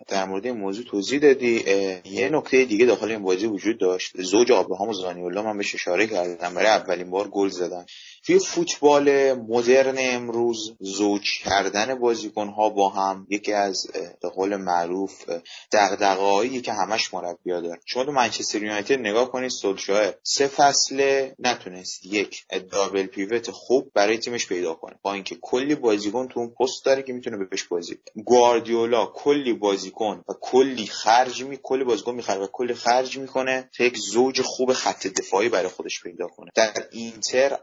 در 0.09 0.25
مورد 0.25 0.47
این 0.47 0.57
موضوع 0.57 0.85
توضیح 0.85 1.21
دادی. 1.21 1.65
یه 2.05 2.29
نکته 2.29 2.65
دیگه 2.65 2.87
داخل 2.87 3.11
این 3.11 3.23
بازی 3.23 3.47
وجود 3.47 3.81
داشت. 3.81 4.23
زوج 4.23 4.53
آبراهام 4.53 4.89
و 4.89 4.93
زانیولا 4.93 5.43
من 5.43 5.57
بهش 5.57 5.75
اشاره 5.75 6.07
کردم. 6.07 6.55
برای 6.55 6.69
اولین 6.69 7.11
بار 7.11 7.29
گل 7.29 7.49
زدن. 7.49 7.87
توی 8.27 8.39
فوتبال 8.39 9.33
مدرن 9.33 9.95
امروز 9.99 10.77
زوج 10.81 11.23
کردن 11.45 11.95
بازیکن 11.95 12.49
ها 12.49 12.69
با 12.69 12.89
هم 12.89 13.27
یکی 13.31 13.53
از 13.53 13.87
به 14.23 14.29
قول 14.29 14.57
معروف 14.57 15.25
دغدغه‌هایی 15.73 16.61
که 16.61 16.73
همش 16.73 17.15
مربی‌ها 17.15 17.61
داره 17.61 17.81
شما 17.85 18.05
تو 18.05 18.13
منچستر 18.13 18.63
یونایتد 18.63 18.99
نگاه 18.99 19.31
کنید 19.31 19.51
سولشایر 19.51 20.15
سه 20.23 20.47
فصل 20.47 21.29
نتونست 21.39 22.05
یک 22.05 22.45
دابل 22.71 23.07
پیوت 23.07 23.51
خوب 23.51 23.91
برای 23.95 24.19
تیمش 24.19 24.47
پیدا 24.47 24.75
کنه. 24.75 24.97
با 25.03 25.13
اینکه 25.13 25.37
کلی 25.43 25.75
بازیکن 25.75 26.29
تو 26.29 26.41
اون 26.41 26.55
پست 26.61 26.85
داره 26.85 27.03
که 27.03 27.13
می‌تونه 27.13 27.37
بهش 27.37 27.65
بازی 27.65 27.99
گواردیولا 28.25 29.07
کلی 29.07 29.53
بازیکن 29.53 30.25
و 30.29 30.33
کلی 30.41 30.87
خرج 30.87 31.45
می 31.45 31.59
کلی 31.63 31.85
بازیکن 31.85 32.15
می‌خره 32.15 32.41
و 32.41 32.47
کلی 32.53 32.75
خرج 32.75 33.19
می‌کنه. 33.19 33.71
تا 33.79 33.85
یک 33.85 33.99
زوج 33.99 34.43
خوب 34.43 34.73
خط 34.73 35.07
دفاعی 35.07 35.49
برای 35.49 35.69
خودش 35.69 36.03
پیدا 36.03 36.27
کنه. 36.27 36.51
در 36.55 36.73
اینتر 36.93 37.59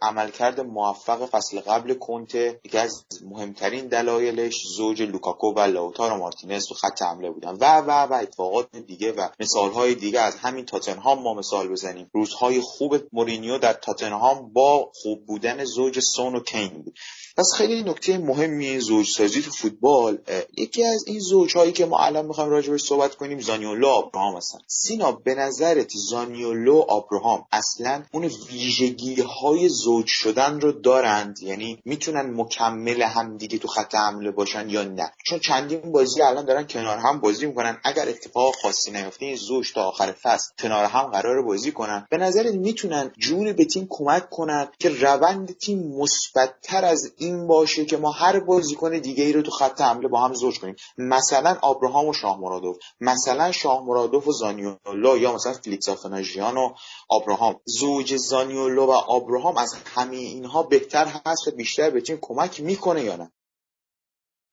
عملکرد 0.53 0.73
موفق 0.73 1.25
فصل 1.25 1.59
قبل 1.59 1.93
کنته 1.93 2.59
یکی 2.63 2.77
از 2.77 3.05
مهمترین 3.25 3.87
دلایلش 3.87 4.53
زوج 4.77 5.01
لوکاکو 5.01 5.53
و 5.53 5.59
لاوتارو 5.59 6.17
مارتینز 6.17 6.67
تو 6.67 6.75
خط 6.75 7.01
حمله 7.01 7.31
بودن. 7.31 7.57
و 7.59 7.81
و 7.81 7.91
و 7.91 8.13
اتفاقات 8.13 8.75
دیگه 8.75 9.11
و 9.11 9.27
مثالهای 9.39 9.95
دیگه 9.95 10.19
از 10.19 10.35
همین 10.35 10.65
تاتنهام 10.65 11.23
ما 11.23 11.33
مثال 11.33 11.67
بزنیم. 11.67 12.09
روزهای 12.13 12.61
خوب 12.61 12.95
مورینیو 13.13 13.57
در 13.57 13.73
تاتنهام 13.73 14.53
با 14.53 14.91
خوب 14.95 15.25
بودن 15.25 15.63
زوج 15.63 15.99
سون 15.99 16.35
و 16.35 16.39
کین 16.39 16.69
بود. 16.69 16.99
پس 17.37 17.53
خیلی 17.57 17.83
نکته 17.83 18.17
مهمی 18.17 18.79
زوجسازی 18.79 19.41
تو 19.41 19.51
فوتبال 19.51 20.17
یکی 20.57 20.83
از 20.83 21.03
این 21.07 21.19
زوجهایی 21.19 21.71
که 21.71 21.85
ما 21.85 21.99
الان 21.99 22.25
می‌خوایم 22.25 22.49
راجبش 22.49 22.83
صحبت 22.83 23.15
کنیم 23.15 23.39
زانیولو 23.39 23.87
آبراهام 23.87 24.37
هستن. 24.37 24.57
سینا 24.67 25.11
به 25.11 25.35
نظرت 25.35 25.91
زانیولو 26.09 26.79
آبراهام 26.87 27.45
اصلا 27.51 28.03
اون 28.11 28.31
ویژگی 28.51 29.21
های 29.21 29.69
زوج 29.69 30.07
شدن 30.07 30.61
رو 30.61 30.71
دارند؟ 30.71 31.39
یعنی 31.41 31.79
می‌تونن 31.85 32.33
مکمل 32.41 33.01
هم 33.01 33.37
دیگه 33.37 33.57
تو 33.57 33.67
خط 33.67 33.95
حمله 33.95 34.31
باشن 34.31 34.69
یا 34.69 34.83
نه؟ 34.83 35.11
چون 35.25 35.39
چندین 35.39 35.91
بازی 35.91 36.21
الان 36.21 36.45
دارن 36.45 36.67
کنار 36.67 36.97
هم 36.97 37.19
بازی 37.19 37.45
می‌کنن. 37.45 37.77
اگر 37.83 38.09
اتفاق 38.09 38.55
خاصی 38.61 38.91
نیفته 38.91 39.25
این 39.25 39.35
زوج 39.35 39.73
تا 39.73 39.83
آخر 39.83 40.11
فصل 40.11 40.51
کنار 40.59 40.85
هم 40.85 41.03
قرار 41.03 41.41
بازی 41.41 41.71
کنن. 41.71 42.07
به 42.09 42.17
نظرت 42.17 42.53
می‌تونن 42.53 43.11
جوری 43.17 43.53
به 43.53 43.65
تیم 43.65 43.87
کمک 43.89 44.29
کنن 44.29 44.67
که 44.79 44.89
روند 44.89 45.57
تیم 45.57 45.79
مثبتتر 45.79 46.85
از 46.85 47.11
این 47.23 47.47
باشه 47.47 47.85
که 47.85 47.97
ما 47.97 48.11
هر 48.11 48.39
بازیکن 48.39 48.99
دیگه 48.99 49.23
ای 49.23 49.33
رو 49.33 49.41
تو 49.41 49.51
خط 49.51 49.81
حمله 49.81 50.07
با 50.07 50.21
هم 50.21 50.33
زوج 50.33 50.59
کنیم. 50.59 50.75
مثلا 50.97 51.57
آبراهام 51.61 52.07
و 52.07 52.13
شاه 52.13 52.39
مرادوف 52.39 52.77
مثلا 53.01 53.51
شاه 53.51 53.85
مرادوف 53.85 54.27
و 54.27 54.31
زانیولو 54.31 55.17
یا 55.17 55.33
مثلا 55.33 55.53
فلیکس 55.53 55.89
آفناژیان 55.89 56.57
و 56.57 56.73
آبراهام 57.09 57.59
زوج 57.65 58.15
زانیولو 58.15 58.85
و 58.85 58.91
آبراهام 58.91 59.57
از 59.57 59.75
همه 59.85 60.15
اینها 60.15 60.63
بهتر 60.63 61.05
هست 61.05 61.47
و 61.47 61.51
بیشتر 61.51 61.89
به 61.89 62.01
تیم 62.01 62.17
کمک 62.21 62.61
می‌کنه 62.61 63.03
یا 63.03 63.15
نه؟ 63.15 63.31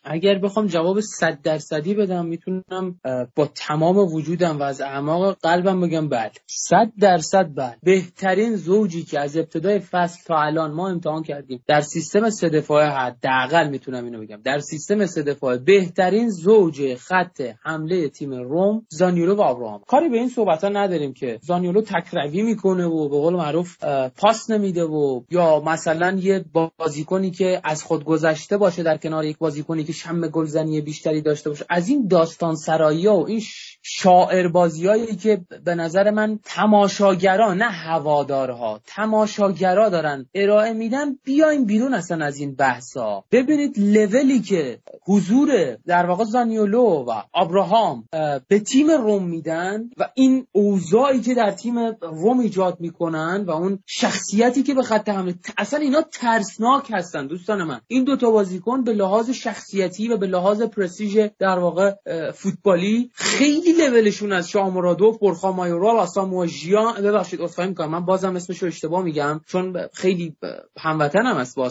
اگر 0.04 0.38
بخوام 0.38 0.66
جواب 0.66 1.00
صد 1.00 1.38
درصدی 1.42 1.94
بدم 1.94 2.26
می‌تونم 2.26 3.00
با 3.36 3.48
تمام 3.54 3.96
وجودم 3.96 4.58
و 4.58 4.62
از 4.62 4.80
اعماق 4.80 5.38
قلبم 5.42 5.80
بگم 5.80 6.08
بله. 6.08 6.30
صد 6.46 6.92
درصد 7.00 7.50
بله. 7.54 7.76
بهترین 7.82 8.56
زوجی 8.56 9.02
که 9.02 9.20
از 9.20 9.36
ابتدای 9.36 9.78
فصل 9.78 10.24
تا 10.26 10.36
الان 10.36 10.72
ما 10.72 10.88
امتحان 10.88 11.22
کردیم 11.22 11.62
در 11.66 11.80
سیستم 11.80 12.30
سه 12.30 12.48
دفاعه 12.48 12.88
حداقل 12.88 13.68
می‌تونم 13.68 14.04
اینو 14.04 14.20
بگم. 14.20 14.40
در 14.44 14.58
سیستم 14.58 15.06
سه 15.06 15.22
دفاعه 15.22 15.58
بهترین 15.58 16.30
زوج 16.30 16.94
خط 16.94 17.42
حمله 17.62 18.08
تیم 18.08 18.32
روم 18.32 18.86
زانیولو 18.88 19.34
و 19.34 19.40
آبراهام 19.40 19.80
کاری 19.86 20.08
به 20.08 20.16
این 20.16 20.28
صحبت 20.28 20.64
نداریم 20.64 21.12
که 21.12 21.38
زانیولو 21.42 21.82
تکروی 21.82 22.42
می‌کنه 22.42 22.86
و 22.86 23.08
به 23.08 23.16
قول 23.16 23.34
معروف 23.34 23.84
پاس 24.16 24.50
نمیده 24.50 24.84
و 24.84 25.22
یا 25.30 25.60
مثلا 25.60 26.18
یه 26.20 26.44
بازیکنی 26.78 27.30
که 27.30 27.60
از 27.64 27.82
خود 27.82 28.04
گذشته 28.04 28.56
باشه 28.56 28.82
در 28.82 28.96
کنار 28.96 29.24
یک 29.24 29.38
بازیکنی 29.38 29.84
شم 29.92 30.28
گلزنی 30.28 30.80
بیشتری 30.80 31.20
داشته 31.20 31.50
باشه. 31.50 31.64
از 31.68 31.88
این 31.88 32.08
داستان 32.08 32.56
سرایی 32.56 33.06
و 33.06 33.24
این 33.28 33.40
شاعر 33.82 34.48
بازیایی 34.48 35.16
که 35.16 35.40
به 35.64 35.74
نظر 35.74 36.10
من 36.10 36.38
تماشاگرا 36.44 37.54
نه 37.54 37.70
هوادارها 37.70 38.80
تماشاگرا 38.86 39.88
دارن. 39.88 40.26
ارائه 40.34 40.72
میدن 40.72 41.18
بیاین 41.24 41.64
بیرون 41.64 41.94
اصلا 41.94 42.24
از 42.24 42.38
این 42.38 42.54
بحثا. 42.54 43.24
ببینید 43.32 43.74
لولی 43.78 44.40
که 44.40 44.78
حضور 45.06 45.76
در 45.86 46.06
واقع 46.06 46.24
زانیولو 46.24 47.04
و 47.08 47.22
ابراهام 47.34 48.04
به 48.48 48.60
تیم 48.60 48.90
روم 48.90 49.24
میدن 49.24 49.90
و 49.96 50.08
این 50.14 50.46
اوضاعی 50.52 51.20
که 51.20 51.34
در 51.34 51.50
تیم 51.50 51.78
روم 52.02 52.40
ایجاد 52.40 52.80
می‌کنن 52.80 53.44
و 53.46 53.50
اون 53.50 53.78
شخصیتی 53.86 54.62
که 54.62 54.74
به 54.74 54.82
خط 54.82 55.08
حمله 55.08 55.34
اصلا 55.58 55.80
اینا 55.80 56.02
ترسناک 56.02 56.90
هستن 56.90 57.26
دوستان 57.26 57.64
من. 57.64 57.80
این 57.86 58.04
دوتا 58.04 58.30
بازیکن 58.30 58.84
به 58.84 58.92
لحاظ 58.92 59.30
شخصیتی 59.30 60.08
و 60.08 60.16
به 60.16 60.26
لحاظ 60.26 60.62
پرستیژ 60.62 61.18
در 61.38 61.58
واقع 61.58 61.94
فوتبالی 62.34 63.10
خیلی 63.14 63.69
لولشون 63.72 64.32
از 64.32 64.48
شاه 64.48 64.74
مرادوف 64.74 65.18
برخا 65.18 65.52
مایورال 65.52 65.96
آسامو 65.96 66.46
ژیان 66.46 67.02
ببخشید 67.02 67.40
عذرخواهی 67.40 67.70
می‌کنم. 67.70 67.90
من 67.90 68.04
بازم 68.04 68.36
اسمش 68.36 68.62
رو 68.62 68.68
اشتباه 68.68 69.02
میگم. 69.02 69.40
چون 69.46 69.76
خیلی 69.94 70.36
هموطنم 70.78 71.36
است 71.36 71.56
با 71.56 71.70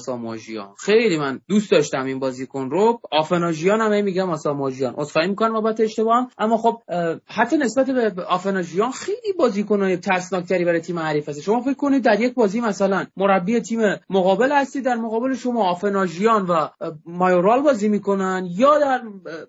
خیلی 0.78 1.18
من 1.18 1.42
دوست 1.48 1.72
داشتم 1.72 2.06
این 2.06 2.20
بازیکن 2.20 2.70
رو. 2.70 3.00
آفناژیان 3.12 3.82
هم 3.82 4.04
میگم 4.04 4.30
آسامو 4.30 4.72
ژیان 4.72 4.94
عذرخواهی 4.98 5.28
می‌کنم 5.28 5.54
بابت 5.54 5.80
اشتباهم. 5.80 6.30
اما 6.38 6.58
خب 6.58 6.82
حتی 7.26 7.58
نسبت 7.58 7.86
به 7.90 8.24
آفناژیان 8.24 8.92
خیلی 8.92 9.34
بازیکنای 9.38 9.98
ترسناکتری 9.98 10.66
برای 10.66 10.82
تیم 10.82 11.00
حریف 11.00 11.30
هست 11.30 11.42
شما 11.42 11.62
فکر 11.62 11.74
کنید 11.74 12.04
در 12.04 12.22
یک 12.22 12.34
بازی 12.34 12.62
مثلا 12.62 13.06
مربی 13.18 13.60
تیم 13.60 13.80
مقابل 14.10 14.52
هستی 14.52 14.82
در 14.82 14.96
مقابل 14.96 15.36
شما 15.36 15.70
آفناژیان 15.72 16.46
و 16.46 16.68
مایورال 17.06 17.62
بازی 17.62 17.90
می‌کنن 17.90 18.48
یا 18.58 18.80
در 18.80 19.02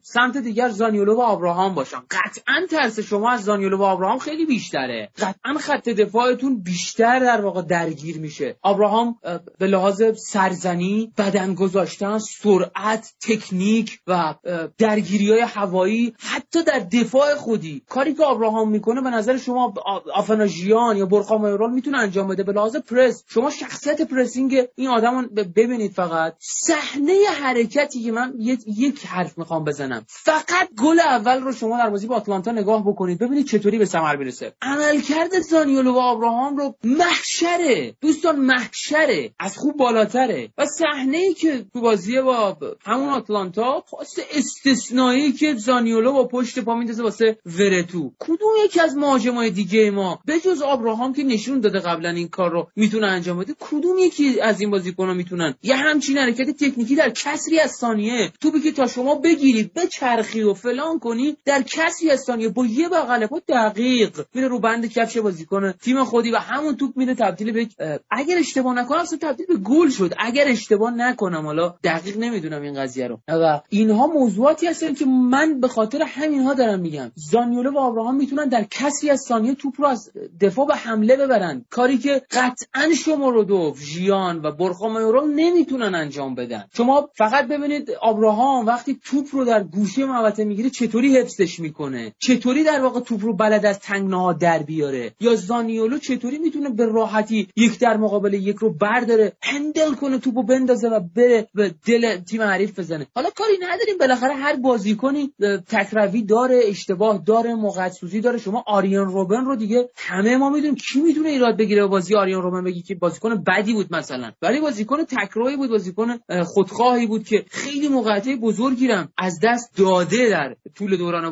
سمت 0.03 0.37
دیگر 0.37 0.69
زانیولو 0.69 1.17
و 1.17 1.21
آبراهام 1.21 1.75
باشن. 1.75 1.99
قطعا 2.11 2.40
ترس 2.71 3.01
شما 3.01 3.31
از 3.31 3.45
زانیولو 3.45 3.77
و 3.77 3.83
آبراهام 3.83 4.19
خیلی 4.19 4.47
بیشتره. 4.47 5.11
قطعا 5.19 5.55
خط 5.59 5.89
دفاعتون 5.89 6.63
بیشتر 6.63 7.19
در 7.19 7.41
واقع 7.41 7.63
درگیر 7.63 8.19
میشه. 8.19 8.57
آبراهام 8.63 9.19
به 9.59 9.67
لحاظ 9.67 10.03
سرزنی 10.17 11.13
بدن 11.19 11.55
گذاشتن 11.55 12.19
سرعت 12.19 13.13
تکنیک 13.21 13.99
و 14.07 14.35
درگیری 14.79 15.31
های 15.31 15.41
هوایی 15.41 16.15
حتی 16.19 16.63
در 16.63 16.79
دفاع 16.79 17.35
خودی. 17.35 17.83
کاری 17.89 18.15
که 18.15 18.25
آبراهام 18.25 18.71
می‌کنه 18.71 19.01
به 19.01 19.11
نظر 19.11 19.37
شما 19.37 19.75
آفناژیان 20.15 20.97
یا 20.97 21.07
برخا 21.07 21.39
مایورال 21.39 21.73
می‌تونه 21.73 21.99
انجام 21.99 22.29
بده؟ 22.29 22.43
به 22.43 22.53
لحاظ 22.53 22.77
پرس. 22.77 23.25
شما 23.29 23.51
شخصیت 23.51 24.03
پرسینگ 24.03 24.67
این 24.75 24.89
آدم 24.89 25.27
ببینید 25.57 25.93
فقط. 25.93 26.35
صحنه 26.39 27.15
حرکتی 27.43 28.03
که 28.03 28.13
من 28.13 28.35
یک 28.67 29.07
حرف 29.07 29.39
می‌خوام 29.39 29.65
بزنم. 29.65 30.05
فقط 30.09 30.69
گل 30.79 31.01
اول 31.01 31.41
رو 31.41 31.53
شما 31.53 31.79
در 31.79 31.91
بازی 31.91 32.07
با 32.07 32.17
آتلانتا 32.33 32.61
نگاه 32.61 32.83
بکنید 32.87 33.19
ببینید 33.19 33.47
چطوری 33.47 33.79
به 33.79 33.85
ثمر 33.85 34.17
می‌رسه. 34.17 34.53
عملکرد 34.63 35.41
زانیولو 35.41 35.93
و 35.93 35.99
آبراهام 35.99 36.57
رو 36.57 36.75
محشره. 36.85 37.95
دوستان 38.01 38.37
محشره. 38.37 39.31
از 39.39 39.59
خوب 39.59 39.77
بالاتره. 39.77 40.53
و 40.59 40.67
صحنه 40.67 41.17
ای 41.17 41.35
که 41.35 41.65
تو 41.73 41.81
بازی 41.81 42.21
با 42.21 42.57
همون 42.85 43.09
آتلانتا 43.09 43.85
پاس 43.91 44.19
استثنایی 44.33 45.33
که 45.33 45.55
زانیولو 45.55 46.13
با 46.13 46.25
پشت 46.25 46.59
پا 46.59 46.75
میندازه 46.75 47.03
واسه 47.03 47.39
ورتو. 47.47 48.13
کدوم 48.19 48.51
یکی 48.65 48.81
از 48.81 48.97
مهاجمای 48.97 49.51
دیگه 49.51 49.91
ما؟ 49.91 50.19
به 50.25 50.41
جز 50.41 50.63
آبراهام 50.63 51.13
که 51.13 51.23
نشون 51.23 51.61
داده 51.61 51.79
قبلا 51.79 52.11
این 52.11 52.29
کار 52.29 52.51
رو 52.51 52.69
می‌تونه 52.77 53.07
انجام 53.07 53.39
بده 53.39 53.55
کدوم 53.61 53.99
یکی 53.99 54.41
از 54.41 54.61
این 54.61 54.71
بازیکن‌ها 54.71 55.15
می‌تونن؟ 55.15 55.55
یه 55.63 55.77
همچین 55.77 56.19
حرکت 56.19 56.51
تکنیکی 56.65 56.97
در 56.97 57.11
کسری 57.11 57.61
از 57.61 57.71
ثانیه. 57.71 58.33
توپی 58.41 58.61
که 58.61 58.73
تا 58.73 58.87
شما 58.87 59.15
بگیرید 59.15 59.71
چرخی 59.91 60.43
و 60.43 60.55
فلان 60.55 60.99
کنی 60.99 61.37
در 61.45 61.63
کسری 61.63 62.11
ثانیه 62.21 62.49
با 62.49 62.67
یه 62.67 62.89
بغل 62.89 63.27
پا 63.27 63.41
دقیق. 63.49 64.21
میره 64.35 64.49
رو 64.49 64.59
بند 64.59 64.87
کفش 64.87 65.17
بازیکن 65.17 65.73
تیم 65.73 66.05
خودی 66.05 66.31
و 66.31 66.37
همون 66.37 66.77
توپ 66.77 66.97
میره 66.97 67.15
تبدیل 67.15 67.53
به 67.53 67.69
اگر 68.11 68.39
اشتباه 68.39 68.75
نکنم 68.75 68.99
اصلا 69.01 69.19
تبدیل 69.23 69.47
به 69.47 69.57
گل 69.57 69.89
شد. 69.89 70.15
اگر 70.19 70.45
اشتباه 70.49 70.91
نکنم 70.91 71.47
حالا 71.47 71.75
دقیق 71.85 72.19
نمی‌دونم 72.19 72.63
این 72.63 72.75
قضیه 72.75 73.09
رو. 73.09 73.19
و 73.29 73.61
اینها 73.69 74.07
موضوعاتی 74.07 74.67
هستن 74.67 74.95
که 74.95 75.07
من 75.07 75.61
به 75.61 75.69
خاطر 75.69 76.03
همینها 76.03 76.55
دارم 76.55 76.81
میگم. 76.81 77.13
زانیولو 77.15 77.71
و 77.71 77.79
آبراهام 77.79 78.17
می‌تونن 78.17 78.49
در 78.49 78.65
کسری 78.71 79.11
از 79.11 79.21
ثانیه 79.21 79.55
توپ 79.55 79.75
رو 79.79 79.87
از 79.87 80.11
دفاع 80.41 80.67
به 80.67 80.75
حمله 80.75 81.17
ببرن. 81.17 81.65
کاری 81.71 81.99
که 81.99 82.23
قطعا 82.31 83.43
دو 83.49 83.75
ژیان 83.79 84.41
و 84.43 84.51
برخا 84.51 84.89
نمی‌تونن 85.25 85.95
انجام 85.95 86.35
بدن. 86.35 86.65
شما 86.77 87.09
فقط 87.15 87.49
ببینید 87.49 87.91
آبراهام 87.91 88.67
وقتی 88.67 89.01
توپ 89.05 89.27
رو 89.33 89.45
در 89.45 89.65
گوشه 89.65 90.05
محوطه 90.05 90.45
می‌گیره 90.45 90.71
چطوری 90.71 91.19
حفظش 91.19 91.61
می‌کنه؟ 91.61 92.10
چطوری 92.19 92.65
در 92.65 92.81
واقع 92.83 93.01
توپ 93.01 93.25
رو 93.25 93.37
بلد 93.37 93.67
از 93.67 93.79
تنگناها 93.79 94.33
در 94.33 94.63
بیاره؟ 94.63 95.13
یا 95.21 95.35
زانیولو 95.35 95.99
چطوری 95.99 96.39
می‌تونه 96.39 96.71
به 96.71 96.87
راحتی 96.87 97.49
یک 97.57 97.79
در 97.79 97.97
مقابل 97.97 98.35
یک 98.35 98.57
رو 98.57 98.73
برداره 98.73 99.33
هندل 99.43 99.95
کنه 99.95 100.19
توپو 100.19 100.43
بندازه 100.43 100.89
و 100.89 101.01
بره 101.17 101.49
به 101.55 101.75
دل 101.87 102.17
تیم 102.17 102.43
حریف 102.43 102.79
بزنه؟ 102.79 103.07
حالا 103.15 103.31
کاری 103.37 103.59
نداریم. 103.63 103.99
بالاخره 104.01 104.35
هر 104.35 104.57
بازیکنی 104.57 105.33
تکروی 105.69 106.23
داره 106.23 106.61
اشتباه 106.65 107.23
داره 107.27 107.57
سوزی 108.01 108.21
داره. 108.21 108.39
شما 108.39 108.65
آریان 108.67 109.07
روبن 109.07 109.45
رو 109.45 109.57
دیگه 109.57 109.89
همه 109.97 110.37
ما 110.37 110.51
می‌دونیم. 110.51 110.75
کی 110.75 111.01
می‌تونه 111.01 111.29
ایراد 111.29 111.57
بگیره 111.57 111.87
بازی 111.87 112.15
آریان 112.15 112.43
روبن؟ 112.43 112.65
بگی 112.65 112.83
که 112.83 112.95
بازیکن 112.95 113.45
بدی 113.47 113.73
بود 113.73 113.95
مثلا. 113.95 114.33
ولی 114.43 114.61
بازیکن 114.61 115.05
تکروی 115.05 115.57
بود 115.57 115.71
بازیکن 115.71 116.19
خودخواهی 116.45 117.07
بود 117.07 117.25
که 117.25 117.45
خیلی 117.51 117.89
موقعیت 117.89 118.29
بزرگی 118.29 118.89
از 119.19 119.41
دست 119.43 119.77
داده 119.77 120.29
در 120.31 120.57
طول 120.75 120.97
دوران 120.97 121.31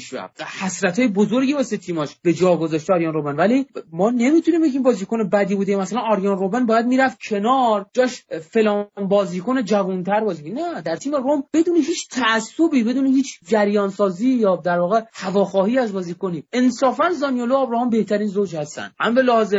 بازیگریش 0.00 0.14
و 0.14 0.44
حسرت 0.64 0.98
های 0.98 1.08
بزرگی 1.08 1.52
واسه 1.52 1.76
تیماش 1.76 2.16
به 2.22 2.32
جا 2.32 2.56
گذاشته 2.56 2.92
آریان 2.92 3.14
روبن. 3.14 3.36
ولی 3.36 3.66
ما 3.92 4.10
نمی‌تونیم 4.10 4.62
بگیم 4.62 4.82
بازیکن 4.82 5.28
بدی 5.28 5.54
بوده. 5.54 5.76
مثلا 5.76 6.00
آریان 6.00 6.38
روبن 6.38 6.66
باید 6.66 6.86
می‌رفت 6.86 7.18
کنار 7.28 7.86
جاش 7.92 8.24
فلان 8.50 8.86
بازیکن 9.08 9.64
جوانتر 9.64 10.20
بازی 10.20 10.50
نه 10.50 10.80
در 10.80 10.96
تیم 10.96 11.14
روم 11.14 11.44
بدون 11.52 11.76
هیچ 11.76 12.08
تعصبی 12.10 12.84
بدون 12.84 13.06
هیچ 13.06 13.38
جریان 13.48 13.90
سازی 13.90 14.28
یا 14.28 14.56
در 14.56 14.78
واقع 14.78 15.02
هواخواهی 15.12 15.78
از 15.78 15.92
بازیکنی. 15.92 16.44
انصافا 16.52 17.10
زانیولو 17.10 17.56
ابراهام 17.56 17.90
بهترین 17.90 18.26
زوج 18.26 18.56
هستن. 18.56 18.90
هم 19.00 19.14
به 19.14 19.22
لحاظ 19.22 19.54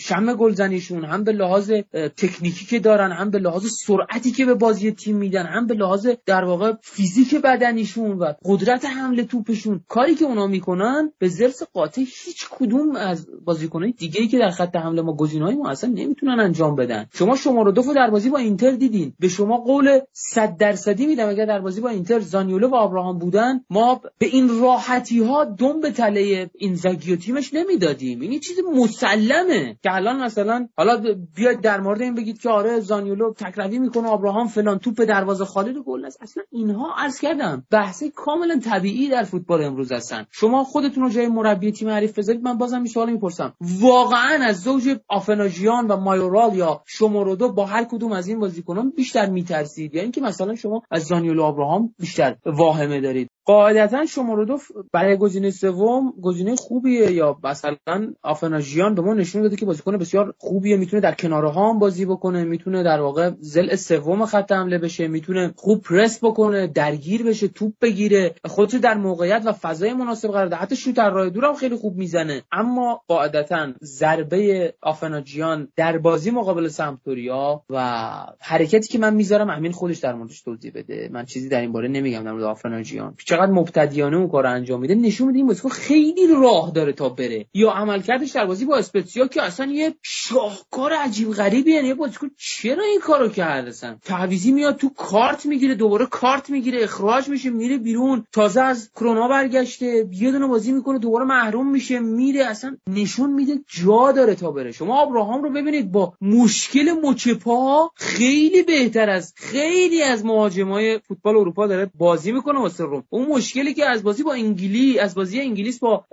شم 0.00 0.34
گلزنیشون 0.34 1.04
هم 1.04 1.24
به 1.24 1.32
لحاظ 1.32 1.72
تکنیکی 1.92 2.66
که 2.66 2.78
دارن 2.78 3.12
هم 3.12 3.30
به 3.30 3.38
لحاظ 3.38 3.66
سرعتی 3.86 4.30
که 4.30 4.44
به 4.44 4.54
بازی 4.54 4.90
تیم 4.90 5.16
میدن 5.16 5.46
هم 5.46 5.66
به 5.66 5.74
لحاظ 5.74 6.08
در 6.26 6.44
واقع 6.44 6.72
فیزیک 6.82 7.34
بدنیشون 7.34 8.18
و 8.18 8.32
قدرت 8.44 8.84
حمله 8.84 9.24
توپشون. 9.24 9.75
کاری 9.88 10.14
که 10.14 10.24
اونا 10.24 10.46
می‌کنن 10.46 11.12
به 11.18 11.28
زرس 11.28 11.62
قاطع 11.62 12.00
هیچ 12.00 12.48
کدوم 12.50 12.96
از 12.96 13.26
بازیکنهای 13.44 13.92
دیگه 13.92 14.26
که 14.26 14.38
در 14.38 14.50
خط 14.50 14.76
حمله 14.76 15.02
ما 15.02 15.16
گزینه‌های 15.16 15.54
ما 15.54 15.70
اصلا 15.70 15.90
نمی‌تونن 15.90 16.40
انجام 16.40 16.76
بدن. 16.76 17.06
شما 17.12 17.36
شما 17.36 17.62
رو 17.62 17.72
دو 17.72 17.82
در 17.94 18.10
بازی 18.10 18.30
با 18.30 18.38
اینتر 18.38 18.70
دیدین. 18.70 19.12
به 19.18 19.28
شما 19.28 19.56
قول 19.56 20.00
100 20.12 20.56
درصدی 20.56 21.06
میدم 21.06 21.28
اگر 21.28 21.46
در 21.46 21.60
بازی 21.60 21.80
با 21.80 21.88
اینتر 21.88 22.20
زانیولو 22.20 22.68
و 22.68 22.74
ابراهام 22.74 23.18
بودن 23.18 23.60
ما 23.70 24.00
به 24.18 24.26
این 24.26 24.60
راحتی 24.60 25.22
ها 25.22 25.44
دم 25.44 25.80
به 25.80 25.90
تله 25.90 26.50
این 26.54 26.78
و 26.84 27.16
تیمش 27.16 27.54
نمی‌دادیم. 27.54 28.20
این 28.20 28.40
چیز 28.40 28.56
مسلمه. 28.74 29.78
که 29.82 29.94
الان 29.94 30.22
مثلا 30.22 30.68
حالا 30.76 31.16
بیاید 31.36 31.60
در 31.60 31.80
مورد 31.80 32.02
این 32.02 32.14
بگید 32.14 32.40
که 32.40 32.48
آره 32.48 32.80
زانیولو 32.80 33.32
تکروی 33.32 33.78
می‌کنه 33.78 34.12
ابراهام 34.12 34.48
فلان 34.48 34.78
توپ 34.78 35.04
دروازه 35.04 35.44
خالی 35.44 35.72
رو 35.72 35.82
گل 35.82 36.04
اصلا 36.04 36.42
اینها 36.50 36.94
عرض 36.98 37.20
کردم. 37.20 37.66
بحث 37.70 38.02
کاملا 38.14 38.60
طبیعی 38.64 39.08
در 39.08 39.22
فوتبال 39.22 39.55
امروز 39.62 39.92
هستن. 39.92 40.26
شما 40.30 40.64
خودتون 40.64 41.02
رو 41.04 41.10
جای 41.10 41.28
مربی 41.28 41.72
تیم 41.72 41.88
حریف 41.88 42.18
بذارید 42.18 42.42
من 42.42 42.58
بازم 42.58 42.76
این 42.76 42.86
سوال 42.86 43.12
می‌پرسم. 43.12 43.54
واقعا 43.60 44.44
از 44.44 44.60
زوج 44.60 44.98
آفناژیان 45.08 45.86
و 45.86 45.96
مایورال 45.96 46.56
یا 46.56 46.82
شمارودو 46.86 47.52
با 47.52 47.66
هر 47.66 47.84
کدوم 47.84 48.12
از 48.12 48.28
این 48.28 48.40
بازیکنان 48.40 48.92
بیشتر 48.96 49.30
میترسید؟ 49.30 49.94
یا 49.94 50.02
اینکه 50.02 50.20
مثلا 50.20 50.54
شما 50.54 50.82
از 50.90 51.02
زانیولو 51.02 51.42
ابراهام 51.42 51.94
بیشتر 51.98 52.36
واهمه 52.46 53.00
دارید؟ 53.00 53.30
قاعدتا 53.46 54.04
دو 54.44 54.58
برای 54.92 55.16
گزینه 55.16 55.50
سوم 55.50 56.12
گزینه 56.22 56.56
خوبیه 56.56 57.12
یا 57.12 57.38
مثلا 57.44 58.12
آفناژیان 58.22 58.94
به 58.94 59.02
ما 59.02 59.14
نشون 59.14 59.42
داده 59.42 59.56
که 59.56 59.66
بازیکن 59.66 59.96
بسیار 59.96 60.34
خوبیه 60.38 60.76
می‌تونه 60.76 61.00
در 61.02 61.14
کناره 61.14 61.48
ها 61.50 61.70
هم 61.70 61.78
بازی 61.78 62.04
بکنه 62.04 62.44
می‌تونه 62.44 62.82
در 62.82 63.00
واقع 63.00 63.30
زل 63.40 63.74
سوم 63.74 64.26
خط 64.26 64.52
حمله 64.52 64.78
بشه 64.78 65.08
می‌تونه 65.08 65.52
خوب 65.56 65.82
پرس 65.82 66.24
بکنه 66.24 66.66
درگیر 66.66 67.22
بشه 67.22 67.48
توپ 67.48 67.72
بگیره 67.80 68.34
خودش 68.44 68.74
در 68.74 68.94
موقعیت 68.94 69.42
و 69.44 69.52
فضای 69.52 69.92
مناسب 69.92 70.28
قرار 70.28 70.46
ده 70.46 70.56
حتی 70.56 70.76
شوت 70.76 70.98
راه 70.98 71.30
دور 71.30 71.44
هم 71.44 71.54
خیلی 71.54 71.76
خوب 71.76 71.96
می‌زنه. 71.96 72.42
اما 72.52 73.02
قاعدتا 73.08 73.72
ضربه 73.82 74.74
آفناجیان 74.82 75.68
در 75.76 75.98
بازی 75.98 76.30
مقابل 76.30 76.68
سمپدوریا 76.68 77.62
و 77.70 78.10
حرکتی 78.40 78.88
که 78.88 78.98
من 78.98 79.14
می‌ذارم 79.14 79.50
امین 79.50 79.72
خودش 79.72 79.98
در 79.98 80.14
موردش 80.14 80.42
توضیح 80.42 80.72
بده. 80.74 81.08
من 81.12 81.24
چیزی 81.24 81.48
در 81.48 81.60
این 81.60 81.72
باره 81.72 81.88
نمیگم 81.88 82.24
در 82.24 82.32
مورد 82.32 82.44
آفناجیان 82.44 83.14
چقدر 83.36 83.52
مبتدیانه 83.52 84.16
اون 84.16 84.28
کار 84.28 84.46
انجام 84.46 84.80
میده 84.80 84.94
نشون 84.94 85.26
میده 85.26 85.38
این 85.38 85.46
بازیکن 85.46 85.68
خیلی 85.68 86.26
راه 86.42 86.72
داره 86.74 86.92
تا 86.92 87.08
بره. 87.08 87.46
یا 87.54 87.70
عملکردش 87.70 88.30
در 88.30 88.46
بازی 88.46 88.64
با 88.64 88.76
اسپتسیا 88.76 89.26
که 89.26 89.42
اصلا 89.42 89.72
یه 89.72 89.94
شاهکار 90.02 90.92
عجیب 90.92 91.30
غریبی 91.30 91.72
یعنی 91.72 91.94
بازیکن 91.94 92.30
چرا 92.38 92.84
این 92.84 93.00
کارو 93.00 93.28
کرد 93.28 93.68
اصلا؟ 93.68 93.96
تعویزی 94.04 94.52
میاد 94.52 94.76
تو 94.76 94.88
کارت 94.88 95.46
می‌گیره 95.46 95.74
دوباره 95.74 96.06
کارت 96.06 96.50
می‌گیره 96.50 96.82
اخراج 96.82 97.28
میشه 97.28 97.50
میره 97.50 97.78
بیرون 97.78 98.24
تازه 98.32 98.60
از 98.60 98.90
کرونا 98.96 99.28
برگشته 99.28 100.08
یه 100.12 100.32
دونه 100.32 100.46
بازی 100.46 100.72
می‌کنه 100.72 100.98
دوباره 100.98 101.24
محروم 101.24 101.70
میشه 101.70 101.98
میره 101.98 102.44
اصلا 102.44 102.76
نشون 102.90 103.32
میده 103.32 103.54
جا 103.84 104.12
داره 104.12 104.34
تا 104.34 104.50
بره. 104.50 104.72
شما 104.72 105.02
ابراهام 105.02 105.42
رو 105.42 105.50
ببینید 105.50 105.92
با 105.92 106.12
مشکل 106.20 106.92
مچپا 107.02 107.90
خیلی 107.94 108.62
بهتر 108.62 109.10
از 109.10 109.32
خیلی 109.36 110.02
از 110.02 110.24
مهاجمای 110.24 110.98
فوتبال 110.98 111.36
اروپا 111.36 111.66
داره 111.66 111.90
بازی 111.98 112.32
می‌کنه 112.32 112.60
واسه 112.60 112.84
روم. 112.84 113.04
اون 113.10 113.25
مشکلی 113.28 113.74
که 113.74 113.86
از 113.86 114.02
بازی 114.02 114.22
با 114.22 114.32
انگلیس 114.32 114.98
از 115.00 115.14
بازی 115.14 115.40
انگلیس 115.40 115.78
با 115.78 116.04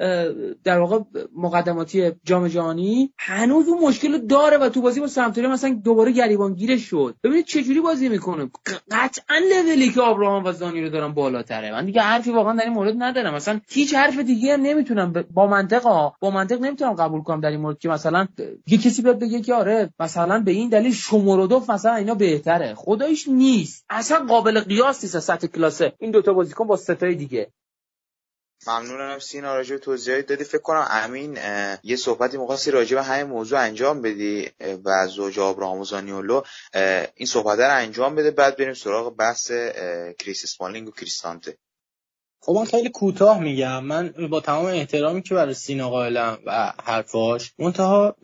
در 0.64 0.80
واقع 0.80 1.00
مقدماتی 1.38 2.12
جام 2.24 2.48
جهانی 2.48 3.14
هنوز 3.18 3.68
اون 3.68 3.84
مشکل 3.84 4.18
داره 4.18 4.58
و 4.58 4.70
تو 4.70 4.82
بازی 4.82 5.00
با 5.00 5.08
سمتوری 5.08 5.48
مثلا 5.48 5.80
دوباره 5.84 6.12
گریبانگیر 6.12 6.78
شد. 6.78 7.16
ببینید 7.24 7.46
چه 7.46 7.64
جوری 7.64 7.82
بازی 7.82 8.10
می‌کنه. 8.10 8.50
قطعا 8.92 9.38
لولی 9.52 9.90
که 9.90 10.02
ابراهام 10.02 10.46
و 10.46 10.52
زانی 10.52 10.82
رو 10.82 10.90
دارن 10.90 11.14
بالاتره. 11.14 11.72
من 11.72 11.86
دیگه 11.86 12.02
حرفی 12.02 12.32
واقعا 12.32 12.54
در 12.54 12.64
این 12.64 12.74
مورد 12.74 12.96
ندارم. 12.98 13.34
مثلا 13.34 13.60
هیچ 13.70 13.94
حرف 13.94 14.20
دیگه 14.20 14.54
هم 14.54 14.62
نمی‌تونم 14.62 15.14
با 15.34 15.48
منطق 15.48 16.12
با 16.20 16.32
منطق 16.32 16.62
نمی‌تونم 16.62 16.94
قبول 16.94 17.22
کنم 17.22 17.42
در 17.42 17.50
این 17.50 17.62
مورد 17.62 17.80
که 17.80 17.90
مثلا 17.90 18.28
یه 18.68 18.78
کسی 18.78 19.02
بیاد 19.02 19.20
بگه 19.20 19.42
که 19.42 19.54
آره 19.54 19.90
مثلا 20.00 20.40
به 20.40 20.52
این 20.52 20.70
دلیل 20.70 20.94
شمرودوف 20.94 21.70
مثلا 21.70 21.96
اینا 21.96 22.16
بهتره. 22.16 22.74
خدایش 22.76 23.28
نیست. 23.28 23.86
اصلا 23.90 24.26
قابل 24.26 24.60
قیاس 24.60 25.04
نیست 25.04 25.20
سطح 25.20 25.48
کلاسه. 25.48 25.94
این 26.00 26.12
دوتا 26.12 26.34
بازیکن 26.34 26.68
با 26.68 26.76
ستای 27.04 27.16
دیگه. 27.16 27.52
ممنونم 28.68 29.20
سینا 29.20 29.56
راجع 29.56 29.76
به 29.76 29.82
توضیحات 29.82 30.26
دادی. 30.26 30.44
فکر 30.44 30.62
کنم 30.62 30.88
امین 30.90 31.38
یه 31.84 31.96
صحبتی 31.96 32.38
مخواستی 32.38 32.72
راجع 32.72 32.96
به 32.96 33.04
همین 33.04 33.24
موضوع 33.24 33.60
انجام 33.60 34.02
بدی 34.02 34.52
و 34.86 35.08
زوج 35.08 35.40
آبراهام 35.40 35.80
و 35.80 35.86
زانیولو. 35.86 36.42
این 37.16 37.28
صحبت 37.28 37.60
رو 37.60 37.78
انجام 37.78 38.16
بده 38.16 38.32
بعد 38.32 38.58
بریم 38.58 38.74
سراغ 38.74 39.16
بحث 39.16 39.52
کریس 40.20 40.44
اسمالینگ 40.44 40.88
و 40.88 40.92
کریستانته. 40.92 41.58
خب 42.46 42.52
من 42.52 42.66
خیلی 42.66 42.90
کوتاه 42.90 43.40
میگم. 43.40 43.84
من 43.84 44.14
با 44.30 44.40
تمام 44.40 44.66
احترامی 44.66 45.22
که 45.22 45.36
برای 45.36 45.54
سینا 45.54 45.90
قائلم 45.90 46.38
و 46.46 46.74
حرفاش 46.84 47.54
منتها 47.60 48.16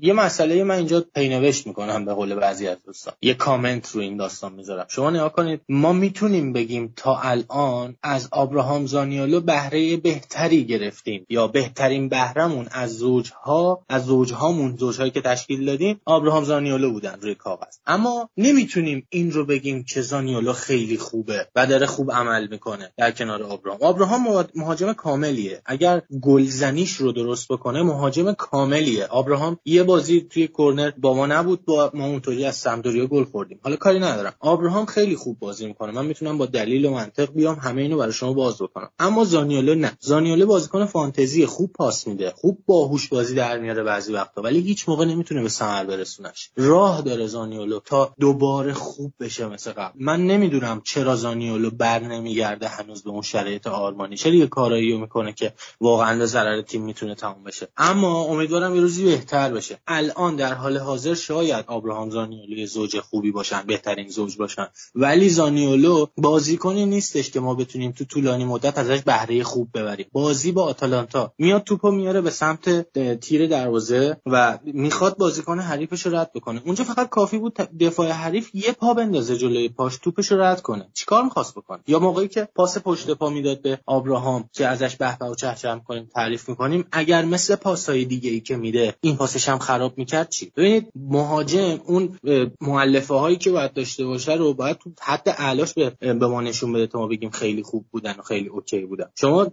یه 0.00 0.12
مسئله 0.12 0.64
من 0.64 0.74
اینجا 0.74 1.04
پینوشت 1.14 1.66
می‌کنم 1.66 2.04
به 2.04 2.14
قول 2.14 2.34
بعضی 2.34 2.68
از 2.68 2.76
دوستان. 2.86 3.14
یه 3.22 3.34
کامنت 3.34 3.90
رو 3.90 4.00
این 4.00 4.16
داستان 4.16 4.52
می‌ذارم. 4.52 4.86
شما 4.88 5.10
نگاه 5.10 5.32
کنید 5.32 5.60
ما 5.68 5.92
می‌تونیم 5.92 6.52
بگیم 6.52 6.92
تا 6.96 7.16
الان 7.22 7.96
از 8.02 8.28
آبراهام 8.32 8.86
زانیولو 8.86 9.40
بهره 9.40 9.96
بهتری 9.96 10.64
گرفتیم 10.64 11.26
یا 11.28 11.46
بهترین 11.46 12.08
بهرمون 12.08 12.68
از 12.70 12.96
زوجها 12.96 13.84
از 13.88 14.04
زوجهامون 14.04 14.76
زوجهایی 14.76 15.10
که 15.10 15.20
تشکیل 15.20 15.66
دادیم 15.66 16.00
آبراهام 16.04 16.44
زانیولو 16.44 16.90
بودن 16.90 17.18
روی 17.20 17.34
کاغذ. 17.34 17.76
اما 17.86 18.30
نمی‌تونیم 18.36 19.06
این 19.10 19.32
رو 19.32 19.46
بگیم 19.46 19.84
که 19.84 20.02
زانیولو 20.02 20.52
خیلی 20.52 20.98
خوبه 20.98 21.48
و 21.54 21.66
داره 21.66 21.86
خوب 21.86 22.12
عمل 22.12 22.46
می‌کنه 22.46 22.92
در 22.96 23.10
کنار 23.10 23.51
آبراهام. 23.52 23.82
آبراهام 23.82 24.44
مهاجم 24.54 24.92
کاملیه. 24.92 25.62
اگر 25.66 26.02
گلزنیش 26.22 26.92
رو 26.92 27.12
درست 27.12 27.48
بکنه 27.48 27.82
مهاجم 27.82 28.32
کاملیه. 28.32 29.06
آبراهام 29.06 29.58
یه 29.64 29.82
بازی 29.82 30.20
توی 30.20 30.48
کرنر 30.48 30.90
با 30.90 31.14
ما 31.14 31.26
نبود 31.26 31.64
با 31.64 31.90
ما 31.94 32.06
اونطوری 32.06 32.44
از 32.44 32.56
سمدوریا 32.56 33.06
گل 33.06 33.24
خوردیم. 33.24 33.60
حالا 33.62 33.76
کاری 33.76 33.98
ندارم. 33.98 34.34
آبراهام 34.40 34.86
خیلی 34.86 35.16
خوب 35.16 35.38
بازی 35.38 35.66
می‌کنه. 35.66 35.92
من 35.92 36.06
می‌تونم 36.06 36.38
با 36.38 36.46
دلیل 36.46 36.84
و 36.84 36.90
منطق 36.90 37.32
بیام 37.32 37.54
همه 37.54 37.82
اینو 37.82 37.96
برای 37.96 38.12
شما 38.12 38.32
باز 38.32 38.62
بکنم. 38.62 38.90
اما 38.98 39.24
زانیولو 39.24 39.74
نه. 39.74 39.92
زانیولو 40.00 40.46
بازیکن 40.46 40.84
فانتزی 40.84 41.46
خوب 41.46 41.72
پاس 41.72 42.06
میده. 42.06 42.32
خوب 42.36 42.58
باهوش 42.66 43.08
بازی 43.08 43.34
در 43.34 43.58
میاره 43.58 43.82
بعضی 43.82 44.12
وقتا 44.12 44.42
ولی 44.42 44.60
هیچ 44.60 44.88
موقع 44.88 45.04
نمی‌تونه 45.04 45.42
به 45.42 45.48
ثمر 45.48 45.84
برسونش. 45.84 46.50
راه 46.56 47.02
داره 47.02 47.26
زانیولو 47.26 47.80
تا 47.84 48.14
دوباره 48.20 48.72
خوب 48.72 49.12
بشه 49.20 49.46
مثل 49.46 49.72
قبل. 49.72 49.92
من 50.04 50.26
نمی‌دونم 50.26 50.80
چرا 50.84 51.16
زانیولو 51.16 51.70
بر 51.70 51.98
نمیگرده 51.98 52.68
هنوز 52.68 53.02
به 53.02 53.10
شرایط 53.42 53.66
آرمانی 53.66 54.16
یه 54.24 54.46
کارایی 54.46 54.98
می‌کنه 54.98 55.32
که 55.32 55.52
واقعا 55.80 56.26
ضرر 56.26 56.62
تیم 56.62 56.82
می‌تونه 56.82 57.14
تموم 57.14 57.44
بشه. 57.44 57.68
اما 57.76 58.22
امیدوارم 58.22 58.74
یه 58.74 58.80
روزی 58.80 59.04
بهتر 59.04 59.52
بشه. 59.52 59.78
الان 59.86 60.36
در 60.36 60.54
حال 60.54 60.78
حاضر 60.78 61.14
شاید 61.14 61.64
آبراهام 61.68 62.10
زانیولو 62.10 62.66
زوج 62.66 63.00
خوبی 63.00 63.30
باشن 63.32 63.62
بهترین 63.66 64.08
زوج 64.08 64.36
باشن. 64.36 64.68
ولی 64.94 65.28
زانیولو 65.28 66.06
بازیکنی 66.16 66.86
نیستش 66.86 67.30
که 67.30 67.40
ما 67.40 67.54
بتونیم 67.54 67.92
تو 67.92 68.04
طولانی 68.04 68.44
مدت 68.44 68.78
ازش 68.78 69.00
بهره 69.00 69.42
خوب 69.42 69.68
ببریم. 69.74 70.06
بازی 70.12 70.52
با 70.52 70.64
آتالانتا 70.64 71.32
میاد 71.38 71.64
توپو 71.64 71.90
میاره 71.90 72.20
به 72.20 72.30
سمت 72.30 72.92
تیر 73.20 73.46
دروازه 73.46 74.16
و 74.26 74.58
می‌خواد 74.64 75.16
بازیکن 75.16 75.58
حریفش 75.58 76.06
رو 76.06 76.16
رد 76.16 76.32
بکنه. 76.32 76.62
اونجا 76.64 76.84
فقط 76.84 77.08
کافی 77.08 77.38
بود 77.38 77.54
دفاع 77.54 78.08
حریف 78.08 78.54
یه 78.54 78.72
پا 78.72 78.94
بندازه 78.94 79.36
جلوی 79.36 79.68
پاش 79.68 79.96
توپش 79.96 80.32
رو 80.32 80.40
رد 80.40 80.62
کنه. 80.62 80.88
چیکار 80.94 81.22
می‌خواست 81.24 81.54
بکنه؟ 81.54 81.80
یا 81.86 81.98
موقعی 81.98 82.28
که 82.28 82.48
پاس 82.54 82.78
پشت 82.78 83.10
پا 83.10 83.30
می‌داد 83.32 83.62
به 83.62 83.78
آبراهام 83.86 84.48
که 84.52 84.66
ازش 84.66 84.96
به 84.96 85.16
و 85.16 85.34
چهچه 85.34 85.80
کنیم 85.86 86.10
تعریف 86.14 86.48
می‌کنیم. 86.48 86.84
اگر 86.92 87.24
مثل 87.24 87.56
پاسهای 87.56 88.04
دیگه 88.04 88.30
ای 88.30 88.40
که 88.40 88.56
میده 88.56 88.94
این 89.00 89.16
پاسش 89.16 89.48
هم 89.48 89.58
خراب 89.58 89.98
می‌کرد 89.98 90.28
چی؟ 90.28 90.52
ببینید 90.56 90.86
مهاجم 90.96 91.80
اون 91.86 92.18
مؤلفه 92.60 93.14
هایی 93.14 93.36
که 93.36 93.50
باید 93.50 93.72
داشته 93.72 94.04
باشه 94.04 94.32
رو 94.32 94.54
باید 94.54 94.76
تو 94.76 94.90
حد 95.00 95.28
اعلاش 95.28 95.74
به, 95.74 95.90
به 96.00 96.26
ما 96.26 96.40
نشون 96.40 96.72
بده 96.72 96.86
تا 96.86 96.98
ما 96.98 97.06
بگیم 97.06 97.30
خیلی 97.30 97.62
خوب 97.62 97.84
بودن 97.90 98.14
و 98.18 98.22
خیلی 98.22 98.48
اوکی 98.48 98.80
بودن. 98.80 99.06
شما 99.14 99.46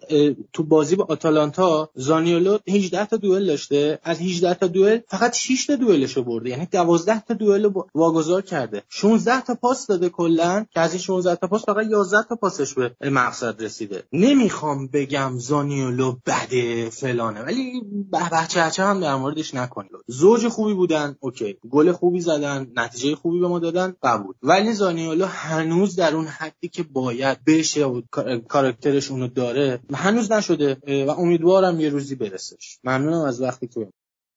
تو 0.54 0.64
بازی 0.64 0.96
با 0.96 1.06
آتالانتا 1.10 1.90
زانیولو 1.96 2.58
18 2.68 3.06
تا 3.06 3.18
دوئل 3.18 3.46
داشته. 3.46 4.00
از 4.04 4.22
18 4.22 4.54
تا 4.54 4.68
دوئل 4.68 5.00
فقط 5.08 5.36
6 5.36 5.66
تا 5.66 5.76
دوئلش 5.76 6.18
رو 6.18 6.24
برده. 6.24 6.50
یعنی 6.50 6.68
12 6.72 7.20
تا 7.20 7.34
دوئل 7.34 7.70
واگذار 7.96 8.42
کرده. 8.42 8.84
16 8.90 9.42
تا 9.42 9.56
پاس 9.56 9.88
داده 9.88 10.10
کلا. 10.10 10.66
که 10.74 10.80
از 10.80 10.94
این 10.94 11.02
16 11.02 11.36
تا 11.36 11.48
پاس 11.48 11.66
فقط 11.66 11.86
11 11.90 12.18
تا 12.30 12.36
پاسش 12.36 12.74
به 12.74 13.10
مقصد 13.10 13.59
رسیده. 13.62 14.04
نمی‌خوام 14.14 14.88
بگم 14.88 15.38
زانیولو 15.38 16.16
بده 16.26 16.90
فلانه 16.90 17.42
ولی 17.42 17.82
به 18.12 18.30
بچه 18.32 18.84
هم 18.84 19.00
در 19.00 19.16
موردش 19.16 19.54
نکنید 19.54 19.92
زوج 20.08 20.48
خوبی 20.48 20.74
بودن 20.74 21.16
اوکی. 21.20 21.58
گل 21.70 21.92
خوبی 21.92 22.22
زدن 22.22 22.72
نتیجه 22.76 23.16
خوبی 23.16 23.40
به 23.40 23.48
ما 23.48 23.60
دادن 23.60 23.96
قبول. 24.04 24.34
ولی 24.44 24.74
زانیولو 24.74 25.26
هنوز 25.26 25.96
در 25.96 26.16
اون 26.16 26.26
حدی 26.26 26.68
که 26.68 26.84
باید 26.84 27.38
بشه 27.46 27.86
و 27.86 28.02
کاراکترش 28.48 29.12
اونو 29.12 29.28
داره 29.28 29.80
هنوز 29.94 30.32
نشده 30.32 30.78
و 31.08 31.10
امیدوارم 31.10 31.80
یه 31.80 31.90
روزی 31.90 32.16
برسش. 32.16 32.80
ممنونم 32.84 33.22
از 33.22 33.42
وقتی 33.42 33.68
که 33.68 33.88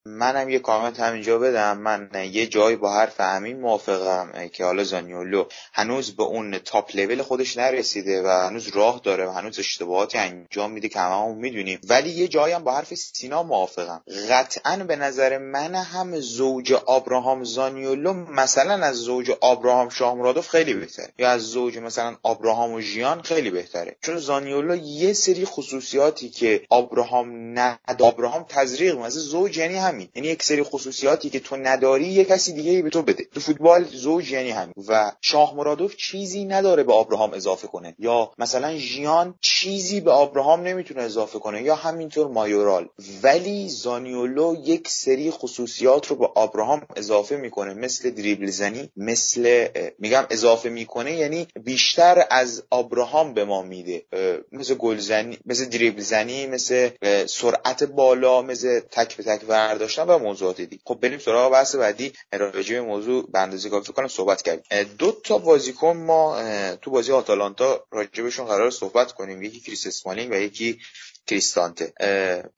منم 0.07 0.49
یه 0.49 0.59
کامنت 0.59 1.01
همینجا 1.01 1.39
بدم. 1.39 1.79
من 1.79 2.11
یه 2.33 2.47
جایی 2.47 2.77
با 2.77 2.95
حرف 2.95 3.15
امین 3.19 3.61
موافقم 3.61 4.49
که 4.49 4.65
حالا 4.65 4.85
زانیولو 4.85 5.45
هنوز 5.73 6.17
به 6.17 6.23
اون 6.23 6.59
تاپ 6.59 6.97
لول 6.97 7.23
خودش 7.23 7.57
نرسیده 7.57 8.23
و 8.23 8.27
هنوز 8.27 8.69
راه 8.69 9.01
داره 9.05 9.27
و 9.27 9.31
هنوز 9.31 9.59
اشتباهاتی 9.59 10.19
انجام 10.19 10.71
میده 10.71 10.89
که 10.89 11.01
هممون 11.01 11.39
می‌دونیم. 11.39 11.81
ولی 11.89 12.11
یه 12.11 12.29
جایی 12.29 12.55
هم 12.55 12.65
با 12.65 12.75
حرف 12.75 12.95
سینا 12.95 13.43
موافقم. 13.43 14.03
قطعا 14.31 14.77
به 14.77 14.97
نظر 14.97 15.39
من 15.39 15.75
هم 15.75 16.21
زوج 16.21 16.73
آبراهام 16.73 17.45
زانیولو 17.45 18.13
مثلا 18.13 18.87
از 18.87 18.97
زوج 18.97 19.31
آبراهام 19.41 19.89
شاهمرادوف 19.89 20.49
خیلی 20.49 20.75
بهتره. 20.75 21.13
یا 21.19 21.31
از 21.31 21.43
زوج 21.43 21.79
مثلا 21.79 22.17
آبراهام 22.23 22.73
و 22.73 22.81
ژیان 22.81 23.23
خیلی 23.23 23.51
بهتره. 23.51 23.97
چون 24.01 24.19
زانیولو 24.19 24.77
یه 24.77 25.13
سری 25.13 25.45
خصوصیاتی 25.45 26.29
که 26.29 26.63
آبراهام 26.69 27.59
ند 27.59 28.03
آبراهام 28.03 28.45
تزریق 28.49 28.99
مثل 28.99 29.19
زوج 29.19 29.57
یعنی 29.57 29.92
همین. 29.93 30.09
یعنی 30.15 30.29
یک 30.29 30.43
سری 30.43 30.63
خصوصیاتی 30.63 31.31
که 31.31 31.41
تو 31.41 31.57
نداری 31.57 32.05
یه 32.05 32.25
کسی 32.25 32.53
دیگه 32.53 32.83
به 32.83 32.91
تو 32.91 33.03
بده. 33.03 33.25
تو 33.25 33.41
فوتبال 33.41 33.85
زوج 33.85 34.31
یعنی 34.31 34.51
همین. 34.51 34.75
و 34.89 35.13
شاه 35.21 35.57
مرادوف 35.57 35.97
چیزی 35.97 36.45
نداره 36.45 36.83
به 36.83 36.93
آبراهام 36.93 37.33
اضافه 37.35 37.67
کنه. 37.69 37.95
یا 37.99 38.31
مثلا 38.39 38.77
ژیان 38.77 39.35
چیزی 39.41 40.01
به 40.01 40.11
آبراهام 40.11 40.63
نمی‌تونه 40.63 41.03
اضافه 41.03 41.39
کنه. 41.39 41.63
یا 41.63 41.75
همینطور 41.75 42.29
مایورال. 42.29 42.89
ولی 43.23 43.69
زانیولو 43.69 44.57
یک 44.65 44.89
سری 44.89 45.31
خصوصیات 45.31 46.07
رو 46.07 46.17
به 46.17 46.29
آبراهام 46.35 46.87
اضافه 46.97 47.37
می‌کنه. 47.37 47.75
مثل 47.75 48.11
دریبل 48.11 48.47
زنی 48.47 48.91
مثل 48.97 49.69
میگم 49.99 50.27
اضافه 50.31 50.69
می‌کنه. 50.69 51.17
یعنی 51.17 51.47
بیشتر 51.65 52.27
از 52.31 52.63
آبراهام 52.71 53.35
به 53.35 53.45
ما 53.45 53.63
میده. 53.63 54.03
مثل 54.53 54.75
گلزنی 54.75 55.39
مثل 55.47 55.65
دریبل 55.65 56.01
زنی 56.01 56.47
مثل 56.47 56.91
سرعت 57.27 57.85
بالا 57.85 58.43
مثل 58.43 58.81
تک 58.81 59.17
به 59.17 59.23
تک 59.23 59.49
ورد 59.49 59.82
داشتن 59.83 60.03
و 60.03 60.19
موضوعات 60.19 60.61
دیگه. 60.61 60.83
خب 60.85 60.99
بریم 61.03 61.19
سراغ 61.19 61.53
بحث 61.53 61.75
بعدی. 61.75 62.13
راجع 62.33 62.75
به 62.75 62.81
موضوع 62.81 63.31
به 63.31 63.39
اندازه 63.39 63.71
کافی 63.71 63.93
کنم 63.93 64.09
صحبت 64.09 64.43
کردیم. 64.43 64.95
دو 64.99 65.13
تا 65.25 65.39
بازیکن 65.39 65.97
ما 65.97 66.43
تو 66.83 66.91
بازی 66.91 67.13
آتالانتا 67.13 67.85
راجبشون 67.91 68.47
قراره 68.47 68.71
صحبت 68.71 69.13
کنیم. 69.13 69.43
یکی 69.43 69.61
کریس 69.61 69.87
اسمالینگ 69.87 70.31
و 70.31 70.35
یکی 70.35 70.79
کریستانته. 71.27 71.93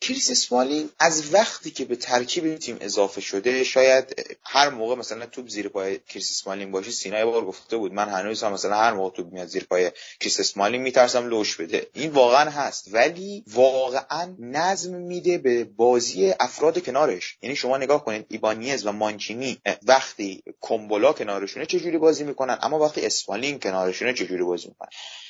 کریس 0.01 0.31
اسمالینگ 0.31 0.91
از 0.99 1.35
وقتی 1.35 1.71
که 1.71 1.85
به 1.85 1.97
ترکیب 1.97 2.57
تیم 2.57 2.77
اضافه 2.81 3.21
شده 3.21 3.65
شاید 3.65 4.39
هر 4.43 4.69
موقع 4.69 4.95
مثلا 4.95 5.27
توپ 5.27 5.49
زیر 5.49 5.69
پای 5.69 5.99
کریس 5.99 6.31
اسمالینگ 6.31 6.73
باشه 6.73 6.91
سینا 6.91 7.19
یه 7.19 7.25
بار 7.25 7.45
گفته 7.45 7.77
بود 7.77 7.93
من 7.93 8.09
هنوز 8.09 8.43
هم 8.43 8.53
مثلا 8.53 8.77
هر 8.77 8.93
موقع 8.93 9.17
توپ 9.17 9.33
میاد 9.33 9.49
زیر 9.49 9.65
پای 9.65 9.91
کریس 10.21 10.41
اسمالینگ 10.41 10.83
میترسم 10.83 11.27
لوش 11.27 11.57
بده. 11.57 11.87
این 11.95 12.11
واقعا 12.11 12.51
هست 12.51 12.89
ولی 12.93 13.45
واقعا 13.47 14.35
نظم 14.39 14.95
میده 14.95 15.39
به 15.39 15.65
بازی 15.65 16.35
افراد 16.41 16.85
کنارش. 16.85 17.39
یعنی 17.43 17.57
شما 17.57 17.77
نگاه 17.77 18.05
کنید 18.05 18.27
ایبانیز 18.29 18.87
و 18.87 18.93
مانچینی 18.93 19.59
وقتی 19.83 20.43
کومبولا 20.61 21.13
کنارشونه 21.13 21.67
چه 21.67 21.81
جوری 21.81 21.99
بازی 21.99 22.25
می‌کنن 22.25 22.59
اما 22.63 22.79
وقتی 22.79 23.07
اسمالینگ 23.07 23.63
کنارشونه 23.63 24.15
چه 24.15 24.27
جوری 24.27 24.43
بازی 24.43 24.69
می‌کنن؟ 24.69 24.89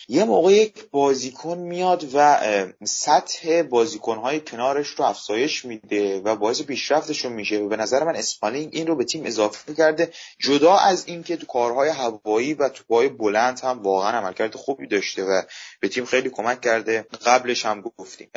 یه 0.09 0.25
موقع 0.25 0.53
یک 0.53 0.91
بازیکن 0.91 1.59
میاد 1.59 2.07
و 2.15 2.39
سطح 2.85 3.63
بازیکنهای 3.63 4.41
کنارش 4.41 4.89
رو 4.89 5.05
افزایش 5.05 5.65
میده 5.65 6.21
و 6.21 6.37
باعث 6.37 6.63
پیشرفتشون 6.63 7.33
میشه 7.33 7.59
و 7.59 7.69
به 7.69 7.77
نظر 7.77 8.05
من 8.05 8.17
اسمالینگ 8.17 8.69
این 8.73 8.87
رو 8.87 8.97
به 8.97 9.05
تیم 9.05 9.27
اضافه 9.27 9.75
کرده 9.75 10.13
جدا 10.39 10.77
از 10.77 11.05
اینکه 11.07 11.37
تو 11.37 11.47
کارهای 11.47 11.89
هوایی 11.89 12.55
و 12.55 12.69
توپهای 12.69 13.09
بلند 13.09 13.61
هم 13.61 13.83
واقعا 13.83 14.19
عملکرد 14.19 14.55
خوبی 14.55 14.87
داشته 14.87 15.25
و 15.25 15.43
به 15.81 15.89
تیم 15.89 16.05
خیلی 16.05 16.31
کمک 16.31 16.61
کرده. 16.61 17.07
قبلش 17.27 17.67
هم 17.67 17.81
گفتیم. 17.99 18.29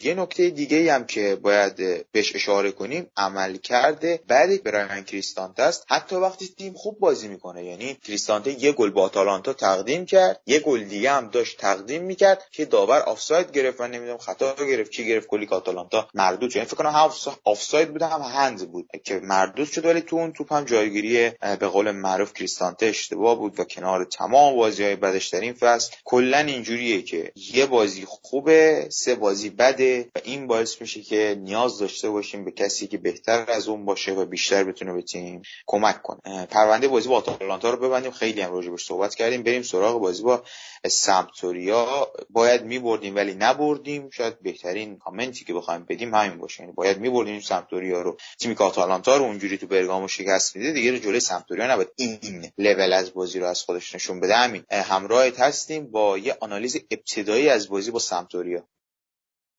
یه 0.00 0.14
نکته 0.14 0.50
دیگه 0.50 0.94
هم 0.94 1.06
که 1.06 1.36
باید 1.42 2.06
بهش 2.12 2.34
اشاره 2.34 2.72
کنیم 2.72 3.10
عملکرد 3.16 4.20
بد 4.26 4.62
برایان 4.62 5.04
کریستانته 5.04 5.62
است. 5.62 5.84
حتی 5.88 6.16
وقتی 6.16 6.54
تیم 6.58 6.74
خوب 6.74 6.98
بازی 6.98 7.28
می‌کنه 7.28 7.64
یعنی 7.64 7.94
کریستانته 7.94 8.64
یه 8.64 8.72
گل 8.72 8.90
با 8.90 9.02
آتالانتا 9.02 9.52
تقدیم 9.52 10.06
کرد 10.06 10.40
یه 10.46 10.60
گل 10.60 10.84
دیگه 11.00 11.12
هم 11.12 11.28
داشت 11.28 11.58
تقدیم 11.58 12.02
می‌کرد 12.02 12.44
که 12.50 12.64
داور 12.64 13.00
آفساید 13.00 13.52
گرفت 13.52 13.80
و 13.80 13.86
نمی‌دونم 13.86 14.18
خطا 14.18 14.54
گرفت 14.54 14.90
کی 14.90 15.06
گرفت 15.06 15.26
گل 15.26 15.46
آتالانتا 15.50 16.08
مردود 16.14 16.50
شد. 16.50 16.56
یعنی 16.56 16.68
فکر 16.68 16.76
کنم 16.76 16.90
هم 16.90 17.10
آفساید 17.44 17.92
بود 17.92 18.02
هم 18.02 18.20
هند 18.22 18.72
بود 18.72 18.88
که 19.04 19.20
مردود 19.22 19.68
شد 19.68 19.84
ولی 19.84 20.00
تو 20.00 20.16
اون 20.16 20.32
توپ 20.32 20.52
هم 20.52 20.64
جایگیری 20.64 21.30
به 21.60 21.66
قول 21.66 21.90
معروف 21.90 22.32
کریستانته 22.32 22.86
اشتباه 22.86 23.38
بود 23.38 23.60
و 23.60 23.64
کنار 23.64 24.04
تمام 24.04 24.56
بازی 24.56 24.84
های 24.84 24.96
بدش 24.96 25.28
در 25.28 25.40
این 25.40 25.52
فصل. 25.52 25.92
کلا 26.04 26.38
اینجوریه 26.38 27.02
که 27.02 27.32
یه 27.54 27.66
بازی 27.66 28.04
خوبه 28.08 28.86
سه 28.90 29.14
بازی 29.14 29.50
بده 29.50 30.08
و 30.14 30.18
این 30.24 30.46
باعث 30.46 30.80
میشه 30.80 31.02
که 31.02 31.36
نیاز 31.40 31.78
داشته 31.78 32.10
باشیم 32.10 32.44
به 32.44 32.50
کسی 32.50 32.86
که 32.86 32.98
بهتر 32.98 33.44
از 33.48 33.68
اون 33.68 33.84
باشه 33.84 34.12
و 34.12 34.24
بیشتر 34.24 34.64
بتونه 34.64 34.92
به 34.92 35.02
تیم 35.02 35.42
کمک 35.66 36.02
کنه. 36.02 36.46
پرونده 36.46 36.88
بازی 36.88 37.08
با 37.08 37.16
آتالانتا 37.16 37.70
رو 37.70 37.76
ببندیم. 37.76 38.10
خیلی 38.10 38.40
هم 38.40 38.52
راجع 38.52 38.76
صحبت 38.76 39.14
کردیم. 39.14 39.42
بریم 39.42 39.62
سراغ 39.62 40.00
بازی 40.00 40.22
با 40.22 40.42
سمپدوریا 40.90 42.08
باید 42.30 42.64
میبردیم 42.64 43.16
ولی 43.16 43.34
نبردیم. 43.34 44.10
شاید 44.10 44.42
بهترین 44.42 44.98
کامنتی 44.98 45.44
که 45.44 45.54
بخوایم 45.54 45.86
بدیم 45.88 46.14
همین 46.14 46.38
باشه. 46.38 46.62
یعنی 46.62 46.72
باید 46.72 46.98
میبردیم 46.98 47.40
سمپدوریا 47.40 48.02
رو. 48.02 48.16
تیمی 48.38 48.54
که 48.54 48.64
آتالانتا 48.64 49.16
رو 49.16 49.24
اونجوری 49.24 49.58
تو 49.58 49.66
برگامو 49.66 50.08
شکست 50.08 50.56
میده 50.56 50.72
دیگه 50.72 50.98
جلوی 50.98 51.20
سمپدوریا 51.20 51.72
نباید 51.72 51.88
این 51.96 52.52
لول 52.58 52.92
از 52.92 53.14
بازی 53.14 53.38
رو 53.38 53.46
از 53.46 53.62
خودش 53.62 53.94
نشون 53.94 54.20
بده. 54.20 54.36
همین. 54.36 54.64
همراهت 54.70 55.40
هستیم 55.40 55.90
با 55.90 56.18
یه 56.18 56.36
آنالیز 56.40 56.76
ابتدایی 56.90 57.48
از 57.48 57.68
بازی 57.68 57.90
با 57.90 57.98
سمپدوریا 57.98 58.64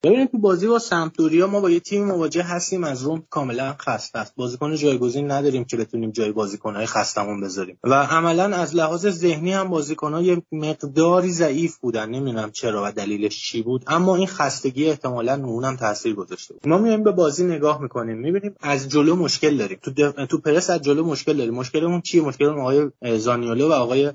ببینید 0.04 0.32
تو 0.32 0.38
بازی 0.38 0.68
با 0.68 0.80
سمپدوریا 0.80 1.48
ما 1.48 1.60
با 1.60 1.70
یه 1.70 1.80
تیم 1.80 2.06
مواجه 2.06 2.44
هستیم 2.44 2.84
از 2.84 3.04
روم 3.04 3.24
کاملا 3.30 3.76
خسته 3.80 4.20
است. 4.20 4.36
بازیکن 4.36 4.76
جایگزین 4.76 5.32
نداریم 5.32 5.64
که 5.64 5.78
بتونیم 5.78 6.12
جای 6.12 6.32
بازیکنهای 6.32 6.86
خستمون 6.86 7.42
بذاریم. 7.42 7.78
و 7.84 7.94
عملا 7.94 8.44
از 8.44 8.76
لحاظ 8.76 9.08
ذهنی 9.08 9.54
هم 9.54 9.70
بازیکنها 9.70 10.22
یه 10.22 10.42
مقداری 10.52 11.32
ضعیف 11.32 11.78
بودن. 11.78 12.10
نمی‌دونم 12.10 12.52
چرا 12.52 12.84
و 12.86 12.92
دلیلش 12.92 13.44
چی 13.44 13.62
بود 13.62 13.84
اما 13.88 14.16
این 14.16 14.28
خستگی 14.28 14.86
احتمالا 14.86 15.34
اونم 15.46 15.76
تاثیر 15.76 16.16
گذاشته 16.16 16.56
ما 16.66 16.78
میایم 16.78 17.04
به 17.04 17.12
بازی 17.12 17.46
نگاه 17.46 17.82
می‌کنیم. 17.82 18.18
می‌بینیم 18.18 18.56
از 18.62 18.90
جلو 18.90 19.16
مشکل 19.16 19.58
داریم. 19.58 19.80
تو 19.82 19.92
دف... 19.92 20.14
تو 20.30 20.38
پرس 20.38 20.70
از 20.70 20.82
جلو 20.82 21.06
مشکل 21.06 21.38
داریم. 21.38 21.54
مشکلمون 21.54 22.02
چیه؟ 22.02 22.22
مشکلمون 22.22 22.60
آقای 22.60 22.90
زانیولو 23.18 23.70
و 23.70 23.74
آقای 23.74 24.12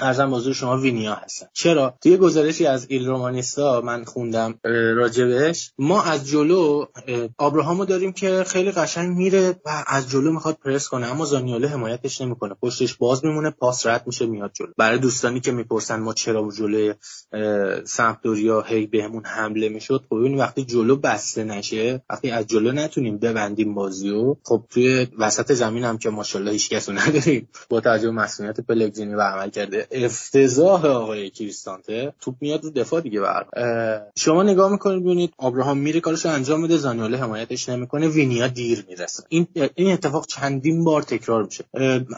ارزم 0.00 0.30
بازی 0.30 0.54
شما 0.54 0.78
وینیا 0.78 1.14
هستن. 1.14 1.46
چرا؟ 1.52 1.94
توی 2.02 2.16
گزارشی 2.16 2.66
از 2.66 2.86
ایل 2.88 3.06
رومانیستا 3.06 3.80
من 3.80 4.04
خوندم 4.04 4.54
راجبش 5.02 5.72
ما 5.78 6.02
از 6.02 6.26
جلو 6.26 6.86
آبراهامو 7.38 7.84
داریم 7.84 8.12
که 8.12 8.44
خیلی 8.46 8.70
قشنگ 8.70 9.16
میره 9.16 9.60
و 9.66 9.84
از 9.86 10.10
جلو 10.10 10.32
می‌خواد 10.32 10.58
پرس 10.64 10.88
کنه 10.88 11.06
اما 11.06 11.24
زانیولو 11.24 11.68
حمایتش 11.68 12.20
نمی‌کنه. 12.20 12.54
پشتش 12.62 12.94
باز 12.94 13.24
میمونه 13.24 13.50
پاس 13.50 13.86
رد 13.86 14.02
میشه 14.06 14.26
میاد 14.26 14.50
جلو. 14.54 14.72
برای 14.76 14.98
دوستانی 14.98 15.40
که 15.40 15.52
می‌پرسن 15.52 16.00
ما 16.00 16.12
چرا 16.12 16.50
جلوی 16.58 16.94
سمپدوریا 17.84 18.60
هی 18.60 18.86
بهمون 18.86 19.24
حمله 19.24 19.68
می‌شد 19.68 20.04
خب 20.08 20.16
ببین 20.16 20.38
وقتی 20.38 20.64
جلو 20.64 20.96
بسته 20.96 21.44
نشه 21.44 22.02
وقتی 22.10 22.30
از 22.30 22.46
جلو 22.46 22.72
نتونیم 22.72 23.18
ببندیم 23.18 23.74
بازیو 23.74 24.36
خب 24.42 24.64
توی 24.70 25.06
وسط 25.18 25.52
زمین 25.52 25.84
هم 25.84 25.98
که 25.98 26.10
ماشاءالله 26.10 26.52
هیچ 26.52 26.70
کسو 26.70 26.92
نداریم. 26.92 27.48
با 27.68 27.80
توجه 27.80 28.06
به 28.06 28.12
مسئولیت 28.12 28.60
پلگزینی 28.60 29.14
و 29.14 29.20
عمل 29.20 29.50
کرده 29.50 29.86
افتضاح 29.90 30.86
آقای 30.86 31.30
کریستانته 31.30 32.14
توپ 32.20 32.34
میاد 32.40 32.64
رو 32.64 32.70
دفاع 32.70 33.00
دیگه 33.00 33.20
بر 33.20 33.46
شما 34.16 34.42
نگاه 34.42 34.72
می‌کنید 34.72 34.91
ببینید 35.00 35.34
ابراهام 35.38 35.78
میره 35.78 36.00
کارشو 36.00 36.28
انجام 36.28 36.60
میده 36.60 36.76
زانیوله 36.76 37.18
حمایتش 37.18 37.68
نمی‌کنه. 37.68 38.08
وینیا 38.08 38.48
دیر 38.48 38.84
می‌رسه. 38.88 39.22
این 39.28 39.46
این 39.74 39.92
اتفاق 39.92 40.26
چندین 40.26 40.84
بار 40.84 41.02
تکرار 41.02 41.44
میشه. 41.44 41.64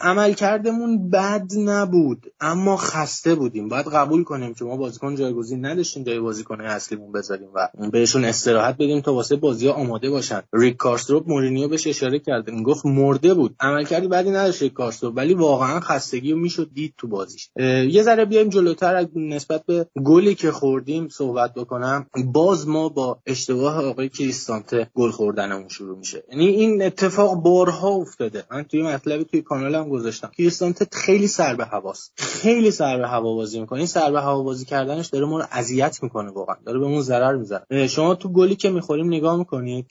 عمل 0.01 0.33
کردمون 0.33 1.09
بد 1.09 1.47
نبود 1.57 2.31
اما 2.41 2.77
خسته 2.77 3.35
بودیم. 3.35 3.69
باید 3.69 3.87
قبول 3.87 4.23
کنیم 4.23 4.53
که 4.53 4.65
ما 4.65 4.77
بازیکن 4.77 5.15
جایگزین 5.15 5.65
نداشتیم 5.65 6.03
جای 6.03 6.19
بازیکن 6.19 6.61
اصلیمون 6.61 7.11
بذاریم 7.11 7.49
و 7.55 7.89
بهشون 7.91 8.25
استراحت 8.25 8.75
بدیم 8.75 9.01
تا 9.01 9.13
واسه 9.13 9.35
بازی 9.35 9.69
آماده 9.69 10.09
باشن. 10.09 10.41
ریک 10.53 10.77
کارستروپ 10.77 11.29
مورینیو 11.29 11.67
بهش 11.67 11.87
اشاره 11.87 12.21
این 12.47 12.63
گفت 12.63 12.85
مرده 12.85 13.33
بود. 13.33 13.55
عملکردی 13.59 14.07
بدی 14.07 14.29
نداشت 14.29 14.61
ریک 14.61 14.73
کارستروپ 14.73 15.13
ولی 15.17 15.33
واقعا 15.33 15.79
خستگی 15.79 16.31
رو 16.31 16.37
می‌شد 16.37 16.69
دید 16.73 16.93
تو 16.97 17.07
بازیش. 17.07 17.49
یه 17.89 18.03
ذره 18.03 18.25
بیایم 18.25 18.49
جلوتر. 18.49 19.07
نسبت 19.15 19.65
به 19.65 19.87
گلی 20.05 20.35
که 20.35 20.51
خوردیم 20.51 21.09
صحبت 21.09 21.53
بکنم. 21.53 22.05
باز 22.25 22.64
ما 22.67 22.89
با 22.89 23.19
اشتباه 23.25 23.85
آقای 23.85 24.09
کریستانته 24.09 24.89
گل 24.93 25.11
خوردنمون 25.11 25.67
شروع 25.67 25.97
میشه. 25.97 26.23
یعنی 26.31 26.45
این 26.45 26.81
اتفاق 26.81 27.33
بارها 27.33 27.89
افتاده. 27.89 28.43
من 28.51 28.63
توی 28.63 28.83
مطلبی 28.83 29.25
توی 29.25 29.41
کانالم 29.41 29.89
گذاشتم. 29.89 30.31
کریستانته 30.37 30.87
خیلی 30.91 31.27
سر 31.27 31.55
به 31.55 31.65
هواست. 31.65 32.13
خیلی 32.17 32.71
سر 32.71 32.97
به 32.97 33.07
هوا 33.07 33.35
بازی 33.35 33.59
می‌کنه. 33.59 33.77
این 33.77 33.87
سر 33.87 34.11
به 34.11 34.21
هوا 34.21 34.43
بازی 34.43 34.65
کردنش 34.65 35.07
داره 35.07 35.25
ما 35.25 35.39
رو 35.39 35.45
اذیت 35.51 36.03
می‌کنه 36.03 36.31
واقعا. 36.31 36.55
داره 36.65 36.79
بهمون 36.79 37.01
ضرر 37.01 37.35
می‌زنه. 37.35 37.87
شما 37.87 38.15
تو 38.15 38.29
گلی 38.29 38.55
که 38.55 38.69
می‌خوریم 38.69 39.07
نگاه 39.07 39.37
می‌کنید 39.37 39.85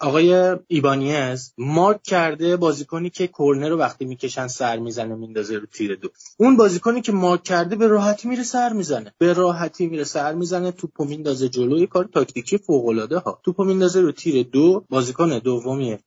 آقای 0.00 0.56
ایبانیز 0.66 1.52
مارک 1.58 2.02
کرده 2.02 2.56
بازیکنی 2.56 3.10
که 3.10 3.26
کورنر 3.26 3.68
رو 3.68 3.78
وقتی 3.78 4.04
می‌کشن 4.04 4.46
سر 4.46 4.78
می‌زنه 4.78 5.14
میندازه 5.14 5.58
رو 5.58 5.66
تیر 5.66 5.94
دو. 5.94 6.08
اون 6.38 6.56
بازیکنی 6.56 7.00
که 7.00 7.12
مارک 7.12 7.42
کرده 7.42 7.76
به 7.76 7.86
راحتی 7.86 8.28
میره 8.28 8.42
سر 8.42 8.72
می‌زنه. 8.72 9.14
به 9.18 9.32
راحتی 9.32 9.86
میره 9.86 10.04
سر 10.04 10.34
می‌زنه 10.34 10.72
توپو 10.72 11.04
میندازه 11.04 11.48
جلو 11.48 11.83
یه 11.84 11.88
کار 11.88 12.08
تاکتیکی 12.14 12.58
فوق 12.58 12.86
العاده 12.86 13.18
ها. 13.18 13.40
توپو 13.44 13.64
میندازه 13.64 14.00
رو 14.00 14.12
تیر 14.12 14.42
دو 14.42 14.84
بازیکن 14.88 15.38
دومی 15.38 15.98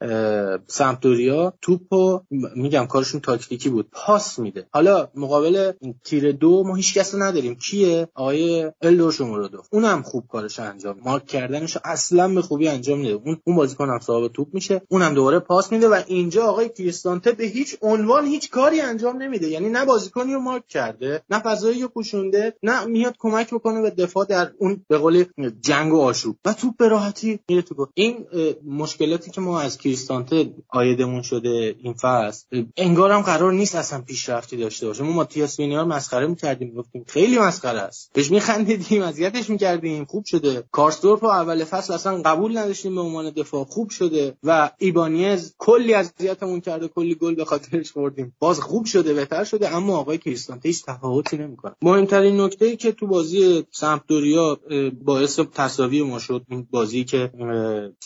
سمپدوریا. 0.68 1.54
توپو 1.62 2.20
میگم 2.56 2.86
کارشون 2.86 3.22
تاکتیکی 3.22 3.70
بود. 3.70 3.88
پاس 3.92 4.40
میده. 4.40 4.68
حالا 4.72 5.08
مقابل 5.16 5.72
تیر 6.04 6.32
دو 6.32 6.64
ما 6.64 6.76
هیچ 6.76 6.98
کس 6.98 7.16
نداریم. 7.16 7.56
کیه؟ 7.56 8.08
آقای 8.16 8.72
الدور 8.82 9.48
دو 9.48 9.62
اونم 9.72 10.02
خوب 10.02 10.28
کارش 10.28 10.60
انجام 10.60 11.00
مارک 11.06 11.26
کردنش 11.26 11.78
اصلا 11.84 12.28
به 12.28 12.42
خوبی 12.42 12.68
انجام 12.68 13.00
میده. 13.00 13.14
اون 13.14 13.38
اون 13.44 13.56
بازیکن 13.56 13.90
هم 13.90 14.00
صاحب 14.00 14.28
توپ 14.28 14.48
میشه. 14.54 14.82
اونم 14.90 15.14
دوباره 15.14 15.40
پاس 15.40 15.72
میده 15.72 15.88
و 15.88 16.02
اینجا 16.08 16.44
آقای 16.44 16.70
کریستانته 16.70 17.32
به 17.32 17.44
هیچ 17.44 17.78
عنوان 17.82 18.26
هیچ 18.26 18.50
کاری 18.50 18.82
انجام 18.82 19.22
نمیده. 19.22 19.48
یعنی 19.48 19.70
نه 19.70 19.86
بازیکنی 19.86 20.34
رو 20.34 20.40
مارک 20.40 20.68
کرده 20.68 21.22
نه 21.30 21.40
فضایی 21.40 21.82
رو 21.82 21.88
پوشونده 21.88 22.54
نه 22.64 22.86
میاد 22.86 23.16
کمک 23.20 23.54
بکنه 23.54 23.82
به 23.82 23.90
دفاع 23.90 24.26
در 24.26 24.52
اون 24.60 24.86
به 24.88 24.98
قول 24.98 25.26
جنگ 25.68 25.94
و 25.94 26.02
آشوب. 26.02 26.36
و 26.46 26.54
توپ 26.54 26.78
به 26.78 26.88
راحتی 26.88 27.40
میره 27.50 27.62
تو 27.62 27.88
این 27.94 28.26
مشکلاتی 28.66 29.32
که 29.32 29.42
ما 29.42 29.60
از 29.60 29.78
کریستانته 29.78 30.54
آیدمون 30.70 31.22
شده 31.22 31.76
این 31.84 31.94
فصل 31.94 32.46
انگارم 32.78 33.22
قرار 33.22 33.54
نیست 33.54 33.76
اصلا 33.76 34.02
پیشرفتی 34.02 34.58
داشته 34.58 34.88
باشه. 34.88 35.04
ما 35.04 35.12
ماتیاس 35.12 35.60
وینیار 35.60 35.86
مسخره 35.86 36.28
می‌کردیم 36.28 36.74
گفتیم 36.74 37.06
خیلی 37.08 37.40
مسخره 37.40 37.80
است. 37.80 38.12
بهش 38.14 38.32
میخندیدیم 38.32 39.02
اذیتش 39.02 39.50
می‌کردیم 39.50 40.06
خوب 40.06 40.26
شده. 40.26 40.64
کارستورپ 40.72 41.24
اول 41.24 41.64
فصل 41.64 41.94
اصلا 41.94 42.22
قبول 42.22 42.58
نداشتیم 42.58 42.96
به 42.96 43.02
عنوان 43.02 43.30
دفاع 43.30 43.64
خوب 43.64 43.90
شده. 43.90 44.38
و 44.44 44.70
ایبانیز 44.78 45.56
کلی 45.58 45.94
اذیتمون 45.94 46.62
کرده 46.62 46.88
کلی 46.88 47.16
گل 47.16 47.36
به 47.36 47.46
خاطرش 47.46 47.92
خوردیم. 47.92 48.36
باز 48.40 48.60
خوب 48.60 48.86
شده 48.86 49.14
بهتر 49.14 49.44
شده 49.44 49.76
اما 49.76 49.98
آقای 49.98 50.18
کریستانته 50.18 50.70
هیچ 50.70 50.86
تفاوتی 50.86 51.38
نمی‌کنه. 51.38 51.76
مهمترین 51.82 52.42
نکته 52.42 52.66
ای 52.66 52.78
که 52.78 52.92
تو 52.92 53.08
بازی 53.08 53.66
سمپدوریا 53.72 54.60
باعث 55.04 55.40
تساوی 55.58 56.04
ما 56.04 56.20
شد 56.20 56.46
این 56.50 56.68
بازی 56.72 57.04
که 57.04 57.32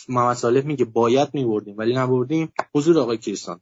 محمد 0.08 0.36
صالح 0.36 0.66
میگه 0.66 0.84
باید 0.84 1.28
میبردیم 1.34 1.76
ولی 1.78 1.94
نبردیم. 1.94 2.52
حضور 2.74 2.98
آقای 2.98 3.18
کریستان. 3.18 3.60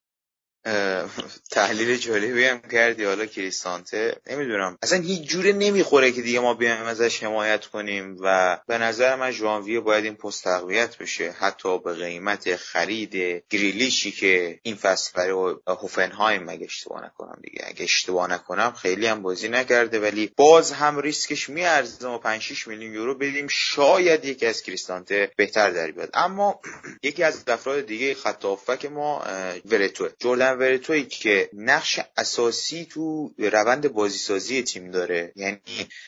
تحلیل 1.50 1.96
جالبی 1.96 2.44
هم 2.44 2.60
کردی. 2.60 3.04
حالا 3.04 3.26
کریستانته 3.26 4.16
نمی‌دونم. 4.26 4.78
اصلا 4.82 5.00
هیچ 5.00 5.22
جوره 5.28 5.52
نمی‌خوره 5.52 6.12
که 6.12 6.22
دیگه 6.22 6.40
ما 6.40 6.54
بیایم 6.54 6.82
ازش 6.82 7.22
حمایت 7.22 7.66
کنیم 7.66 8.16
و 8.20 8.58
به 8.66 8.78
نظر 8.78 9.16
من 9.16 9.30
ژانویه 9.30 9.80
باید 9.80 10.04
این 10.04 10.14
پست 10.14 10.44
تقویت 10.44 10.98
بشه. 10.98 11.30
حتی 11.30 11.78
به 11.78 11.94
قیمت 11.94 12.56
خرید 12.56 13.44
گریلیشی 13.50 14.10
که 14.10 14.60
این 14.62 14.74
فصل 14.76 15.10
برای 15.14 15.54
هوفنهایم 15.66 16.42
مگه 16.42 16.64
اشتباه 16.64 17.04
نکنم 17.04 17.38
دیگه. 17.42 17.64
اگه 17.66 17.84
اشتباه 17.84 18.30
نکنم 18.30 18.72
خیلی 18.72 19.06
هم 19.06 19.22
بازی 19.22 19.48
نکرده 19.48 20.00
ولی 20.00 20.32
باز 20.36 20.72
هم 20.72 20.98
ریسکش 20.98 21.48
میارزه 21.48 22.08
ما 22.08 22.18
5 22.18 22.42
6 22.42 22.68
میلیون 22.68 22.94
یورو 22.94 23.14
بدیم. 23.14 23.46
شاید 23.50 24.24
یکی 24.24 24.46
از 24.46 24.62
کریستانته 24.62 25.30
بهتر 25.36 25.70
در 25.70 25.90
بیاد. 25.90 26.10
اما 26.14 26.60
یکی 27.02 27.22
از 27.22 27.44
افراد 27.48 27.86
دیگه 27.86 28.14
خط 28.14 28.44
ما 28.84 29.24
ورتو 29.64 30.08
جردن 30.18 30.49
ورتوی 30.54 31.04
که 31.04 31.50
نقش 31.52 32.00
اساسی 32.16 32.84
تو 32.84 33.34
روند 33.38 33.92
بازیسازی 33.92 34.62
تیم 34.62 34.90
داره. 34.90 35.32
یعنی 35.36 35.60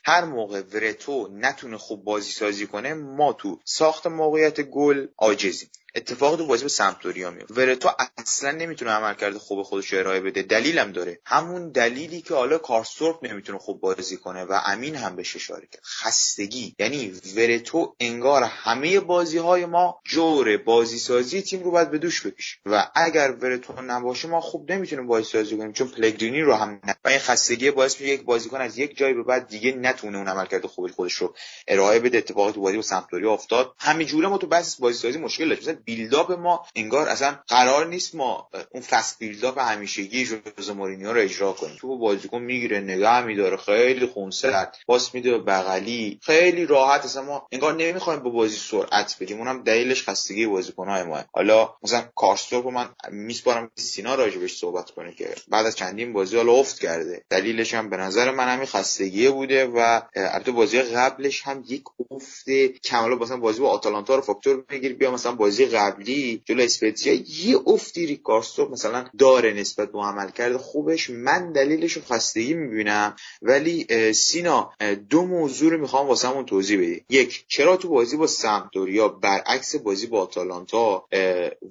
هر 0.04 0.24
موقع 0.24 0.62
ورتو 0.72 1.28
نتونه 1.32 1.78
خوب 1.78 2.04
بازی 2.04 2.32
سازی 2.32 2.66
کنه 2.66 2.94
ما 2.94 3.32
تو 3.32 3.60
ساخت 3.64 4.06
موقعیت 4.06 4.60
گل 4.60 5.06
عاجزیم. 5.18 5.70
اتفاق 5.94 6.36
تو 6.36 6.46
بازی 6.46 6.62
با 6.62 6.68
سمپدوریا 6.68 7.30
میفته. 7.30 7.54
ورتو 7.54 7.90
اصلا 8.18 8.50
نمی‌تونه 8.50 8.90
عملکرد 8.90 9.36
خوب 9.36 9.62
خودش 9.62 9.92
رو 9.92 9.98
ارائه 9.98 10.20
بده. 10.20 10.42
دلیلم 10.42 10.92
داره. 10.92 11.20
همون 11.24 11.70
دلیلی 11.70 12.22
که 12.22 12.34
حالا 12.34 12.58
کارسورپ 12.58 13.24
نمی‌تونه 13.24 13.58
خوب 13.58 13.80
بازی 13.80 14.16
کنه 14.16 14.44
و 14.44 14.60
امین 14.64 14.94
هم 14.94 15.16
بهش 15.16 15.36
اشاره 15.36 15.68
کرد. 15.72 15.82
خستگی. 15.84 16.74
یعنی 16.78 17.20
ورتو 17.36 17.96
انگار 18.00 18.42
همه 18.42 19.00
بازی 19.00 19.38
های 19.38 19.66
ما 19.66 20.00
جور 20.04 20.56
بازی 20.56 20.98
سازی 20.98 21.42
تیم 21.42 21.62
رو 21.62 21.70
باید 21.70 21.90
به 21.90 21.98
دوش 21.98 22.26
بکشه. 22.26 22.58
و 22.66 22.90
اگر 22.94 23.32
ورتو 23.40 23.82
نباشه 23.82 24.28
ما 24.28 24.40
خوب 24.40 24.72
نمی‌تونیم 24.72 25.06
بازی 25.06 25.24
سازی 25.24 25.56
کنیم. 25.56 25.72
چون 25.72 25.88
پلگرینی 25.88 26.40
رو 26.40 26.54
هم 26.54 26.80
نه. 26.84 26.96
و 27.04 27.08
این 27.08 27.18
خستگی 27.18 27.70
باعث 27.70 28.00
میشه 28.00 28.12
یک 28.12 28.22
بازیکن 28.22 28.60
از 28.60 28.78
یک 28.78 28.96
جای 28.96 29.14
به 29.14 29.22
بعد 29.22 29.48
دیگه 29.48 29.72
نتونه 29.72 30.18
اون 30.18 30.28
عملکرد 30.28 30.66
خوبی 30.66 30.92
خودش 30.92 31.14
رو 31.14 31.34
ارائه 31.68 31.98
بده. 31.98 32.18
اتفاقی 32.18 32.52
تو 32.52 32.60
بازی 32.60 32.76
با 32.76 32.82
سمپدوریا 32.82 33.32
افتاد. 33.32 33.74
همینجوره 33.78 34.28
ما 34.28 34.38
تو 34.38 34.46
بحث 34.46 34.80
بازی 34.80 34.98
سازی 34.98 35.18
مشکل 35.18 35.48
داشتیم. 35.48 35.81
بیلداپ 35.84 36.32
ما 36.32 36.66
انگار 36.74 37.08
اصلا 37.08 37.38
قرار 37.48 37.86
نیست 37.86 38.14
ما 38.14 38.48
اون 38.70 38.82
فست 38.82 39.18
بیلداپ 39.18 39.58
همیشگی 39.58 40.24
جوز 40.24 40.70
مورینیو 40.70 41.12
رو 41.12 41.20
اجرا 41.20 41.52
کنیم. 41.52 41.76
تو 41.80 41.98
بازیکن 41.98 42.42
می‌گیره 42.42 42.80
نگاه 42.80 43.22
میداره 43.22 43.56
خیلی 43.56 44.06
خونسرد. 44.06 44.78
باس 44.86 45.14
میده 45.14 45.30
به 45.30 45.38
بغلی. 45.38 46.18
خیلی 46.22 46.66
راحت 46.66 47.04
اصلا 47.04 47.22
ما 47.22 47.46
انگار 47.52 47.74
نمی‌خوایم 47.74 48.20
با 48.20 48.30
بازی 48.30 48.56
سرعت 48.56 49.16
بدیم 49.20 49.38
اونم 49.38 49.62
دلیلش 49.62 50.08
خستگی 50.08 50.46
بازیکن‌های 50.46 51.02
ما. 51.02 51.24
حالا 51.32 51.74
مثلا 51.82 52.04
کارستور 52.14 52.72
من 52.72 52.88
میسپارم 53.10 53.70
سینا 53.74 54.14
راجبش 54.14 54.56
صحبت 54.56 54.90
کنه 54.90 55.14
که 55.14 55.34
بعد 55.48 55.66
از 55.66 55.76
چندین 55.76 56.12
بازی 56.12 56.36
حالا 56.36 56.52
افت 56.52 56.80
کرده. 56.80 57.24
دلیلش 57.30 57.74
هم 57.74 57.90
به 57.90 57.96
نظر 57.96 58.30
من 58.30 58.48
همین 58.48 58.66
خستگی 58.66 59.28
بوده 59.28 59.66
و 59.66 60.00
البته 60.16 60.52
بازی 60.52 60.82
قبلش 60.82 61.42
هم 61.42 61.64
یک 61.68 61.82
افت 62.10 62.50
کمالا 62.84 63.16
مثلا 63.16 63.36
بازی 63.36 63.60
با 63.60 63.70
آتالانتا 63.70 64.16
رو 64.16 64.22
فاکتور 64.22 64.64
بگیر 64.68 64.94
بیا 64.94 65.10
مثلا 65.10 65.32
بازی 65.32 65.66
قبلی 65.72 66.42
جلو 66.44 66.62
اسپتزیا 66.62 67.14
یه 67.14 67.58
افتی 67.66 68.06
ریکارستو 68.06 68.68
مثلا 68.68 69.04
داره 69.18 69.52
نسبت 69.52 69.92
به 69.92 69.98
عملکرد 69.98 70.56
خوبش. 70.56 71.10
من 71.10 71.52
دلیلش 71.52 71.98
خستگی 71.98 72.54
می‌بینم 72.54 73.16
ولی 73.42 74.12
سینا 74.12 74.72
دو 75.10 75.22
موضوع 75.22 75.72
رو 75.72 75.80
می‌خوام 75.80 76.08
واسمون 76.08 76.46
توضیح 76.46 76.78
بدی. 76.78 77.04
یک 77.10 77.44
چرا 77.48 77.76
تو 77.76 77.88
بازی 77.88 78.16
با 78.16 78.26
سمپدوریا 78.26 79.08
برعکس 79.08 79.76
بازی 79.76 80.06
با 80.06 80.22
آتالانتا 80.22 81.08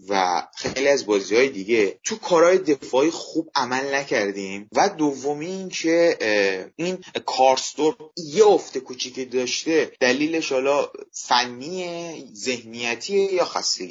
و 0.10 0.44
خیلی 0.56 0.88
از 0.88 1.06
بازی 1.06 1.36
های 1.36 1.50
دیگه 1.50 2.00
تو 2.04 2.16
کارهای 2.16 2.58
دفاعی 2.58 3.10
خوب 3.12 3.52
عمل 3.56 3.96
نکردیم؟ 3.96 4.70
و 4.76 4.90
دومی 4.90 5.46
این 5.46 5.70
که 5.70 6.18
این 6.76 6.98
کارستور 7.26 7.96
یه 8.18 8.46
افت 8.46 8.78
کوچیکی 8.78 9.26
داشته 9.26 9.92
دلیلش 10.00 10.52
حالا 10.52 10.90
فنی 11.12 12.32
ذهنیتی 12.34 13.14
یا 13.14 13.46
خستگی 13.46 13.91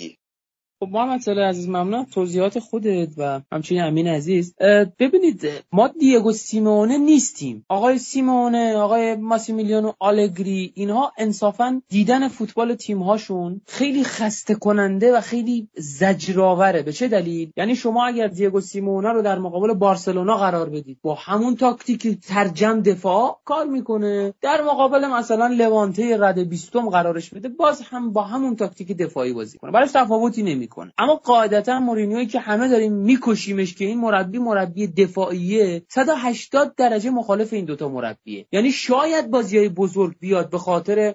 خب 0.82 0.88
محمد 0.88 1.20
سال 1.20 1.38
عزیز 1.38 1.68
ممنون 1.68 2.04
توضیحات 2.04 2.58
خودت 2.58 3.08
و 3.16 3.40
همچنین 3.52 3.82
امین 3.82 4.08
عزیز. 4.08 4.54
ببینید 4.98 5.48
ما 5.72 5.88
دیگو 5.88 6.32
سیمونه 6.32 6.98
نیستیم. 6.98 7.64
آقای 7.68 7.98
سیمونه 7.98 8.76
آقای 8.76 9.16
ماسیمیلیانو 9.16 9.92
آلگری 9.98 10.72
اینها 10.74 11.12
انصافا 11.18 11.82
دیدن 11.88 12.28
فوتبال 12.28 12.74
تیم 12.74 13.02
هاشون 13.02 13.60
خیلی 13.66 14.04
خسته 14.04 14.54
کننده 14.54 15.16
و 15.16 15.20
خیلی 15.20 15.68
زجرآوره. 15.76 16.82
به 16.82 16.92
چه 16.92 17.08
دلیل؟ 17.08 17.52
یعنی 17.56 17.76
شما 17.76 18.06
اگر 18.06 18.26
دیگو 18.26 18.60
سیمونه 18.60 19.08
رو 19.08 19.22
در 19.22 19.38
مقابل 19.38 19.74
بارسلونا 19.74 20.36
قرار 20.36 20.68
بدید 20.70 20.98
با 21.02 21.14
همون 21.14 21.56
تاکتیک 21.56 22.20
ترجم 22.20 22.80
دفاع 22.80 23.40
کار 23.44 23.66
می‌کنه. 23.66 24.34
در 24.42 24.62
مقابل 24.62 25.06
مثلا 25.06 25.46
لوانته 25.46 26.16
رد 26.20 26.48
بیستم 26.48 26.90
قرارش 26.90 27.30
بده 27.30 27.48
باز 27.48 27.82
هم 27.82 28.12
با 28.12 28.22
همون 28.22 28.56
تاکتیک 28.56 28.96
دفاعی 28.96 29.32
بازی 29.32 29.58
کنه 29.58 29.70
براش 29.70 29.90
تفاوتی 29.92 30.42
نمی 30.78 30.90
اما 30.98 31.14
قاعدتا 31.14 31.80
مورینیوی 31.80 32.26
که 32.26 32.40
همه 32.40 32.68
داریم 32.68 32.92
میکشیمش 32.92 33.74
که 33.74 33.84
این 33.84 34.00
مربی 34.00 34.38
مربی 34.38 34.86
دفاعیه 34.86 35.82
180 35.88 36.74
درجه 36.74 37.10
مخالف 37.10 37.52
این 37.52 37.64
دوتا 37.64 37.88
مربیه. 37.88 38.46
یعنی 38.52 38.72
شاید 38.72 39.30
بازی 39.30 39.58
های 39.58 39.68
بزرگ 39.68 40.18
بیاد 40.20 40.50
به 40.50 40.58
خاطر 40.58 41.14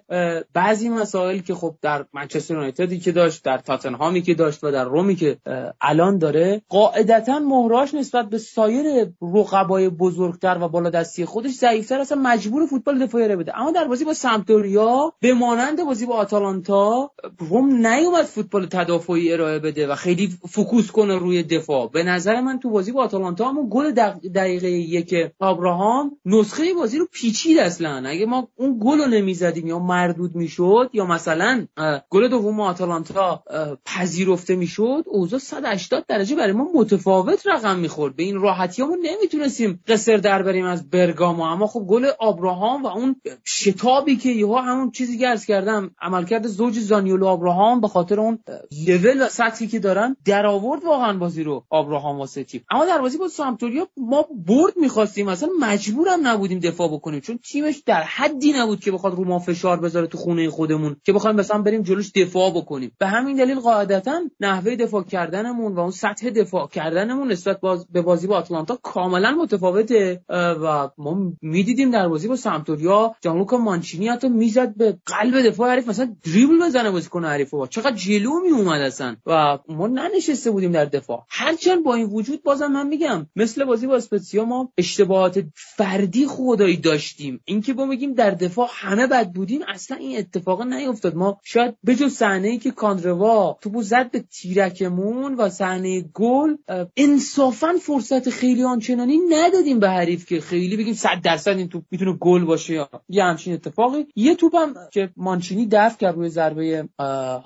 بعضی 0.53 0.89
مسائل 0.89 1.39
که 1.39 1.56
خب 1.56 1.76
در 1.82 2.06
منچستر 2.14 2.53
یونایتدی 2.53 2.99
که 2.99 3.12
داشت 3.12 3.43
در 3.43 3.58
تاتنهامی 3.58 4.22
که 4.22 4.34
داشت 4.34 4.64
و 4.64 4.72
در 4.72 4.84
رومی 4.84 5.16
که 5.16 5.38
الان 5.82 6.18
داره 6.18 6.62
قاعدتا 6.70 7.39
مهراش 7.39 7.93
نسبت 7.93 8.30
به 8.30 8.38
سایر 8.38 9.08
رقبای 9.22 9.89
بزرگتر 9.89 10.58
و 10.62 10.68
بالا 10.68 10.89
دستی 10.89 11.26
خودش 11.26 11.51
ضعیفتر 11.51 11.99
اصلا 11.99 12.22
مجبور 12.22 12.66
فوتبال 12.66 13.06
دفاعی 13.06 13.28
رو 13.28 13.38
بده. 13.38 13.60
اما 13.60 13.72
در 13.72 13.88
بازی 13.88 14.06
با 14.06 14.14
سمپدوریا 14.14 15.14
به 15.20 15.34
مانند 15.34 15.86
بازی 15.86 16.06
با 16.06 16.14
آتالانتا 16.16 17.12
روم 17.39 17.88
نیومد 17.88 18.26
فوتبال 18.26 18.66
تدافعی 18.66 19.34
ارائه 19.34 19.45
بده 19.46 19.88
و 19.88 19.96
خیلی 19.96 20.30
فوکوس 20.50 20.91
کنه 20.91 21.18
روی 21.18 21.43
دفاع. 21.43 21.89
به 21.93 22.04
نظر 22.04 22.41
من 22.41 22.60
تو 22.60 22.70
بازی 22.70 22.91
با 22.91 23.04
آتالانتا 23.04 23.50
همون 23.50 23.68
گل 23.72 23.91
دقیقه 24.36 24.70
یک 24.70 25.16
آبراهام 25.39 26.18
نسخه 26.26 26.74
بازی 26.74 26.98
رو 26.98 27.08
پیچید 27.12 27.58
اصلا. 27.58 28.04
اگه 28.06 28.26
ما 28.26 28.48
اون 28.56 28.80
گل 28.84 28.98
رو 28.98 29.06
نمی‌زدیم 29.06 29.68
یا 29.68 29.80
مردود 29.80 30.36
می‌شد 30.36 30.89
یا 30.93 31.06
مثلا 31.06 31.68
گل 32.10 32.28
دوم 32.28 32.60
آتالانتا 32.60 33.43
پذیرفته 33.86 34.56
می‌شد 34.56 35.04
اوضاع 35.08 35.39
180 35.39 36.06
درجه 36.08 36.36
برای 36.36 36.52
ما 36.52 36.68
متفاوت 36.76 37.48
رقم 37.48 37.80
می‌خورد. 37.80 38.16
به 38.16 38.24
این 38.24 38.39
راحتیامون 38.39 39.00
نمی‌تونستیم 39.04 39.80
قصر 39.88 40.18
در 40.18 40.43
بریم 40.43 40.66
از 40.66 40.89
برگامو. 40.89 41.43
اما 41.43 41.68
خب 41.68 41.80
گل 41.80 42.06
آبراهام 42.20 42.84
و 42.84 42.88
اون 42.88 43.16
شتابی 43.46 44.16
که 44.16 44.30
یهو 44.30 44.56
همون 44.56 44.91
چیزی 44.91 45.18
که 45.18 45.36
کردم 45.48 45.91
عملکرد 46.02 46.48
زوج 46.48 46.80
زانیولو 46.80 47.26
آبراهام 47.26 47.82
به 47.82 47.88
خاطر 47.88 48.20
اون 48.20 48.39
لول 48.88 49.22
و 49.22 49.28
سطحی 49.36 49.68
که 49.68 49.80
دارن 49.80 50.16
در 50.26 50.46
آورد 50.46 50.84
واقعا 50.84 51.18
بازی 51.18 51.44
رو 51.44 51.64
آبراهام 51.70 52.20
واسه 52.20 52.46
اما 52.72 52.86
در 52.86 53.02
بازی 53.02 53.18
با 53.18 53.28
سامتوریا 53.28 53.88
ما 53.98 54.26
برد 54.48 54.74
می‌خواستیم 54.78 55.26
مثلا 55.30 55.50
مجبورم 55.60 56.28
نبودیم 56.28 56.60
دفاع 56.60 56.88
بکنیم 56.88 57.20
چون 57.20 57.38
تیمش 57.38 57.84
در 57.86 58.04
حدی 58.04 58.54
نبود 58.54 58.80
که 58.80 58.92
بخواد 58.92 59.16
رو 59.16 59.26
ما 59.26 59.40
فشار 59.40 59.80
بذاره 59.80 60.08
تو 60.08 60.18
خونه 60.18 60.50
خودمون 60.50 60.96
که 61.04 61.14
بخوایم 61.14 61.36
مثلا 61.36 61.62
بریم 61.62 61.82
جلوش 61.82 62.12
دفاع 62.12 62.52
بکنیم. 62.52 62.92
به 63.00 63.08
همین 63.08 63.38
دلیل 63.38 63.60
قاعدتا 63.60 64.22
نحوه 64.40 64.76
دفاع 64.76 65.04
کردنمون 65.04 65.76
و 65.76 65.80
اون 65.80 65.92
سطح 65.92 66.30
دفاع 66.30 66.68
کردنمون 66.68 67.32
نسبت 67.32 67.60
باز 67.60 67.88
به 67.92 68.02
بازی 68.02 68.28
با 68.28 68.38
آتلانتا 68.38 68.80
کاملا 68.84 69.32
متفاوته 69.32 70.22
و 70.30 70.90
ما 70.98 71.32
می‌دیدیم 71.42 71.92
در 71.92 72.08
بازی 72.08 72.28
با 72.28 72.36
سامتوریا 72.36 73.16
جانلوکا 73.22 73.58
مانچینی 73.58 74.08
حتی 74.08 74.30
می‌زد 74.30 74.76
به 74.76 74.98
قلب 75.06 75.48
دفاع 75.48 75.72
حریف 75.72 75.90
مثلا 75.90 76.16
دریبل 76.24 76.66
بزنه 76.66 76.92
بازیکن 76.92 77.26
حریف 77.26 77.54
چقدر 77.70 77.96
جلو 77.96 78.40
می 78.40 78.50
اومد 78.50 78.82
اصلا. 78.82 79.16
و 79.26 79.60
ما 79.68 79.88
ننشسته 79.88 80.52
بودیم 80.52 80.72
در 80.72 80.86
دفاع. 80.86 81.26
هرچند 81.30 81.84
با 81.84 81.94
این 81.94 82.06
وجود 82.06 82.44
بازم 82.44 82.68
من 82.68 82.88
میگم 82.88 83.28
مثل 83.36 83.66
بازی 83.66 83.88
با 83.88 83.96
اسپتسیا 83.96 84.46
ما 84.46 84.72
اشتباهات 84.78 85.44
فردی 85.54 86.28
خدایی 86.28 86.78
داشتیم. 86.78 87.42
اینکه 87.46 87.74
با 87.74 87.86
میگیم 87.86 88.14
در 88.14 88.32
دفاع 88.32 88.68
همه 88.72 89.08
بد 89.08 89.32
بودیم 89.32 89.62
اصلا 89.68 89.98
این 89.98 90.18
اتفاق 90.18 90.62
نیفتاد. 90.62 91.16
ما 91.16 91.40
شاید 91.44 91.76
بجز 91.86 92.14
صحنه 92.14 92.48
ای 92.48 92.58
که 92.58 92.72
کاندروا 92.72 93.58
تو 93.62 93.82
زد 93.82 94.12
به 94.12 94.20
تیرکمون 94.20 95.36
و 95.36 95.50
صحنه 95.50 96.02
گل 96.02 96.56
انصافا 96.98 97.74
فرصت 97.82 98.30
خیلی 98.30 98.64
آنچنانی 98.64 99.20
ندادیم 99.30 99.80
به 99.80 99.90
حریف 99.90 100.26
که 100.26 100.42
خیلی 100.42 100.78
بگیم 100.78 100.94
100 100.94 101.22
درصد 101.24 101.58
این 101.58 101.70
توپ 101.70 101.84
می‌تونه 101.92 102.14
گل 102.14 102.46
باشه 102.46 102.74
یا 102.74 102.90
یه 103.10 103.24
همچین 103.24 103.54
اتفاقی. 103.54 104.06
یه 104.16 104.36
توپم 104.36 104.74
که 104.92 105.10
مانچینی 105.18 105.68
دفع 105.72 105.98
کرد 105.98 106.16
روی 106.16 106.30
ضربه 106.30 106.90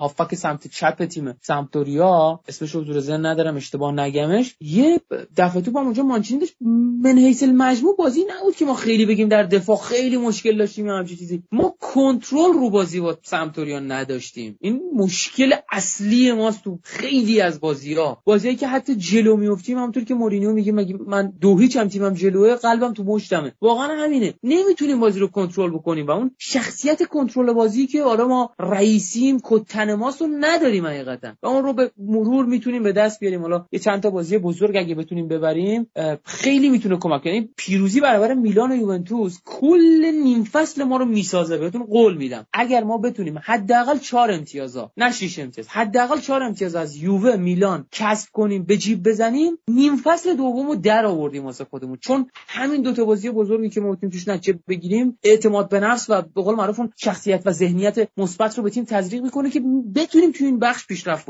هافک 0.00 0.34
سمت 0.34 0.66
چپ 0.66 1.04
تیم 1.04 1.32
سمپدوریا 1.70 2.40
اسمش 2.48 2.74
رو 2.74 2.80
حضور 2.80 3.00
ذهن 3.00 3.26
ندارم 3.26 3.56
اشتباه 3.56 3.92
نگمش. 3.92 4.56
یه 4.60 5.00
دفعه 5.36 5.62
تو 5.62 5.70
با 5.70 5.80
اونجا 5.80 6.02
مانچینی 6.02 6.40
داشت 6.40 6.54
من 7.02 7.18
حیث 7.18 7.42
المجموع 7.42 7.96
بازی 7.96 8.24
نبود 8.38 8.56
که 8.56 8.64
ما 8.64 8.74
خیلی 8.74 9.06
بگیم 9.06 9.28
در 9.28 9.42
دفاع 9.42 9.76
خیلی 9.76 10.16
مشکل 10.16 10.58
داشتیم 10.58 10.86
یا 10.86 10.96
همچین 10.96 11.16
چیزی. 11.16 11.42
ما 11.52 11.74
کنترل 11.80 12.52
رو 12.52 12.70
بازی 12.70 13.00
با 13.00 13.18
سمپدوریا 13.22 13.80
نداشتیم. 13.80 14.56
این 14.60 14.80
مشکل 14.94 15.52
اصلی 15.72 16.32
ماست 16.32 16.64
تو 16.64 16.78
خیلی 16.82 17.40
از 17.40 17.60
بازی 17.60 17.94
ها 17.94 18.22
بازیایی 18.24 18.56
که 18.56 18.66
حتی 18.66 18.94
جلو 18.96 19.36
میافتیم 19.36 19.78
همونطور 19.78 20.04
که 20.04 20.14
مورینیو 20.14 20.52
میگه 20.52 20.72
مگه 20.72 20.98
من 21.06 21.32
دو 21.40 21.58
هیچ 21.58 21.76
هم 21.76 21.88
تیمم 21.88 22.14
جلوه 22.14 22.54
قلبم 22.54 22.92
تو 22.92 23.04
مشتمه. 23.04 23.52
واقعا 23.60 24.04
همینه. 24.04 24.34
نمی‌تونیم 24.42 25.00
بازی 25.00 25.20
رو 25.20 25.26
کنترل 25.26 25.70
بکنیم 25.70 26.06
و 26.06 26.10
اون 26.10 26.30
شخصیت 26.38 27.02
کنترل 27.02 27.52
بازی 27.52 27.86
که 27.86 28.02
حالا 28.02 28.28
ما 28.28 28.50
رئیسیم 28.58 29.40
کتن 29.44 29.94
ماست 29.94 30.20
رو 30.20 30.28
نداریم 30.40 30.86
حقیقتا. 30.86 31.32
و 31.42 31.46
اون 31.50 31.64
رو 31.64 31.72
به 31.72 31.90
مرور 31.98 32.44
می‌تونیم 32.44 32.82
به 32.82 32.92
دست 32.92 33.20
بیاریم. 33.20 33.40
حالا 33.40 33.66
یه 33.72 33.78
چند 33.78 34.02
تا 34.02 34.10
بازی 34.10 34.38
بزرگ 34.38 34.76
اگه 34.76 34.94
بتونیم 34.94 35.28
ببریم 35.28 35.90
خیلی 36.24 36.68
می‌تونه 36.68 36.96
کمک 36.96 37.22
کنه. 37.22 37.48
پیروزی 37.56 38.00
برابر 38.00 38.34
میلان 38.34 38.72
و 38.72 38.76
یوونتوس 38.76 39.38
کل 39.44 40.04
نیم 40.22 40.44
فصل 40.44 40.84
ما 40.84 40.96
رو 40.96 41.04
می‌سازه. 41.04 41.58
بهتون 41.58 41.82
قول 41.82 42.16
میدم. 42.16 42.46
اگر 42.52 42.84
ما 42.84 42.98
بتونیم 42.98 43.38
حداقل 43.44 43.98
4 43.98 44.30
امتیازا 44.30 44.92
نه 44.96 45.12
6 45.12 45.38
امتیاز 45.38 45.68
حداقل 45.68 46.20
4 46.20 46.42
امتیاز 46.42 46.74
از 46.74 46.96
یووه 46.96 47.36
میلان 47.36 47.86
کسب 47.92 48.28
کنیم 48.32 48.64
به 48.64 48.76
جیب 48.76 49.08
بزنیم 49.08 49.58
نیم 49.68 49.96
فصل 49.96 50.36
دومو 50.36 50.74
در 50.74 51.06
آوردیم 51.06 51.44
واسه 51.44 51.64
خودمون. 51.64 51.96
چون 52.00 52.30
همین 52.48 52.82
دو 52.82 52.92
تا 52.92 53.04
بازی 53.04 53.30
بزرگی 53.30 53.68
که 53.68 53.80
ما 53.80 53.92
بتونیم 53.92 54.12
توش 54.12 54.28
نتیجه 54.28 54.58
بگیریم 54.68 55.18
اعتماد 55.22 55.68
به 55.68 55.80
نفس 55.80 56.10
و 56.10 56.22
به 56.22 56.42
قول 56.42 56.54
معروف 56.54 56.80
شخصیت 56.96 57.42
و 57.44 57.52
ذهنیت 57.52 58.08
مثبت 58.16 58.58
رو 58.58 58.64
به 58.64 58.70
تیم 58.70 58.84
تزریق 58.84 59.22
می‌کنه 59.22 59.50
که 59.50 59.62
بتونیم 59.94 60.32
تو 60.32 60.44
این 60.44 60.58
بخش 60.58 60.86
پیشرفت 60.86 61.26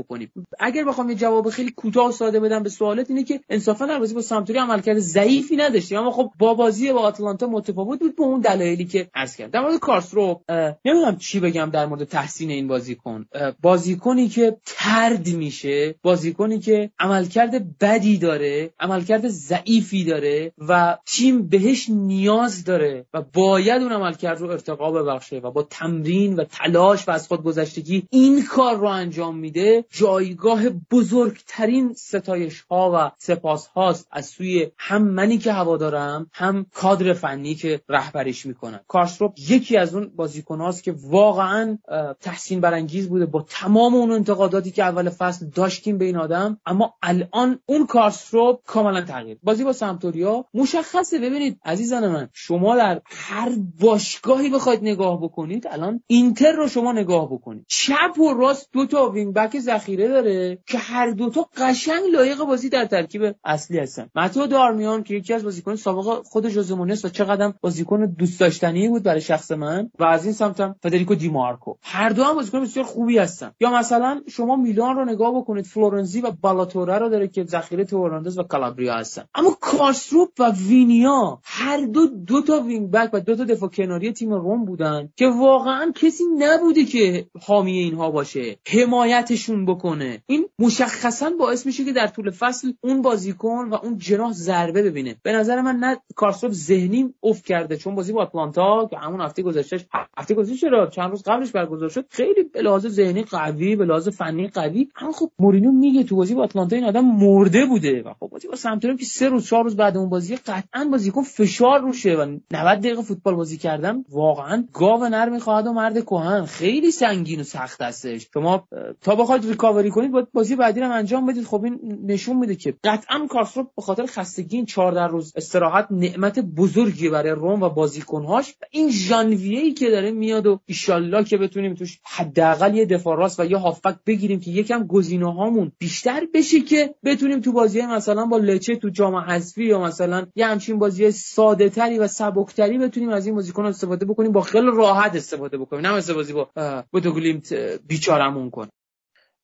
اگر 0.58 0.84
بخوام 0.84 1.10
یه 1.10 1.14
جواب 1.16 1.50
خیلی 1.50 1.70
کوتاه 1.70 2.08
و 2.08 2.12
ساده 2.12 2.40
بدم 2.40 2.62
به 2.62 2.68
سوالت 2.68 3.10
اینه 3.10 3.24
که 3.24 3.40
انصافا 3.48 3.86
در 3.86 3.98
بازی 3.98 4.14
با 4.14 4.20
سامتوری 4.20 4.58
عملکرد 4.58 4.98
ضعیفی 4.98 5.56
نداشتیم 5.56 5.98
اما 5.98 6.10
خب 6.10 6.30
با 6.38 6.54
بازی 6.54 6.92
با 6.92 7.00
آتلانتا 7.00 7.46
متفاوت 7.46 7.98
بود 7.98 8.16
به 8.16 8.22
اون 8.22 8.40
دلایلی 8.40 8.84
که 8.84 9.10
عرض 9.14 9.36
کردم. 9.36 9.50
در 9.50 9.60
مورد 9.60 9.78
کارسرو 9.78 10.40
نمی‌دونم 10.84 11.16
چی 11.16 11.40
بگم 11.40 11.70
در 11.72 11.86
مورد 11.86 12.04
تحسین 12.04 12.50
این 12.50 12.68
بازیکن. 12.68 13.26
بازیکنی 13.62 14.28
که 14.28 14.56
ترد 14.66 15.28
میشه 15.28 15.94
بازیکنی 16.02 16.58
که 16.58 16.90
عملکرد 16.98 17.78
بدی 17.78 18.18
داره 18.18 18.70
عملکرد 18.80 19.28
ضعیفی 19.28 20.04
داره 20.04 20.52
و 20.68 20.98
تیم 21.06 21.48
بهش 21.48 21.90
نیاز 21.90 22.64
داره 22.64 23.06
و 23.14 23.22
باید 23.22 23.82
اون 23.82 23.92
عملکرد 23.92 24.40
رو 24.40 24.50
ارتقا 24.50 24.90
ببخشه 24.90 25.38
و 25.38 25.50
با 25.50 25.62
تمرین 25.62 26.36
و 26.36 26.44
تلاش 26.44 27.08
و 27.08 27.10
از 27.10 27.28
خود 27.28 27.42
گذشتگی 27.42 28.02
این 28.10 28.44
کار 28.44 28.76
رو 28.76 28.86
انجام 28.86 29.36
میده. 29.38 29.84
جایگاه 30.00 30.68
بزرگترین 30.90 31.92
ستایش 31.92 32.60
ها 32.60 32.92
و 32.94 33.10
سپاس 33.18 33.66
هاست 33.66 34.08
از 34.10 34.26
سوی 34.26 34.70
هم 34.78 35.02
منی 35.02 35.38
که 35.38 35.52
هوادارم 35.52 36.30
هم 36.32 36.66
کادر 36.74 37.12
فنی 37.12 37.54
که 37.54 37.80
رهبریش 37.88 38.46
می‌کنن 38.46 38.80
کارسروپ 38.88 39.32
یکی 39.48 39.76
از 39.76 39.94
اون 39.94 40.12
بازیکن 40.16 40.60
هاست 40.60 40.82
که 40.82 40.94
واقعا 41.02 41.78
تحسین 42.20 42.60
برانگیز 42.60 43.08
بوده. 43.08 43.26
با 43.26 43.46
تمام 43.48 43.94
اون 43.94 44.10
انتقاداتی 44.10 44.70
که 44.70 44.82
اول 44.82 45.08
فصل 45.08 45.46
داشتیم 45.46 45.98
به 45.98 46.04
این 46.04 46.16
آدم 46.16 46.60
اما 46.66 46.94
الان 47.02 47.58
اون 47.66 47.86
کارسدورپ 47.86 48.60
کاملا 48.66 49.00
تغییر. 49.00 49.38
بازی 49.42 49.64
با 49.64 49.72
سمپدوریا 49.72 50.44
مشخصه. 50.54 51.18
ببینید 51.18 51.60
عزیزان 51.64 52.08
من 52.08 52.28
شما 52.32 52.76
در 52.76 53.00
هر 53.04 53.52
باشگاهی 53.80 54.50
بخواید 54.50 54.80
نگاه 54.82 55.22
بکنید 55.22 55.66
الان 55.70 56.02
اینتر 56.06 56.52
رو 56.52 56.68
شما 56.68 56.92
نگاه 56.92 57.32
بکنید. 57.32 57.64
چپ 57.68 58.18
و 58.18 58.34
راست 58.34 58.68
دو 58.72 58.86
تا 58.86 59.08
وینگ 59.08 59.34
بک 59.34 59.58
ذخیره 59.90 60.08
داره 60.08 60.58
که 60.66 60.78
هر 60.78 61.10
دوتا 61.10 61.48
قشنگ 61.56 62.02
لایق 62.12 62.38
بازی 62.38 62.68
در 62.68 62.84
ترکیب 62.84 63.34
اصلی 63.44 63.78
هستن. 63.78 64.08
متو 64.14 64.46
دارمیان 64.46 65.02
که 65.02 65.14
یکی 65.14 65.34
از 65.34 65.44
بازیکن 65.44 65.76
سابق 65.76 66.22
خود 66.24 66.48
ژوزه 66.48 66.74
مورینیوس 66.74 67.04
و 67.04 67.08
چقدر 67.08 67.52
بازیکن 67.60 68.06
دوست 68.06 68.40
داشتنی 68.40 68.88
بود 68.88 69.02
برای 69.02 69.20
شخص 69.20 69.50
من 69.50 69.90
و 69.98 70.04
از 70.04 70.24
این 70.24 70.32
سمتم 70.32 70.76
فدریکو 70.82 71.14
دیمارکو. 71.14 71.74
هر 71.82 72.08
دو 72.08 72.24
هم 72.24 72.34
بازیکن 72.34 72.62
بسیار 72.62 72.86
خوبی 72.86 73.18
هستن. 73.18 73.52
یا 73.60 73.70
مثلا 73.70 74.20
شما 74.28 74.56
میلان 74.56 74.96
رو 74.96 75.04
نگاه 75.04 75.34
بکنید 75.34 75.64
فلورنزی 75.64 76.20
و 76.20 76.30
بالوتوره 76.30 76.98
رو 76.98 77.08
داره 77.08 77.28
که 77.28 77.44
ذخیره 77.44 77.84
تئو 77.84 78.06
هرناندز 78.06 78.38
و 78.38 78.42
کالابریا 78.42 78.94
هستن. 78.94 79.24
اما 79.34 79.56
کارسدورپ 79.60 80.28
و 80.38 80.52
وینیا 80.68 81.40
هر 81.44 81.80
دو 81.86 82.06
دو 82.06 82.42
تا 82.42 82.60
وینگ 82.60 82.90
بک 82.90 83.10
و 83.12 83.20
دو 83.20 83.36
تا 83.36 83.44
دفاع 83.44 83.68
کناری 83.68 84.12
تیم 84.12 84.32
روم 84.32 84.64
بودن 84.64 85.08
که 85.16 85.28
واقعا 85.28 85.92
کسی 85.94 86.24
نبوده 86.38 86.84
که 86.84 87.26
حامی 87.42 87.78
اینها 87.78 88.10
باشه. 88.10 88.58
حمایتشون 88.66 89.66
بکنه. 89.66 89.79
این 90.26 90.46
مشخصا 90.58 91.30
باعث 91.38 91.66
میشه 91.66 91.84
که 91.84 91.92
در 91.92 92.06
طول 92.06 92.30
فصل 92.30 92.72
اون 92.80 93.02
بازیکن 93.02 93.68
و 93.68 93.74
اون 93.74 93.98
جناح 93.98 94.32
ضربه 94.32 94.82
ببینه. 94.82 95.16
به 95.22 95.32
نظر 95.32 95.60
من 95.60 95.76
نه 95.76 95.96
کارسدورپ 96.14 96.52
ذهنی 96.52 97.14
افت 97.22 97.44
کرده 97.44 97.76
چون 97.76 97.94
بازی 97.94 98.12
با 98.12 98.22
آتلانتا 98.22 98.88
که 98.90 98.98
همون 98.98 99.20
هفته 99.20 99.42
گذشته 99.42 99.86
هفته 100.18 100.34
گذشته 100.34 100.56
چرا؟ 100.56 100.86
چند 100.86 101.10
روز 101.10 101.22
قبلش 101.22 101.52
برگزار 101.52 101.88
شد. 101.88 102.06
خیلی 102.10 102.42
به 102.42 102.62
لحاظ 102.62 102.86
ذهنی 102.86 103.22
قوی 103.22 103.76
به 103.76 103.84
لحاظ 103.84 104.08
فنی 104.08 104.48
قوی. 104.48 104.88
اما 105.00 105.12
خب 105.12 105.30
مورینیو 105.38 105.72
میگه 105.72 106.04
تو 106.04 106.16
بازی 106.16 106.34
با 106.34 106.42
آتلانتا 106.42 106.76
این 106.76 106.84
آدم 106.84 107.04
مرده 107.04 107.66
بوده 107.66 108.02
و 108.02 108.12
خب 108.20 108.28
بازی 108.28 108.48
با 108.48 108.56
سمپدوریام 108.56 108.96
که 108.96 109.04
سه 109.04 109.28
روز 109.28 109.46
چهار 109.46 109.64
روز 109.64 109.76
بعد 109.76 109.96
اون 109.96 110.08
بازی 110.08 110.36
قطعا 110.36 110.84
بازیکن 110.90 111.22
فشار 111.22 111.80
روشه 111.80 112.14
و 112.14 112.38
90 112.52 112.78
دقیقه 112.78 113.02
فوتبال 113.02 113.34
بازی 113.34 113.56
کردن 113.56 114.04
واقعا 114.08 114.64
گاو 114.72 115.08
نر 115.08 115.28
می‌خواد 115.28 115.66
و 115.66 115.72
مرد 115.72 116.04
کهن. 116.04 116.44
خیلی 116.44 116.90
سنگین 116.90 117.40
و 117.40 117.42
سخت 117.42 117.82
هستش. 117.82 118.28
شما 118.34 118.68
تا 119.00 119.14
بخواید 119.14 119.44
ریکاوری 119.70 119.90
کنید 119.90 120.12
باید 120.12 120.32
بازی 120.32 120.56
بعدی 120.56 120.80
رو 120.80 120.92
انجام 120.92 121.26
بدید. 121.26 121.44
خب 121.44 121.64
این 121.64 122.00
نشون 122.06 122.36
میده 122.36 122.54
که 122.54 122.74
قطعا 122.84 123.26
کارسروپ 123.26 123.66
به 123.76 123.82
خاطر 123.82 124.06
خستگی 124.06 124.56
این 124.56 124.66
14 124.66 125.06
روز 125.06 125.32
استراحت 125.36 125.86
نعمت 125.90 126.38
بزرگی 126.38 127.08
برای 127.08 127.30
روم 127.30 127.62
و 127.62 127.68
بازیکنهاش 127.68 128.54
این 128.70 128.90
ژانویه 128.90 129.72
که 129.72 129.90
داره 129.90 130.10
میاد 130.10 130.46
و 130.46 130.60
ایشالله 130.66 131.24
که 131.24 131.36
بتونیم 131.36 131.74
توش 131.74 132.00
حداقل 132.04 132.74
یه 132.74 132.86
دفاع 132.86 133.16
راست 133.16 133.40
و 133.40 133.44
یه 133.44 133.56
هافبک 133.56 133.96
بگیریم 134.06 134.40
که 134.40 134.50
یکم 134.50 134.86
گزینه 134.86 135.34
هامون 135.34 135.72
بیشتر 135.78 136.26
بشه 136.34 136.60
که 136.60 136.94
بتونیم 137.04 137.40
تو 137.40 137.52
بازی 137.52 137.82
مثلا 137.82 138.26
با 138.26 138.38
لچه 138.38 138.76
تو 138.76 138.88
جام 138.88 139.16
حذفی 139.16 139.64
یا 139.64 139.80
مثلا 139.80 140.26
یه 140.36 140.46
همچین 140.46 140.78
بازی 140.78 141.10
ساده 141.10 141.68
تری 141.68 141.98
و 141.98 142.06
سبکتری 142.06 142.78
بتونیم 142.78 143.08
از 143.08 143.26
این 143.26 143.34
بازیکن 143.34 143.64
استفاده 143.64 144.06
بکنیم 144.06 144.32
با 144.32 144.40
خیلی 144.40 144.70
راحت 144.74 145.16
استفاده 145.16 145.58
بکنیم. 145.58 145.86
نه 145.86 145.96
مثل 145.96 146.14
بازی 146.14 146.32
با 146.32 146.50
بوتوگلیمت 146.90 147.52
بیچارمون 147.86 148.50
کنیم. 148.50 148.70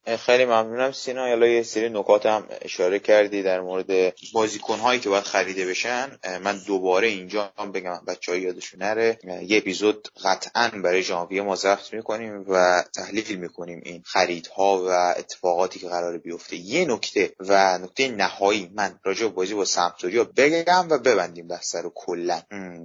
خیلی 0.07 0.45
ممنونم. 0.45 0.93
سینا 0.93 1.29
حالا 1.29 1.47
یه 1.47 1.63
سری 1.63 1.89
نکات 1.89 2.27
هم 2.27 2.47
اشاره 2.63 2.99
کردی 2.99 3.43
در 3.43 3.61
مورد 3.61 4.15
بازیکن 4.33 4.79
هایی 4.79 5.01
که 5.01 5.09
باید 5.09 5.25
خریده 5.25 5.67
بشن. 5.67 6.19
من 6.43 6.59
دوباره 6.67 7.09
اینجا 7.09 7.53
هم 7.59 7.73
بگم 7.73 8.01
بچه 8.07 8.33
های 8.33 8.41
یادشون 8.41 8.83
نره 8.83 9.19
یه 9.43 9.59
اپیزود 9.59 10.09
قطعا 10.25 10.69
برای 10.69 11.03
ژانویه 11.03 11.43
ما 11.43 11.57
ضبط 11.57 11.95
می‌کنیم 11.95 12.45
و 12.49 12.85
تحلیل 12.95 13.37
می‌کنیم 13.37 13.81
این 13.85 14.03
خریدها 14.05 14.85
و 14.89 15.15
اتفاقاتی 15.19 15.79
که 15.79 15.89
قرار 15.89 16.19
بیفته. 16.19 16.57
یه 16.57 16.85
نکته 16.85 17.33
و 17.41 17.79
نکته 17.79 18.09
نهایی 18.09 18.71
من 18.75 19.01
راجع 19.05 19.27
به 19.27 19.33
بازی 19.33 19.55
با 19.55 19.65
سمپدوریا 19.65 20.25
بگم 20.25 20.87
و 20.91 20.99
ببندیم 20.99 21.49
بحث 21.49 21.77
رو 21.77 21.93
کلا. 21.95 22.43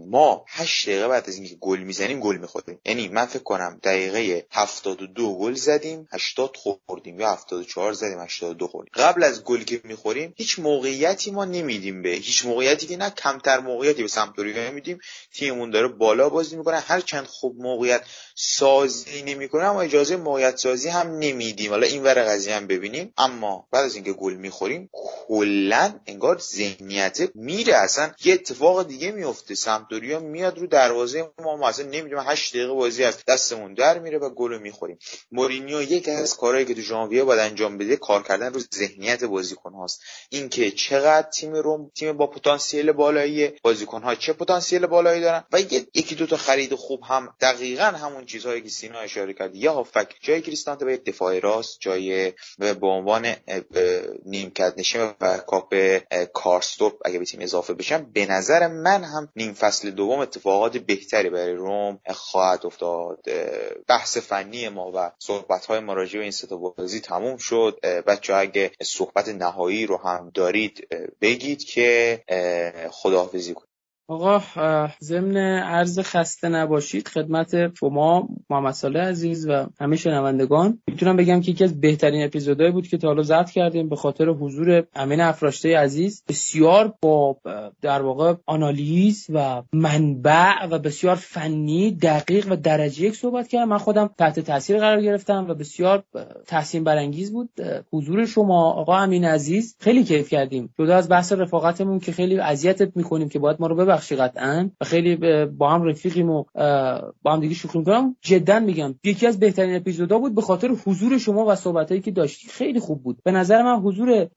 ما 0.07 0.45
8 0.47 0.89
دقیقه 0.89 1.07
بعد 1.07 1.29
از 1.29 1.35
اینکه 1.35 1.55
گل 1.55 1.79
می‌زنیم 1.79 2.19
گل 2.19 2.37
می‌خوریم. 2.37 2.79
یعنی 2.85 3.07
من 3.07 3.25
فکر 3.25 3.43
کنم 3.43 3.79
دقیقه 3.83 4.45
72 4.51 5.37
گل 5.37 5.53
زدیم 5.53 6.07
80 6.11 6.55
خوردیم. 6.85 7.10
یا 7.19 7.31
74 7.31 7.93
زدیم 7.93 8.19
82 8.19 8.67
خوردیم. 8.67 8.91
قبل 8.95 9.23
از 9.23 9.43
گلی 9.43 9.65
که 9.65 9.81
می‌خوریم 9.83 10.33
هیچ 10.37 10.59
موقعیتی 10.59 11.31
ما 11.31 11.45
نمیدیم 11.45 12.01
به 12.01 12.09
هیچ 12.09 12.45
موقعیتی 12.45 12.87
که 12.87 12.97
نه 12.97 13.09
کمتر 13.09 13.59
موقعیتی 13.59 14.01
به 14.01 14.07
سمپدوریا 14.07 14.71
میدیم 14.71 14.99
تیممون 15.33 15.69
داره 15.69 15.87
بالا 15.87 16.29
بازی 16.29 16.55
می‌کنه 16.55 16.79
هر 16.79 16.99
چند 16.99 17.25
خوب 17.25 17.61
موقعیت 17.61 18.01
سازی 18.35 19.21
نمی‌کنه 19.21 19.63
اما 19.63 19.81
اجازه 19.81 20.15
موقعیت 20.15 20.57
سازی 20.57 20.89
هم 20.89 21.07
نمیدیم. 21.17 21.71
حالا 21.71 21.87
این 21.87 22.03
ور 22.03 22.23
قضیه 22.23 22.55
هم 22.55 22.67
ببینیم. 22.67 23.13
اما 23.17 23.67
بعد 23.71 23.85
از 23.85 23.95
اینکه 23.95 24.13
گل 24.13 24.33
می‌خوریم 24.33 24.89
کلا 25.27 25.99
انگار 26.05 26.37
ذهنیت 26.37 27.19
میره. 27.35 27.75
اصلا 27.75 28.11
یه 28.23 28.33
اتفاق 28.33 28.87
دیگه 28.87 29.11
میفته 29.11 29.55
سمپدوریا 29.55 30.19
میاد 30.19 30.59
رو 30.59 30.67
دروازه 30.67 31.31
ما 31.43 31.57
ما 31.57 31.69
اصلا 31.69 31.85
نمی‌دونم 31.85 32.23
8 32.27 32.53
دقیقه 32.53 32.73
بازی 32.73 33.03
از 33.03 33.17
دستمون 33.27 33.73
در 33.73 33.99
میره 33.99 34.17
و 34.17 34.29
گل 34.29 34.57
می‌خوریم. 34.57 34.97
مورینیو 35.31 35.81
یکی 35.81 36.11
از 36.11 36.37
کارهایی 36.37 36.65
که 36.65 36.73
تو 36.73 36.81
ژانویه 37.01 37.23
باید 37.23 37.39
انجام 37.39 37.77
بده 37.77 37.95
کار 37.95 38.23
کردن 38.23 38.53
رو 38.53 38.59
ذهنیت 38.75 39.23
بازیکن 39.23 39.73
هاست 39.73 40.01
اینکه 40.29 40.71
چقدر 40.71 41.29
تیم 41.29 41.53
روم 41.53 41.91
تیم 41.95 42.17
با 42.17 42.27
پتانسیل 42.27 42.91
بالایی 42.91 43.51
بازیکن 43.63 44.01
ها 44.03 44.15
چه 44.15 44.33
پتانسیل 44.33 44.85
بالایی 44.85 45.21
دارن 45.21 45.43
و 45.51 45.59
یکی 45.93 46.15
دو 46.15 46.25
تا 46.25 46.37
خرید 46.37 46.75
خوب 46.75 47.01
هم 47.03 47.35
دقیقا 47.41 47.83
همون 47.83 48.25
چیزهایی 48.25 48.61
که 48.61 48.69
سینا 48.69 48.99
اشاره 48.99 49.33
کرد. 49.33 49.55
یا 49.55 49.73
هافک 49.73 50.15
جای 50.21 50.41
کریستانته 50.41 50.85
به 50.85 50.97
دفاع 50.97 51.39
راست 51.39 51.77
جای 51.79 52.33
به 52.57 52.87
عنوان 52.87 53.35
نیمکت 54.25 54.73
نشین 54.77 55.01
و 55.21 55.37
کاپ 55.37 55.75
کارستوپ 56.33 56.93
اگه 57.05 57.19
به 57.19 57.25
تیم 57.25 57.41
اضافه 57.41 57.73
بشن 57.73 58.11
به 58.13 58.25
نظر 58.25 58.67
من 58.67 59.03
هم 59.03 59.29
نیم 59.35 59.53
فصل 59.53 59.91
دوم 59.91 60.19
اتفاقات 60.19 60.77
بهتری 60.77 61.29
برای 61.29 61.53
روم 61.53 61.99
خواهد 62.09 62.65
افتاد. 62.65 63.19
بحث 63.87 64.17
فنی 64.17 64.69
ما 64.69 64.91
و 64.95 65.11
صحبت 65.19 65.65
های 65.65 65.79
ما 65.79 65.93
راجع 65.93 66.17
به 66.17 66.23
این 66.23 66.31
سه 66.31 66.47
بازی 66.91 67.01
تموم 67.01 67.37
شد. 67.37 67.79
بچه 68.07 68.35
اگه 68.35 68.71
صحبت 68.83 69.29
نهایی 69.29 69.85
رو 69.85 69.97
هم 69.97 70.31
دارید 70.33 70.87
بگید 71.21 71.63
که 71.63 72.23
خداحافظی 72.91 73.53
کنید 73.53 73.70
آقا 74.11 74.41
ضمن 75.03 75.37
عرض 75.59 75.99
خسته 75.99 76.49
نباشید 76.49 77.07
خدمت 77.07 77.75
شما 77.75 78.27
محمد 78.49 78.73
صالح 78.73 78.99
عزیز 78.99 79.47
و 79.49 79.65
همه 79.79 79.95
شنوندگان. 79.95 80.81
می‌تونم 80.87 81.17
بگم 81.17 81.41
که 81.41 81.51
یکی 81.51 81.63
از 81.63 81.81
بهترین 81.81 82.25
اپیزودهایی 82.25 82.71
بود 82.73 82.87
که 82.87 82.97
تا 82.97 83.07
حالا 83.07 83.23
ضبط 83.23 83.49
کردیم 83.49 83.89
به 83.89 83.95
خاطر 83.95 84.25
حضور 84.25 84.83
امین 84.95 85.21
افراشته 85.21 85.77
عزیز. 85.77 86.23
بسیار 86.27 86.93
با 87.01 87.37
در 87.81 88.01
واقع 88.01 88.33
آنالیز 88.45 89.27
و 89.33 89.63
منبع 89.73 90.65
و 90.71 90.79
بسیار 90.79 91.15
فنی 91.15 91.91
دقیق 91.91 92.51
و 92.51 92.55
درجه 92.55 93.03
یک 93.03 93.15
صحبت 93.15 93.47
کردم. 93.47 93.69
من 93.69 93.77
خودم 93.77 94.09
تحت 94.17 94.39
تاثیر 94.39 94.79
قرار 94.79 95.01
گرفتم 95.01 95.45
و 95.49 95.53
بسیار 95.53 96.03
تحسین 96.47 96.83
برانگیز 96.83 97.33
بود. 97.33 97.49
حضور 97.93 98.25
شما 98.25 98.71
آقا 98.71 98.97
امین 98.97 99.25
عزیز 99.25 99.75
خیلی 99.79 100.03
کیف 100.03 100.29
کردیم. 100.29 100.73
جدا 100.79 100.95
از 100.95 101.09
بحث 101.09 101.33
رفاقتمون 101.33 101.99
که 101.99 102.11
خیلی 102.11 102.39
اذیتت 102.39 102.97
می‌کنیم 102.97 103.29
که 103.29 103.39
باید 103.39 103.57
ما 103.59 103.67
رو 103.67 103.75
ببخشی 104.01 104.15
قطعا. 104.15 104.69
و 104.81 104.85
خیلی 104.85 105.45
با 105.45 105.69
هم 105.69 105.83
رفیقیم 105.83 106.29
و 106.29 106.43
با 107.23 107.33
هم 107.33 107.39
دیگه 107.39 107.55
شوخی 107.55 107.79
می‌کنم. 107.79 108.15
جدا 108.21 108.59
میگم 108.59 108.95
یکی 109.03 109.27
از 109.27 109.39
بهترین 109.39 109.75
اپیزودا 109.75 110.19
بود 110.19 110.35
به 110.35 110.41
خاطر 110.41 110.67
حضور 110.67 111.17
شما 111.17 111.45
و 111.45 111.55
صحبتایی 111.55 112.01
که 112.01 112.11
داشتی. 112.11 112.47
خیلی 112.47 112.79
خوب 112.79 113.03
بود. 113.03 113.17
به 113.23 113.31
نظر 113.31 113.63
من 113.63 113.79
حضور 113.79 114.27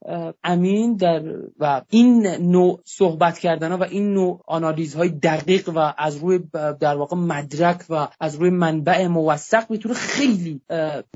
امین 0.45 0.97
در 0.97 1.23
و 1.59 1.83
این 1.91 2.27
نوع 2.27 2.81
صحبت 2.85 3.39
کردن 3.39 3.73
و 3.73 3.83
این 3.83 4.15
نوع 4.15 4.41
آنالیزهای 4.47 5.09
دقیق 5.09 5.69
و 5.75 5.95
از 5.99 6.17
روی 6.17 6.41
در 6.81 6.97
واقع 6.97 7.17
مدرک 7.17 7.81
و 7.91 8.09
از 8.21 8.37
روی 8.37 8.51
منبع 8.51 9.07
موثق 9.07 9.71
می‌تونه 9.71 9.95
خیلی 9.95 10.61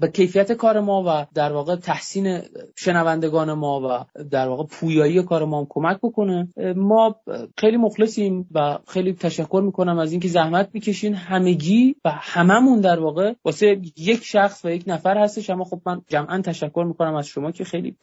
به 0.00 0.08
کیفیت 0.14 0.52
کار 0.52 0.80
ما 0.80 1.04
و 1.06 1.26
در 1.34 1.52
واقع 1.52 1.76
تحسین 1.76 2.40
شنوندگان 2.76 3.52
ما 3.52 3.80
و 3.80 4.22
در 4.24 4.48
واقع 4.48 4.64
پویایی 4.64 5.22
کار 5.22 5.44
ما 5.44 5.58
هم 5.58 5.66
کمک 5.70 5.98
بکنه. 6.02 6.48
ما 6.76 7.16
خیلی 7.58 7.76
مخلصیم. 7.76 8.27
و 8.54 8.78
خیلی 8.88 9.12
تشکر 9.12 9.62
می‌کنم 9.64 9.98
از 9.98 10.12
اینکه 10.12 10.28
زحمت 10.28 10.70
می‌کشین. 10.72 11.14
همگی 11.14 11.96
و 12.04 12.10
هممون 12.14 12.80
در 12.80 13.00
واقع 13.00 13.34
واسه 13.44 13.80
یک 13.96 14.24
شخص 14.24 14.64
و 14.64 14.70
یک 14.70 14.84
نفر 14.86 15.18
هستش. 15.18 15.50
اما 15.50 15.64
خب 15.64 15.80
من 15.86 16.02
جمعا 16.08 16.40
تشکر 16.40 16.84
می‌کنم 16.88 17.14
از 17.14 17.26
شما 17.26 17.50
که 17.50 17.64
خیلی 17.64 17.96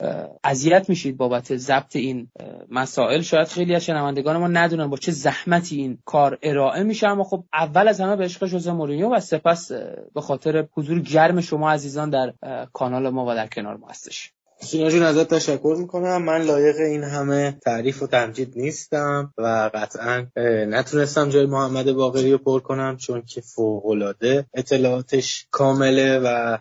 اذیت 0.44 0.90
میشید 0.90 1.18
بابت 1.18 1.56
ضبط 1.56 1.96
این 1.96 2.28
مسائل. 2.72 3.22
شاید 3.22 3.48
خیلی 3.48 3.76
از 3.76 3.86
شنوندگان 3.86 4.38
ما 4.38 4.48
ندونن 4.48 4.88
با 4.88 4.98
چه 4.98 5.12
زحمتی 5.12 5.76
این 5.76 5.98
کار 6.06 6.38
ارائه 6.44 6.84
میشه. 6.84 7.08
اما 7.08 7.24
خب 7.24 7.44
اول 7.54 7.88
از 7.88 8.02
همه 8.02 8.16
به 8.16 8.24
عشق 8.24 8.46
ژوزه 8.46 8.72
مورینیو 8.72 9.10
و 9.10 9.20
سپس 9.20 9.72
به 10.14 10.22
خاطر 10.22 10.68
حضور 10.74 11.00
گرم 11.00 11.42
شما 11.42 11.72
عزیزان 11.72 12.10
در 12.10 12.34
کانال 12.74 13.10
ما 13.10 13.26
و 13.26 13.36
در 13.36 13.48
کنار 13.48 13.78
ما 13.78 13.88
هستش. 13.88 14.35
سینا 14.66 14.90
جون 14.90 15.04
ازت 15.04 15.34
تشکر 15.34 15.76
می‌کنم. 15.80 16.24
من 16.24 16.42
لایق 16.42 16.76
این 16.76 17.04
همه 17.04 17.58
تعریف 17.66 18.04
و 18.04 18.08
تمجید 18.08 18.54
نیستم 18.56 19.34
و 19.38 19.72
قطعا 19.74 20.28
نتونستم 20.68 21.30
جای 21.30 21.46
محمد 21.46 21.92
باقری 21.92 22.32
رو 22.32 22.38
پر 22.38 22.60
کنم 22.60 22.98
چون 22.98 23.22
که 23.22 23.42
فوقالعاده 23.42 24.46
اطلاعاتش 24.54 25.48
کامله 25.52 26.20
و 26.20 26.58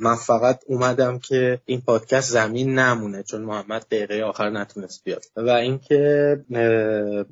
من 0.00 0.14
فقط 0.14 0.60
اومدم 0.66 1.18
که 1.18 1.60
این 1.64 1.80
پادکست 1.80 2.32
زمین 2.32 2.78
نمونه 2.78 3.22
چون 3.22 3.42
محمد 3.42 3.86
دقیقه 3.90 4.22
آخر 4.22 4.50
نتونست 4.50 5.04
بیاد. 5.04 5.24
و 5.36 5.50
اینکه 5.50 6.36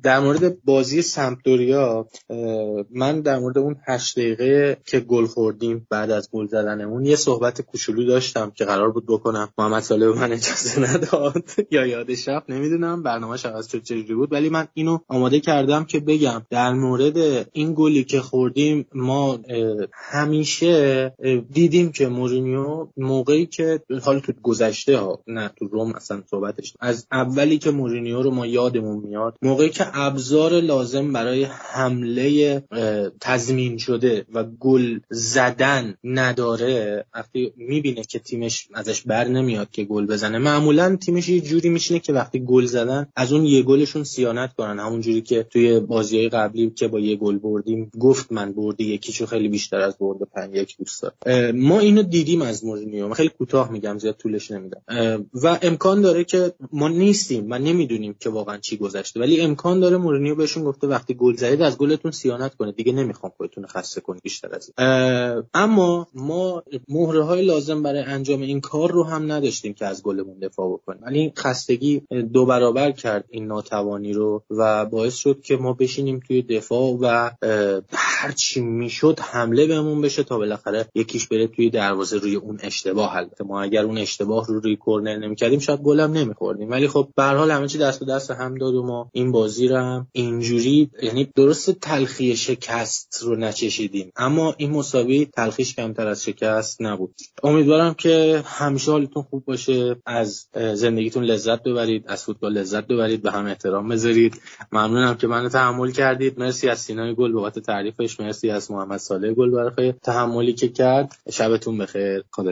در 0.03 0.19
مورد 0.19 0.63
بازی 0.63 1.01
سمپدوریا 1.01 2.07
من 2.91 3.21
در 3.21 3.39
مورد 3.39 3.57
اون 3.57 3.75
هشت 3.87 4.19
دقیقه 4.19 4.77
که 4.85 4.99
گل 4.99 5.25
خوردیم 5.25 5.87
بعد 5.89 6.11
از 6.11 6.29
گل 6.31 6.47
زدنمون 6.47 7.05
یه 7.05 7.15
صحبت 7.15 7.61
کوچولو 7.61 8.05
داشتم 8.05 8.51
که 8.51 8.65
قرار 8.65 8.91
بود 8.91 9.05
بکنم. 9.07 9.49
محمد 9.57 9.83
ساله 9.91 10.07
به 10.07 10.19
من 10.19 10.31
اجازه 10.31 10.79
نداد. 10.79 11.43
یا 11.71 11.85
یادش 11.85 12.27
رفت 12.27 12.49
نمی‌دونم. 12.49 13.03
برنامه 13.03 13.37
عوض 13.45 13.71
شد 13.71 13.83
چجوری 13.83 14.15
بود 14.15 14.33
ولی 14.33 14.49
من 14.49 14.67
اینو 14.73 14.99
آماده 15.07 15.39
کردم 15.39 15.85
که 15.85 15.99
بگم. 15.99 16.41
در 16.49 16.73
مورد 16.73 17.17
این 17.53 17.73
گلی 17.77 18.03
که 18.03 18.21
خوردیم 18.21 18.85
ما 18.93 19.39
همیشه 19.93 21.13
دیدیم 21.51 21.91
که 21.91 22.07
مورینیو 22.07 22.87
موقعی 22.97 23.45
که 23.45 23.81
حال 24.01 24.19
تو 24.19 24.33
گذشته 24.43 24.97
ها 24.97 25.23
نه 25.27 25.51
تو 25.59 25.67
روم 25.67 25.95
اصلا 25.95 26.23
صحبتش 26.31 26.73
از 26.79 27.07
اولی 27.11 27.57
که 27.57 27.71
مورینیو 27.71 28.21
رو 28.21 28.31
ما 28.31 28.45
یادمون 28.45 28.97
میاد 28.97 29.35
موقعی 29.41 29.69
که 29.69 29.85
ابزار 29.93 30.51
لازم 30.51 31.13
برای 31.13 31.43
حمله 31.43 32.63
تضمین 33.21 33.77
شده 33.77 34.25
و 34.33 34.43
گل 34.43 34.99
زدن 35.09 35.97
نداره 36.03 37.05
وقتی 37.13 37.53
می‌بینه 37.57 38.03
که 38.03 38.19
تیمش 38.19 38.67
ازش 38.73 39.01
بر 39.01 39.27
نمیاد 39.27 39.70
که 39.71 39.83
گل 39.83 40.05
بزنه. 40.05 40.37
معمولا 40.37 40.95
تیمش 40.95 41.29
یه 41.29 41.41
جوری 41.41 41.69
میشینه 41.69 41.99
که 41.99 42.13
وقتی 42.13 42.39
گل 42.39 42.65
زدن 42.65 43.07
از 43.15 43.33
اون 43.33 43.45
یه 43.45 43.61
گلشون 43.61 44.03
سیانت 44.03 44.53
کنن. 44.53 44.79
همون 44.79 45.01
جوری 45.01 45.21
که 45.21 45.43
توی 45.43 45.79
بازی 45.79 46.29
قبلی 46.29 46.69
که 46.69 46.87
با 46.87 46.99
یه 46.99 47.15
گل 47.15 47.37
بردیم 47.37 47.91
گفت 47.99 48.31
من 48.31 48.51
بردی 48.51 48.83
یکیشو 48.83 49.25
خیلی 49.25 49.47
بیشتر 49.47 49.79
از 49.79 49.97
برد 49.97 50.17
پنج 50.35 50.55
یک 50.55 50.77
دوست 50.77 51.03
ما 51.53 51.79
اینو 51.79 52.03
دیدیم 52.03 52.41
از 52.41 52.65
مورینیو. 52.65 53.07
من 53.07 53.13
خیلی 53.13 53.29
کوتاه 53.29 53.71
میگم 53.71 53.97
زیاد 53.97 54.15
طولش 54.17 54.51
نمیدم. 54.51 54.81
و 55.33 55.59
امکان 55.61 56.01
داره 56.01 56.23
که 56.23 56.53
ما 56.71 56.87
نیستیم 56.87 57.47
و 57.49 57.59
نمی‌دونیم 57.59 58.15
که 58.19 58.29
واقعا 58.29 58.57
چی 58.57 58.77
گذشته. 58.77 59.19
ولی 59.19 59.41
امکان 59.41 59.79
داره 59.79 59.97
مورینیو 59.97 60.35
بهشون 60.35 60.63
گفته 60.63 60.87
وقتی 60.87 61.13
گل 61.13 61.35
زدید 61.35 61.61
از 61.61 61.77
گلتون 61.77 62.11
سیانت 62.11 62.55
کنه 62.55 62.71
دیگه 62.71 62.91
نمی‌خوام 62.91 63.31
خودتون 63.37 63.65
خسته 63.65 64.01
کنید 64.01 64.21
بیشتر 64.23 64.55
از 64.55 64.71
این. 64.77 64.87
اما 65.53 66.07
ما 66.13 66.63
مهره 66.89 67.23
های 67.23 67.45
لازم 67.45 67.83
برای 67.83 68.01
انجام 68.01 68.41
این 68.41 68.61
کار 68.61 68.91
رو 68.91 69.03
هم 69.03 69.31
نداشتیم. 69.31 69.60
که 69.69 69.85
از 69.85 70.03
گلمون 70.03 70.39
دفاع 70.39 70.73
بکنیم. 70.73 71.01
ولی 71.03 71.19
این 71.19 71.31
خستگی 71.37 72.01
دو 72.33 72.45
برابر 72.45 72.91
کرد 72.91 73.25
این 73.29 73.47
ناتوانی 73.47 74.13
رو 74.13 74.43
و 74.49 74.85
باعث 74.85 75.15
شد 75.15 75.41
که 75.41 75.57
ما 75.57 75.73
بشینیم 75.73 76.19
توی 76.27 76.41
دفاع 76.41 76.97
و 77.01 77.31
هر 77.93 78.31
چی 78.31 78.61
می‌شد 78.61 79.19
حمله 79.19 79.67
بهمون 79.67 80.01
بشه 80.01 80.23
تا 80.23 80.37
بالاخره 80.37 80.85
یکیش 80.95 81.27
بره 81.27 81.47
توی 81.47 81.69
دروازه 81.69 82.17
روی 82.17 82.35
اون 82.35 82.59
اشتباه. 82.63 83.15
البته 83.15 83.43
ما 83.43 83.61
اگر 83.61 83.83
اون 83.83 83.97
اشتباه 83.97 84.47
رو 84.47 84.59
روی 84.59 84.77
کرنر 84.85 85.17
نمی‌کردیم 85.17 85.59
شاید 85.59 85.79
گلم 85.79 86.11
نمیخوردیم. 86.11 86.69
ولی 86.69 86.87
خب 86.87 87.07
به 87.15 87.23
هر 87.23 87.35
حال 87.35 87.51
همه 87.51 87.67
چی 87.67 87.77
دست 87.77 87.99
به 87.99 88.05
دست 88.05 88.31
هم 88.31 88.55
داد 88.55 88.75
و 88.75 88.83
ما 88.83 89.09
این 89.13 89.31
بازی 89.31 89.67
رو 89.67 89.77
هم 89.77 90.07
اینجوری 90.11 90.91
یعنی 91.03 91.31
درست 91.35 91.71
تلخی 91.71 92.35
شکست 92.35 93.19
رو 93.23 93.35
نچشیدیم. 93.35 94.11
اما 94.15 94.55
این 94.57 94.71
مساوی 94.71 95.25
تلخیش 95.25 95.75
کمتر 95.75 96.07
از 96.07 96.23
شکست 96.23 96.81
نبود. 96.81 97.15
امیدوارم 97.43 97.93
که 97.93 98.43
همیشه 98.45 98.91
حالتون 98.91 99.23
خوب 99.23 99.43
باشه. 99.51 99.95
از 100.05 100.47
زندگیتون 100.53 101.23
لذت 101.23 101.63
ببرید 101.63 102.03
از 102.07 102.23
فوتبال 102.23 102.53
لذت 102.53 102.87
ببرید 102.87 103.21
به 103.21 103.31
هم 103.31 103.45
احترام 103.45 103.89
بذارید. 103.89 104.41
ممنونم 104.71 105.15
که 105.17 105.27
منو 105.27 105.49
تحمل 105.49 105.91
کردید. 105.91 106.39
مرسی 106.39 106.69
از 106.69 106.79
سینای 106.79 107.15
گل 107.15 107.31
بابت 107.31 107.59
تعریفش. 107.59 108.19
مرسی 108.19 108.49
از 108.49 108.71
محمد 108.71 108.99
صالح 108.99 109.33
گل 109.33 109.49
برای 109.51 109.93
تحملی 110.03 110.53
که 110.53 110.69
کرد. 110.69 111.15
شبتون 111.29 111.77
بخیر. 111.77 112.23
خدا 112.31 112.51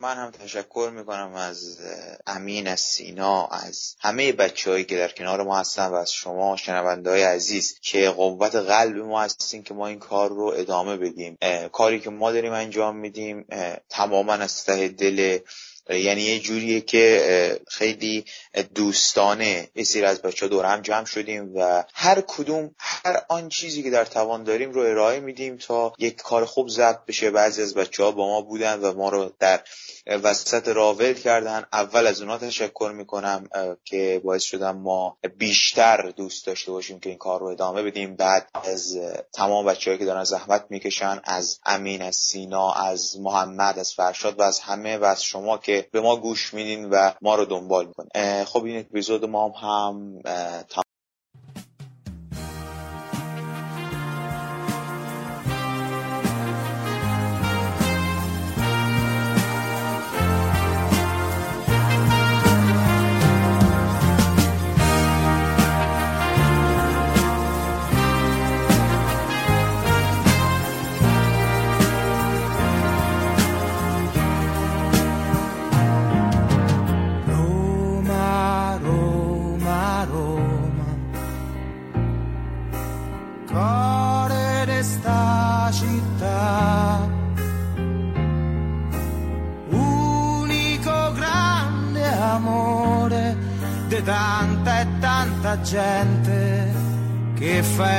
من 0.00 0.16
هم 0.16 0.30
تشکر 0.30 0.90
می‌کنم 0.94 1.32
از 1.34 1.78
امین 2.26 2.68
از 2.68 2.80
سینا 2.80 3.46
از 3.46 3.96
همه 4.00 4.32
بچههایی 4.32 4.84
که 4.84 4.96
در 4.96 5.08
کنار 5.08 5.42
ما 5.42 5.58
هستن 5.58 5.86
و 5.86 5.94
از 5.94 6.12
شما 6.12 6.56
شنونده 6.56 7.10
های 7.10 7.22
عزیز 7.22 7.78
که 7.82 8.10
قوت 8.10 8.54
قلب 8.54 8.96
ما 8.96 9.22
هستین 9.22 9.62
که 9.62 9.74
ما 9.74 9.86
این 9.86 9.98
کار 9.98 10.30
رو 10.30 10.52
ادامه 10.56 10.96
بدیم. 10.96 11.38
کاری 11.72 12.00
که 12.00 12.10
ما 12.10 12.32
داریم 12.32 12.52
انجام 12.52 12.96
میدیم 12.96 13.46
تماما 13.88 14.32
از 14.32 14.64
ته 14.64 14.88
دل 14.88 15.38
یعنی 15.90 16.22
یه 16.22 16.38
جوریه 16.38 16.80
که 16.80 17.60
خیلی 17.68 18.24
دوستانه 18.74 19.68
یه 19.74 19.84
سری 19.84 20.04
از 20.04 20.22
بچه 20.22 20.48
دور 20.48 20.64
هم 20.64 20.80
جمع 20.80 21.04
شدیم 21.04 21.56
و 21.56 21.84
هر 21.94 22.20
کدوم 22.26 22.74
هر 22.78 23.22
آن 23.28 23.48
چیزی 23.48 23.82
که 23.82 23.90
در 23.90 24.04
توان 24.04 24.44
داریم 24.44 24.72
رو 24.72 24.80
ارائه 24.80 25.20
میدیم 25.20 25.56
تا 25.56 25.92
یک 25.98 26.16
کار 26.16 26.44
خوب 26.44 26.68
ضبط 26.68 27.04
بشه. 27.06 27.30
بعضی 27.30 27.62
از 27.62 27.74
بچه 27.74 28.02
ها 28.02 28.10
با 28.10 28.26
ما 28.28 28.40
بودن 28.40 28.80
و 28.80 28.92
ما 28.92 29.08
رو 29.08 29.32
در 29.38 29.60
وسط 30.06 30.68
راول 30.68 31.12
کردن. 31.12 31.64
اول 31.72 32.06
از 32.06 32.20
اونا 32.20 32.38
تشکر 32.38 32.92
می‌کنم 32.96 33.48
که 33.84 34.20
باعث 34.24 34.42
شدن 34.42 34.70
ما 34.70 35.16
بیشتر 35.38 36.12
دوست 36.16 36.46
داشته 36.46 36.72
باشیم 36.72 37.00
که 37.00 37.08
این 37.08 37.18
کار 37.18 37.40
رو 37.40 37.46
ادامه 37.46 37.82
بدیم. 37.82 38.16
بعد 38.16 38.48
از 38.64 38.98
تمام 39.32 39.66
بچههایی 39.66 39.98
که 39.98 40.04
دارن 40.04 40.24
زحمت 40.24 40.66
می‌کشن 40.70 41.20
از 41.24 41.58
امین 41.66 42.02
از 42.02 42.16
سینا 42.16 42.72
از 42.72 43.20
محمد 43.20 43.78
از 43.78 43.94
فرشاد 43.94 44.40
و 44.40 44.42
از 44.42 44.60
همه 44.60 44.98
و 44.98 45.04
از 45.04 45.24
شما 45.24 45.58
که 45.58 45.88
به 45.92 46.00
ما 46.00 46.16
گوش 46.16 46.54
میدین 46.54 46.90
و 46.90 47.10
ما 47.22 47.34
رو 47.34 47.44
دنبال 47.44 47.86
می‌کنین 47.86 48.44
خب 48.44 48.64
این 48.64 48.80
اپیزود 48.80 49.24
ما 49.24 49.48
هم 49.48 50.18
tanta 50.70 50.83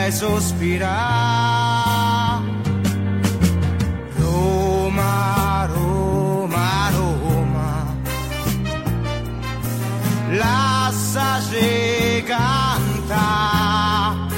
fai 0.06 0.12
sospirare. 0.12 0.93
Roma, 4.18 5.68
Roma, 5.74 6.89
Roma, 6.91 7.95
lasciaci 10.30 12.24
cantare. 12.24 14.34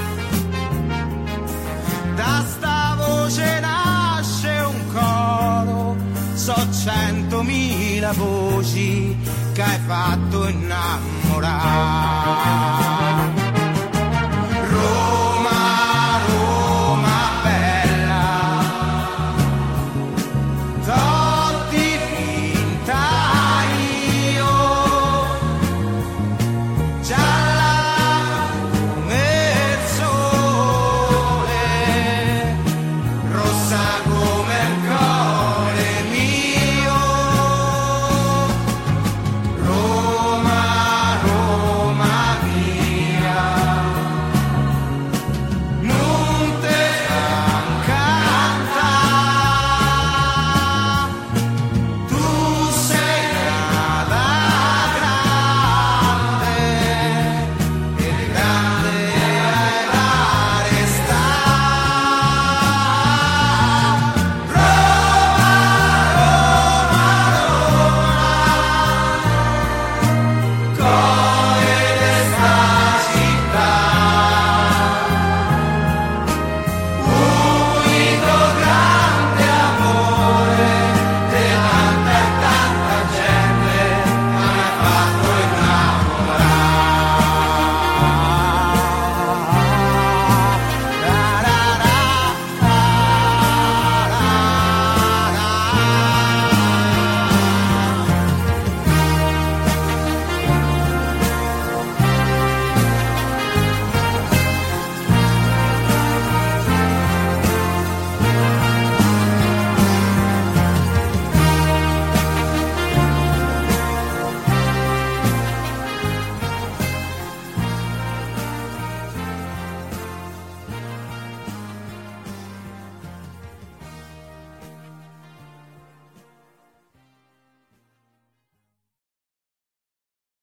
Da 2.16 2.46
sta 2.48 2.96
voce 2.98 3.60
nasce 3.60 4.64
un 4.66 4.88
coro, 4.94 5.98
so 6.34 6.56
centomila 6.72 8.14
voci 8.14 9.18
che 9.54 9.62
hai 9.62 9.80
fatto 9.86 10.48
innamorare. 10.48 12.97